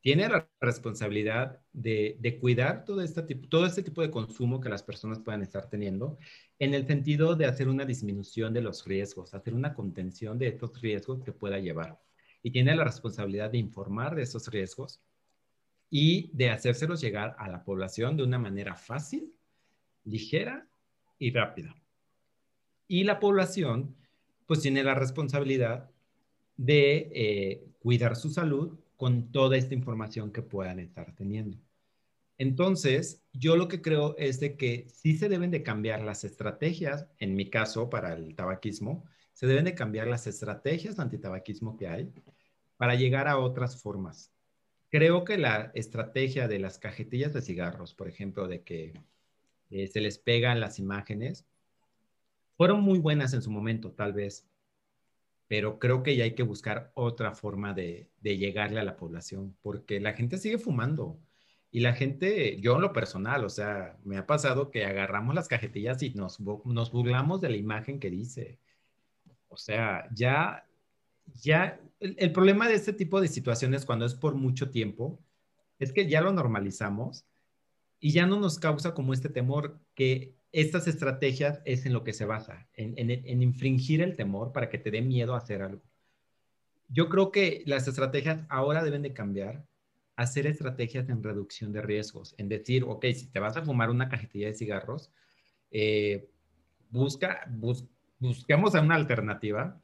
tiene 0.02 0.30
la 0.30 0.48
responsabilidad 0.62 1.60
de, 1.74 2.38
cuidar 2.40 2.86
todo 2.86 3.02
este, 3.02 3.24
tipo, 3.24 3.48
todo 3.50 3.66
este 3.66 3.84
tipo 3.84 4.02
de 4.02 4.12
consumo 4.12 4.62
que 4.62 4.70
las 4.70 4.84
personas 4.84 5.20
puedan 5.20 5.42
estar 5.42 5.70
teniendo, 5.70 6.18
en 6.60 6.74
el 6.74 6.88
sentido 6.88 7.36
de 7.36 7.46
hacer 7.46 7.68
una 7.68 7.86
disminución 7.86 8.54
de 8.54 8.62
los 8.62 8.86
riesgos, 8.86 9.34
hacer 9.34 9.54
una 9.54 9.74
contención 9.74 10.38
de 10.38 10.48
estos 10.48 10.80
riesgos 10.82 11.24
que 11.24 11.34
pueda 11.34 11.60
llevar. 11.60 12.00
Y 12.44 12.52
tiene 12.52 12.76
la 12.76 12.84
responsabilidad 12.84 13.52
de 13.52 13.58
informar 13.58 14.16
de 14.16 14.24
esos 14.24 14.48
riesgos 14.48 15.02
y 15.90 16.30
de 16.34 16.52
hacérselos 16.52 17.02
llegar 17.02 17.36
a 17.40 17.50
la 17.50 17.64
población 17.64 18.18
de 18.18 18.24
una 18.24 18.38
manera 18.38 18.76
fácil, 18.76 19.34
ligera 20.04 20.68
y 21.18 21.32
rápida. 21.32 21.76
Y 22.88 23.04
la 23.04 23.20
población, 23.20 23.96
pues 24.46 24.62
tiene 24.62 24.84
la 24.84 24.96
responsabilidad 24.96 25.90
de 26.56 27.12
eh, 27.14 27.68
cuidar 27.80 28.16
su 28.16 28.30
salud 28.30 28.80
con 28.98 29.32
toda 29.32 29.56
esta 29.56 29.74
información 29.74 30.32
que 30.32 30.42
puedan 30.42 30.80
estar 30.80 31.16
teniendo. 31.16 31.58
Entonces, 32.38 33.24
yo 33.34 33.56
lo 33.56 33.68
que 33.68 33.82
creo 33.82 34.16
es 34.18 34.40
de 34.40 34.58
que 34.58 34.88
sí 34.90 35.18
se 35.18 35.30
deben 35.30 35.50
de 35.50 35.64
cambiar 35.64 36.04
las 36.04 36.24
estrategias, 36.24 37.08
en 37.18 37.36
mi 37.36 37.50
caso, 37.50 37.90
para 37.90 38.14
el 38.14 38.36
tabaquismo, 38.36 39.06
se 39.34 39.48
deben 39.48 39.66
de 39.66 39.76
cambiar 39.76 40.08
las 40.08 40.28
estrategias 40.28 40.98
de 40.98 41.04
antitabaquismo 41.04 41.78
que 41.78 41.88
hay 41.88 42.12
para 42.76 42.96
llegar 42.96 43.28
a 43.28 43.38
otras 43.38 43.82
formas. 43.82 44.32
Creo 44.90 45.24
que 45.24 45.38
la 45.38 45.72
estrategia 45.74 46.48
de 46.48 46.60
las 46.60 46.80
cajetillas 46.80 47.34
de 47.34 47.42
cigarros, 47.42 47.94
por 47.94 48.08
ejemplo, 48.08 48.48
de 48.48 48.62
que 48.62 48.94
eh, 49.70 49.88
se 49.88 50.00
les 50.00 50.18
pegan 50.18 50.60
las 50.60 50.80
imágenes, 50.80 51.46
fueron 52.56 52.82
muy 52.82 53.00
buenas 53.00 53.34
en 53.34 53.42
su 53.42 53.52
momento, 53.52 53.92
tal 53.92 54.14
vez, 54.14 54.48
pero 55.48 55.80
creo 55.80 56.04
que 56.04 56.16
ya 56.16 56.26
hay 56.26 56.36
que 56.36 56.44
buscar 56.44 56.92
otra 56.94 57.34
forma 57.34 57.74
de, 57.74 58.10
llegarle 58.22 58.80
a 58.80 58.84
la 58.84 58.98
población, 58.98 59.56
porque 59.62 60.00
la 60.00 60.14
gente 60.14 60.38
sigue 60.38 60.58
fumando. 60.58 61.20
Y 61.72 61.82
la 61.82 61.94
gente, 61.94 62.60
yo 62.60 62.76
en 62.76 62.82
lo 62.82 62.94
personal, 62.94 63.46
o 63.46 63.50
sea, 63.50 63.98
me 64.04 64.18
ha 64.18 64.26
pasado 64.26 64.72
que 64.72 64.86
agarramos 64.86 65.36
las 65.36 65.48
cajetillas 65.48 66.02
y 66.04 66.12
nos, 66.14 66.40
nos 66.40 66.92
burlamos 66.92 67.42
de 67.42 67.50
la 67.50 67.58
imagen 67.58 68.00
que 68.00 68.10
dice. 68.10 68.60
O 69.50 69.58
sea, 69.58 70.08
ya, 70.14 70.66
ya, 71.42 71.80
el, 72.00 72.32
problema 72.32 72.68
de 72.68 72.76
este 72.76 72.94
tipo 72.94 73.22
de 73.22 73.28
situaciones 73.28 73.86
cuando 73.86 74.06
es 74.06 74.16
por 74.16 74.36
mucho 74.36 74.70
tiempo, 74.70 75.20
es 75.80 75.94
que 75.94 76.08
ya 76.10 76.22
lo 76.22 76.32
normalizamos 76.34 77.26
y 78.00 78.12
ya 78.12 78.26
no 78.26 78.40
nos 78.40 78.60
causa 78.60 78.94
como 78.94 79.14
este 79.14 79.30
temor 79.30 79.80
que 79.94 80.36
estas 80.58 80.88
estrategias 80.88 81.62
es 81.66 81.86
en 81.86 81.94
lo 81.94 82.04
que 82.04 82.14
se 82.14 82.26
basa, 82.26 82.68
en, 82.74 83.12
infringir 83.44 84.02
el 84.02 84.16
temor 84.16 84.54
para 84.54 84.70
que 84.70 84.80
te 84.80 84.90
dé 84.90 85.04
miedo 85.04 85.36
a 85.36 85.38
hacer 85.38 85.62
algo. 85.62 85.84
Yo 86.90 87.10
creo 87.10 87.32
que 87.32 87.62
las 87.68 87.88
estrategias 87.88 88.44
ahora 88.50 88.84
deben 88.84 89.04
de 89.04 89.14
cambiar 89.14 89.64
hacer 90.16 90.48
estrategias 90.48 91.10
en 91.10 91.22
reducción 91.22 91.72
de 91.74 91.84
riesgos, 91.84 92.34
en 92.40 92.50
decir, 92.50 92.84
ok, 92.88 93.06
si 93.14 93.28
te 93.28 93.40
vas 93.40 93.56
a 93.56 93.62
fumar 93.62 93.92
una 93.92 94.10
cajetilla 94.10 94.48
de 94.48 94.56
cigarros, 94.56 95.12
eh, 95.70 96.28
busca, 96.90 97.48
busquemos 98.18 98.74
una 98.74 98.96
alternativa 98.96 99.80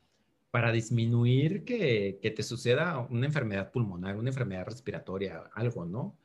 para 0.50 0.72
disminuir 0.72 1.66
que, 1.66 2.18
que, 2.20 2.32
te 2.32 2.42
suceda 2.42 2.98
una 3.12 3.28
enfermedad 3.28 3.72
pulmonar, 3.72 4.18
una 4.18 4.32
enfermedad 4.32 4.66
respiratoria, 4.66 5.44
algo, 5.54 5.86
¿no? 5.86 6.18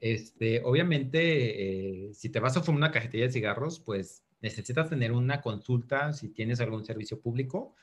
Este, 0.00 0.62
obviamente, 0.64 2.08
eh, 2.08 2.14
si 2.14 2.30
te 2.30 2.40
vas 2.40 2.56
a 2.56 2.62
fumar 2.62 2.78
una 2.78 2.90
cajetilla 2.90 3.24
de 3.24 3.32
cigarros, 3.32 3.80
pues 3.80 4.24
necesitas 4.40 4.88
tener 4.88 5.12
una 5.12 5.42
consulta 5.42 6.12
si 6.14 6.30
tienes 6.30 6.60
algún 6.60 6.84
servicio 6.84 7.20
público 7.20 7.74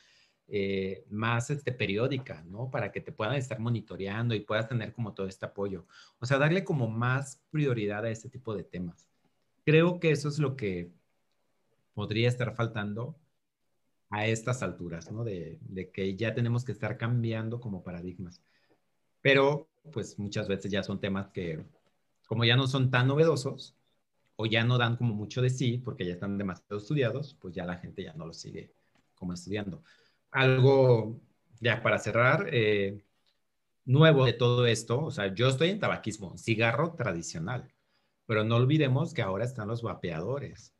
eh, 0.47 1.05
más 1.09 1.49
este, 1.51 1.71
periódica, 1.71 2.43
¿no? 2.47 2.71
Para 2.71 2.91
que 2.91 3.01
te 3.01 3.11
puedan 3.11 3.35
estar 3.35 3.59
monitoreando 3.59 4.33
y 4.33 4.39
puedas 4.39 4.67
tener 4.67 4.93
como 4.93 5.13
todo 5.13 5.27
este 5.27 5.45
apoyo. 5.45 5.85
O 6.19 6.25
sea, 6.25 6.39
darle 6.39 6.63
como 6.63 6.87
más 6.87 7.43
prioridad 7.51 8.03
a 8.05 8.09
este 8.09 8.29
tipo 8.29 8.55
de 8.55 8.63
temas. 8.63 9.07
Creo 9.65 9.99
que 9.99 10.11
eso 10.11 10.29
es 10.29 10.39
lo 10.39 10.55
que 10.55 10.89
podría 11.93 12.29
estar 12.29 12.55
faltando 12.55 13.15
a 14.09 14.25
estas 14.25 14.63
alturas, 14.63 15.11
¿no? 15.11 15.23
De, 15.23 15.59
de 15.61 15.91
que 15.91 16.15
ya 16.15 16.33
tenemos 16.33 16.63
que 16.63 16.71
estar 16.71 16.97
cambiando 16.97 17.59
como 17.59 17.83
paradigmas. 17.83 18.41
Pero, 19.21 19.67
pues 19.91 20.17
muchas 20.17 20.47
veces 20.47 20.71
ya 20.71 20.81
son 20.81 20.99
temas 21.01 21.29
que 21.29 21.65
como 22.27 22.45
ya 22.45 22.55
no 22.55 22.67
son 22.67 22.91
tan 22.91 23.07
novedosos 23.07 23.75
o 24.35 24.45
ya 24.45 24.63
no 24.63 24.77
dan 24.77 24.97
como 24.97 25.15
mucho 25.15 25.41
de 25.41 25.49
sí 25.49 25.79
porque 25.79 26.05
ya 26.05 26.13
están 26.13 26.37
demasiado 26.37 26.77
estudiados, 26.77 27.35
pues 27.41 27.55
ya 27.55 27.65
la 27.65 27.77
gente 27.77 28.03
ya 28.03 28.13
no 28.13 28.27
lo 28.27 28.33
sigue 28.33 28.71
como 29.15 29.33
estudiando. 29.33 29.83
Algo, 30.31 31.19
ya 31.59 31.81
para 31.81 31.97
cerrar, 31.97 32.49
eh, 32.51 33.03
nuevo 33.85 34.25
de 34.25 34.33
todo 34.33 34.67
esto, 34.67 35.05
o 35.05 35.11
sea, 35.11 35.33
yo 35.33 35.47
estoy 35.47 35.69
en 35.69 35.79
tabaquismo, 35.79 36.37
cigarro 36.37 36.93
tradicional, 36.93 37.73
pero 38.27 38.43
no 38.43 38.57
olvidemos 38.57 39.13
que 39.13 39.21
ahora 39.21 39.45
están 39.45 39.69
los 39.69 39.81
vapeadores, 39.81 40.73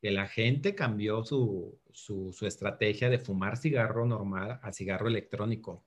que 0.00 0.10
la 0.12 0.28
gente 0.28 0.74
cambió 0.74 1.24
su, 1.24 1.78
su 1.92 2.46
estrategia 2.46 3.10
de 3.10 3.18
fumar 3.18 3.56
cigarro 3.56 4.06
normal 4.06 4.60
a 4.62 4.72
cigarro 4.72 5.08
electrónico, 5.08 5.84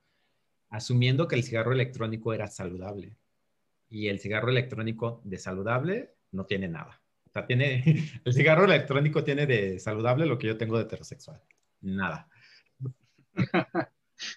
asumiendo 0.70 1.28
que 1.28 1.36
el 1.36 1.44
cigarro 1.44 1.72
electrónico 1.72 2.34
era 2.34 2.48
saludable 2.48 3.18
y 3.90 4.08
el 4.08 4.20
cigarro 4.20 4.50
electrónico 4.50 5.22
de 5.24 5.38
saludable 5.38 6.16
no 6.32 6.46
tiene 6.46 6.68
nada. 6.68 7.02
O 7.26 7.30
sea, 7.30 7.46
tiene, 7.46 7.84
el 8.26 8.34
cigarro 8.34 8.66
electrónico 8.66 9.24
tiene 9.24 9.46
de 9.46 9.80
saludable 9.80 10.26
lo 10.26 10.38
que 10.38 10.48
yo 10.48 10.58
tengo 10.58 10.78
de 10.78 10.84
heterosexual. 10.84 11.42
Nada. 11.82 12.30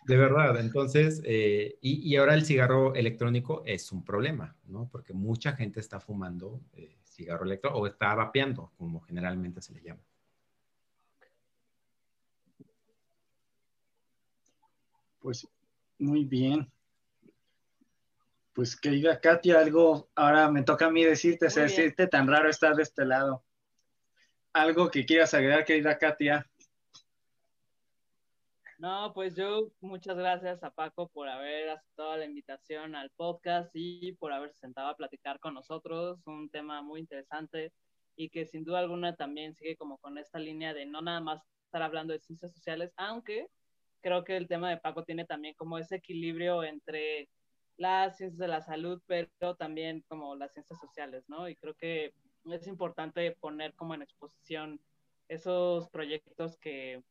De 0.06 0.18
verdad, 0.18 0.60
entonces, 0.60 1.22
eh, 1.24 1.78
y, 1.80 2.06
y, 2.06 2.16
ahora 2.16 2.34
el 2.34 2.44
cigarro 2.44 2.94
electrónico 2.94 3.62
es 3.64 3.90
un 3.92 4.04
problema, 4.04 4.54
¿no? 4.66 4.90
Porque 4.92 5.14
mucha 5.14 5.52
gente 5.54 5.80
está 5.80 5.98
fumando 6.00 6.60
eh, 6.74 6.98
cigarro 7.02 7.44
electrónico 7.44 7.80
o 7.80 7.86
está 7.86 8.14
vapeando, 8.14 8.72
como 8.76 9.00
generalmente 9.00 9.62
se 9.62 9.72
le 9.72 9.80
llama. 9.80 10.02
Pues 15.20 15.46
muy 15.98 16.24
bien. 16.24 16.70
Pues 18.52 18.78
querida 18.78 19.20
Katia, 19.20 19.60
algo, 19.60 20.10
ahora 20.14 20.50
me 20.50 20.62
toca 20.62 20.86
a 20.86 20.90
mí 20.90 21.04
decirte, 21.04 21.50
sé 21.50 21.62
decirte, 21.62 22.06
tan 22.08 22.26
raro 22.26 22.50
estar 22.50 22.74
de 22.74 22.82
este 22.82 23.04
lado. 23.04 23.44
Algo 24.52 24.90
que 24.90 25.06
quieras 25.06 25.32
agregar, 25.34 25.64
querida 25.64 25.96
Katia. 25.98 26.46
No, 28.80 29.12
pues 29.12 29.36
yo 29.36 29.70
muchas 29.80 30.16
gracias 30.16 30.64
a 30.64 30.70
Paco 30.70 31.08
por 31.08 31.28
haber 31.28 31.68
aceptado 31.68 32.16
la 32.16 32.24
invitación 32.24 32.94
al 32.94 33.10
podcast 33.10 33.70
y 33.74 34.12
por 34.12 34.32
haberse 34.32 34.58
sentado 34.58 34.88
a 34.88 34.96
platicar 34.96 35.38
con 35.38 35.52
nosotros. 35.52 36.18
Un 36.26 36.48
tema 36.48 36.80
muy 36.80 37.00
interesante 37.00 37.74
y 38.16 38.30
que 38.30 38.46
sin 38.46 38.64
duda 38.64 38.78
alguna 38.78 39.14
también 39.16 39.54
sigue 39.54 39.76
como 39.76 39.98
con 39.98 40.16
esta 40.16 40.38
línea 40.38 40.72
de 40.72 40.86
no 40.86 41.02
nada 41.02 41.20
más 41.20 41.42
estar 41.64 41.82
hablando 41.82 42.14
de 42.14 42.20
ciencias 42.20 42.54
sociales, 42.54 42.90
aunque 42.96 43.48
creo 44.00 44.24
que 44.24 44.36
el 44.36 44.48
tema 44.48 44.70
de 44.70 44.78
Paco 44.78 45.04
tiene 45.04 45.26
también 45.26 45.54
como 45.54 45.76
ese 45.76 45.96
equilibrio 45.96 46.64
entre 46.64 47.28
las 47.80 48.18
ciencias 48.18 48.38
de 48.38 48.48
la 48.48 48.60
salud, 48.60 49.00
pero 49.06 49.56
también 49.56 50.04
como 50.06 50.36
las 50.36 50.52
ciencias 50.52 50.78
sociales, 50.78 51.24
¿no? 51.28 51.48
Y 51.48 51.56
creo 51.56 51.74
que 51.74 52.12
es 52.44 52.66
importante 52.66 53.34
poner 53.40 53.72
como 53.74 53.94
en 53.94 54.02
exposición 54.02 54.78
esos 55.28 55.88
proyectos 55.88 56.58
que, 56.58 57.02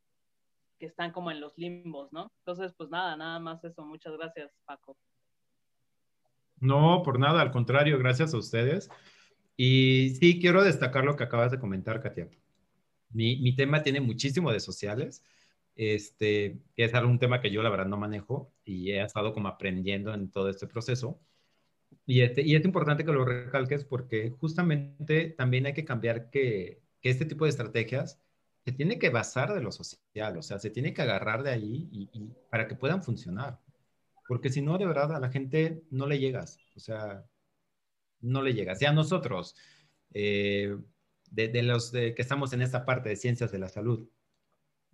que 0.77 0.85
están 0.85 1.11
como 1.11 1.31
en 1.31 1.41
los 1.41 1.57
limbos, 1.57 2.13
¿no? 2.13 2.31
Entonces, 2.41 2.71
pues 2.77 2.91
nada, 2.91 3.17
nada 3.17 3.39
más 3.39 3.63
eso. 3.63 3.83
Muchas 3.83 4.15
gracias, 4.15 4.51
Paco. 4.65 4.95
No, 6.59 7.01
por 7.03 7.17
nada, 7.17 7.41
al 7.41 7.51
contrario, 7.51 7.97
gracias 7.97 8.35
a 8.35 8.37
ustedes. 8.37 8.89
Y 9.57 10.11
sí, 10.19 10.39
quiero 10.39 10.63
destacar 10.63 11.03
lo 11.03 11.15
que 11.15 11.23
acabas 11.23 11.49
de 11.49 11.59
comentar, 11.59 11.99
Katia. 11.99 12.29
Mi, 13.09 13.37
mi 13.37 13.55
tema 13.55 13.81
tiene 13.81 14.01
muchísimo 14.01 14.51
de 14.51 14.59
sociales 14.59 15.23
este, 15.79 16.59
es 16.75 16.93
algún 16.93 17.19
tema 17.19 17.41
que 17.41 17.51
yo 17.51 17.63
la 17.63 17.69
verdad 17.69 17.85
no 17.85 17.95
manejo 17.95 18.53
y 18.65 18.91
he 18.91 19.01
estado 19.01 19.33
como 19.33 19.47
aprendiendo 19.47 20.13
en 20.13 20.29
todo 20.29 20.49
este 20.49 20.67
proceso. 20.67 21.21
Y, 22.05 22.21
este, 22.21 22.41
y 22.41 22.55
es 22.55 22.65
importante 22.65 23.05
que 23.05 23.13
lo 23.13 23.23
recalques 23.23 23.85
porque 23.85 24.29
justamente 24.31 25.29
también 25.29 25.67
hay 25.67 25.73
que 25.73 25.85
cambiar 25.85 26.29
que, 26.31 26.81
este 27.01 27.25
tipo 27.25 27.45
de 27.45 27.51
estrategias 27.51 28.19
se 28.65 28.73
tiene 28.73 28.99
que 28.99 29.09
basar 29.09 29.53
de 29.53 29.61
lo 29.61 29.71
social, 29.71 30.37
o 30.37 30.41
sea, 30.41 30.59
se 30.59 30.69
tiene 30.69 30.93
que 30.93 31.01
agarrar 31.01 31.43
de 31.43 31.51
ahí 31.51 31.87
y, 31.91 32.09
para 32.51 32.67
que 32.67 32.75
puedan 32.75 33.01
funcionar. 33.01 33.61
Porque 34.27 34.49
si 34.49 34.61
no, 34.61 34.77
de 34.77 34.85
verdad, 34.85 35.15
a 35.15 35.19
la 35.21 35.29
gente 35.29 35.83
no 35.91 36.07
le 36.07 36.19
llegas, 36.19 36.59
o 36.75 36.79
sea, 36.81 37.25
no 38.21 38.41
le 38.43 38.53
llegas. 38.53 38.81
Ya 38.81 38.91
nosotros, 38.91 39.55
eh, 40.13 40.77
de, 41.31 41.63
los 41.63 41.91
que 41.91 42.15
estamos 42.17 42.51
en 42.53 42.61
esta 42.63 42.85
parte 42.85 43.09
de 43.09 43.15
ciencias 43.15 43.51
de 43.51 43.59
la 43.59 43.69
salud, 43.69 44.09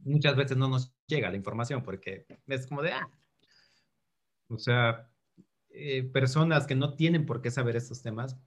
muchas 0.06 0.36
veces 0.36 0.56
no 0.56 0.70
nos 0.70 0.94
llega 1.08 1.30
la 1.30 1.36
información 1.36 1.84
porque 1.84 2.26
es 2.48 2.68
como 2.68 2.82
de, 2.82 2.94
ah, 2.94 3.10
o 4.48 4.58
sea, 4.58 5.10
eh, 5.70 6.04
personas 6.04 6.68
que 6.68 6.76
no 6.76 6.96
tienen 6.96 7.26
por 7.26 7.42
qué 7.42 7.52
saber 7.52 7.76
estos 7.76 8.02
temas, 8.02 8.38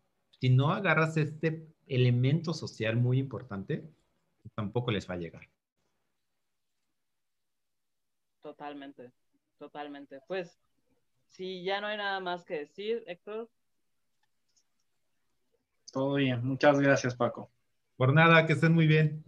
si 0.40 0.48
no 0.48 0.72
agarras 0.72 1.16
este 1.16 1.66
elemento 1.86 2.54
social 2.54 2.96
muy 2.96 3.18
importante, 3.18 3.84
tampoco 4.54 4.90
les 4.90 5.08
va 5.08 5.14
a 5.14 5.18
llegar. 5.18 5.48
Totalmente, 8.40 9.10
totalmente. 9.58 10.20
Pues, 10.26 10.58
si 11.28 11.62
ya 11.64 11.80
no 11.80 11.88
hay 11.88 11.96
nada 11.96 12.20
más 12.20 12.44
que 12.44 12.60
decir, 12.60 13.04
Héctor. 13.06 13.50
Todo 15.92 16.14
bien, 16.14 16.44
muchas 16.44 16.78
gracias, 16.80 17.14
Paco. 17.14 17.50
Por 17.96 18.14
nada, 18.14 18.46
que 18.46 18.52
estén 18.52 18.72
muy 18.72 18.86
bien. 18.86 19.24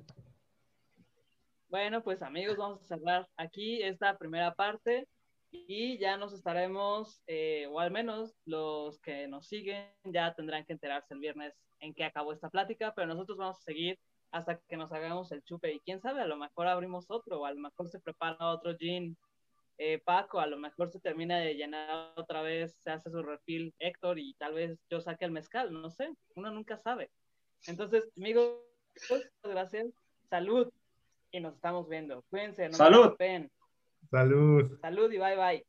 Bueno, 1.71 2.03
pues 2.03 2.21
amigos, 2.21 2.57
vamos 2.57 2.83
a 2.83 2.97
cerrar 2.97 3.29
aquí 3.37 3.81
esta 3.81 4.19
primera 4.19 4.53
parte 4.57 5.07
y 5.53 5.99
ya 5.99 6.17
nos 6.17 6.33
estaremos, 6.33 7.23
eh, 7.29 7.69
o 7.71 7.79
al 7.79 7.93
menos 7.93 8.35
los 8.45 8.99
que 8.99 9.29
nos 9.29 9.47
siguen 9.47 9.87
ya 10.03 10.35
tendrán 10.35 10.65
que 10.65 10.73
enterarse 10.73 11.15
el 11.15 11.21
viernes 11.21 11.55
en 11.79 11.95
qué 11.95 12.03
acabó 12.03 12.33
esta 12.33 12.51
plática, 12.51 12.93
pero 12.93 13.07
nosotros 13.07 13.39
vamos 13.39 13.59
a 13.61 13.63
seguir 13.63 14.01
hasta 14.33 14.59
que 14.59 14.77
nos 14.77 14.91
hagamos 14.91 15.31
el 15.31 15.45
chupe 15.45 15.73
y 15.73 15.79
quién 15.79 16.01
sabe, 16.01 16.21
a 16.21 16.27
lo 16.27 16.37
mejor 16.37 16.67
abrimos 16.67 17.09
otro, 17.09 17.43
o 17.43 17.47
a 17.47 17.53
lo 17.53 17.61
mejor 17.61 17.89
se 17.89 18.01
prepara 18.01 18.51
otro 18.51 18.77
gin 18.77 19.17
eh, 19.79 20.01
Paco, 20.01 20.41
a 20.41 20.49
lo 20.49 20.59
mejor 20.59 20.91
se 20.91 20.99
termina 20.99 21.39
de 21.39 21.55
llenar 21.55 22.15
otra 22.17 22.43
vez, 22.43 22.75
se 22.81 22.91
hace 22.91 23.11
su 23.11 23.23
refil 23.23 23.73
Héctor 23.79 24.19
y 24.19 24.35
tal 24.35 24.55
vez 24.55 24.77
yo 24.91 25.01
saque 25.01 25.25
el 25.25 25.31
mezcal, 25.31 25.73
no 25.73 25.89
sé, 25.89 26.13
uno 26.35 26.51
nunca 26.51 26.77
sabe. 26.79 27.13
Entonces, 27.69 28.11
amigos, 28.17 28.59
gracias, 29.45 29.87
salud 30.29 30.69
y 31.33 31.41
nos 31.41 31.55
estamos 31.55 31.89
viendo. 31.89 32.23
Cuídense. 32.31 32.69
No 32.69 32.75
Salud. 32.75 33.17
Salud. 34.11 34.79
Salud 34.81 35.13
y 35.13 35.19
bye 35.19 35.37
bye. 35.37 35.67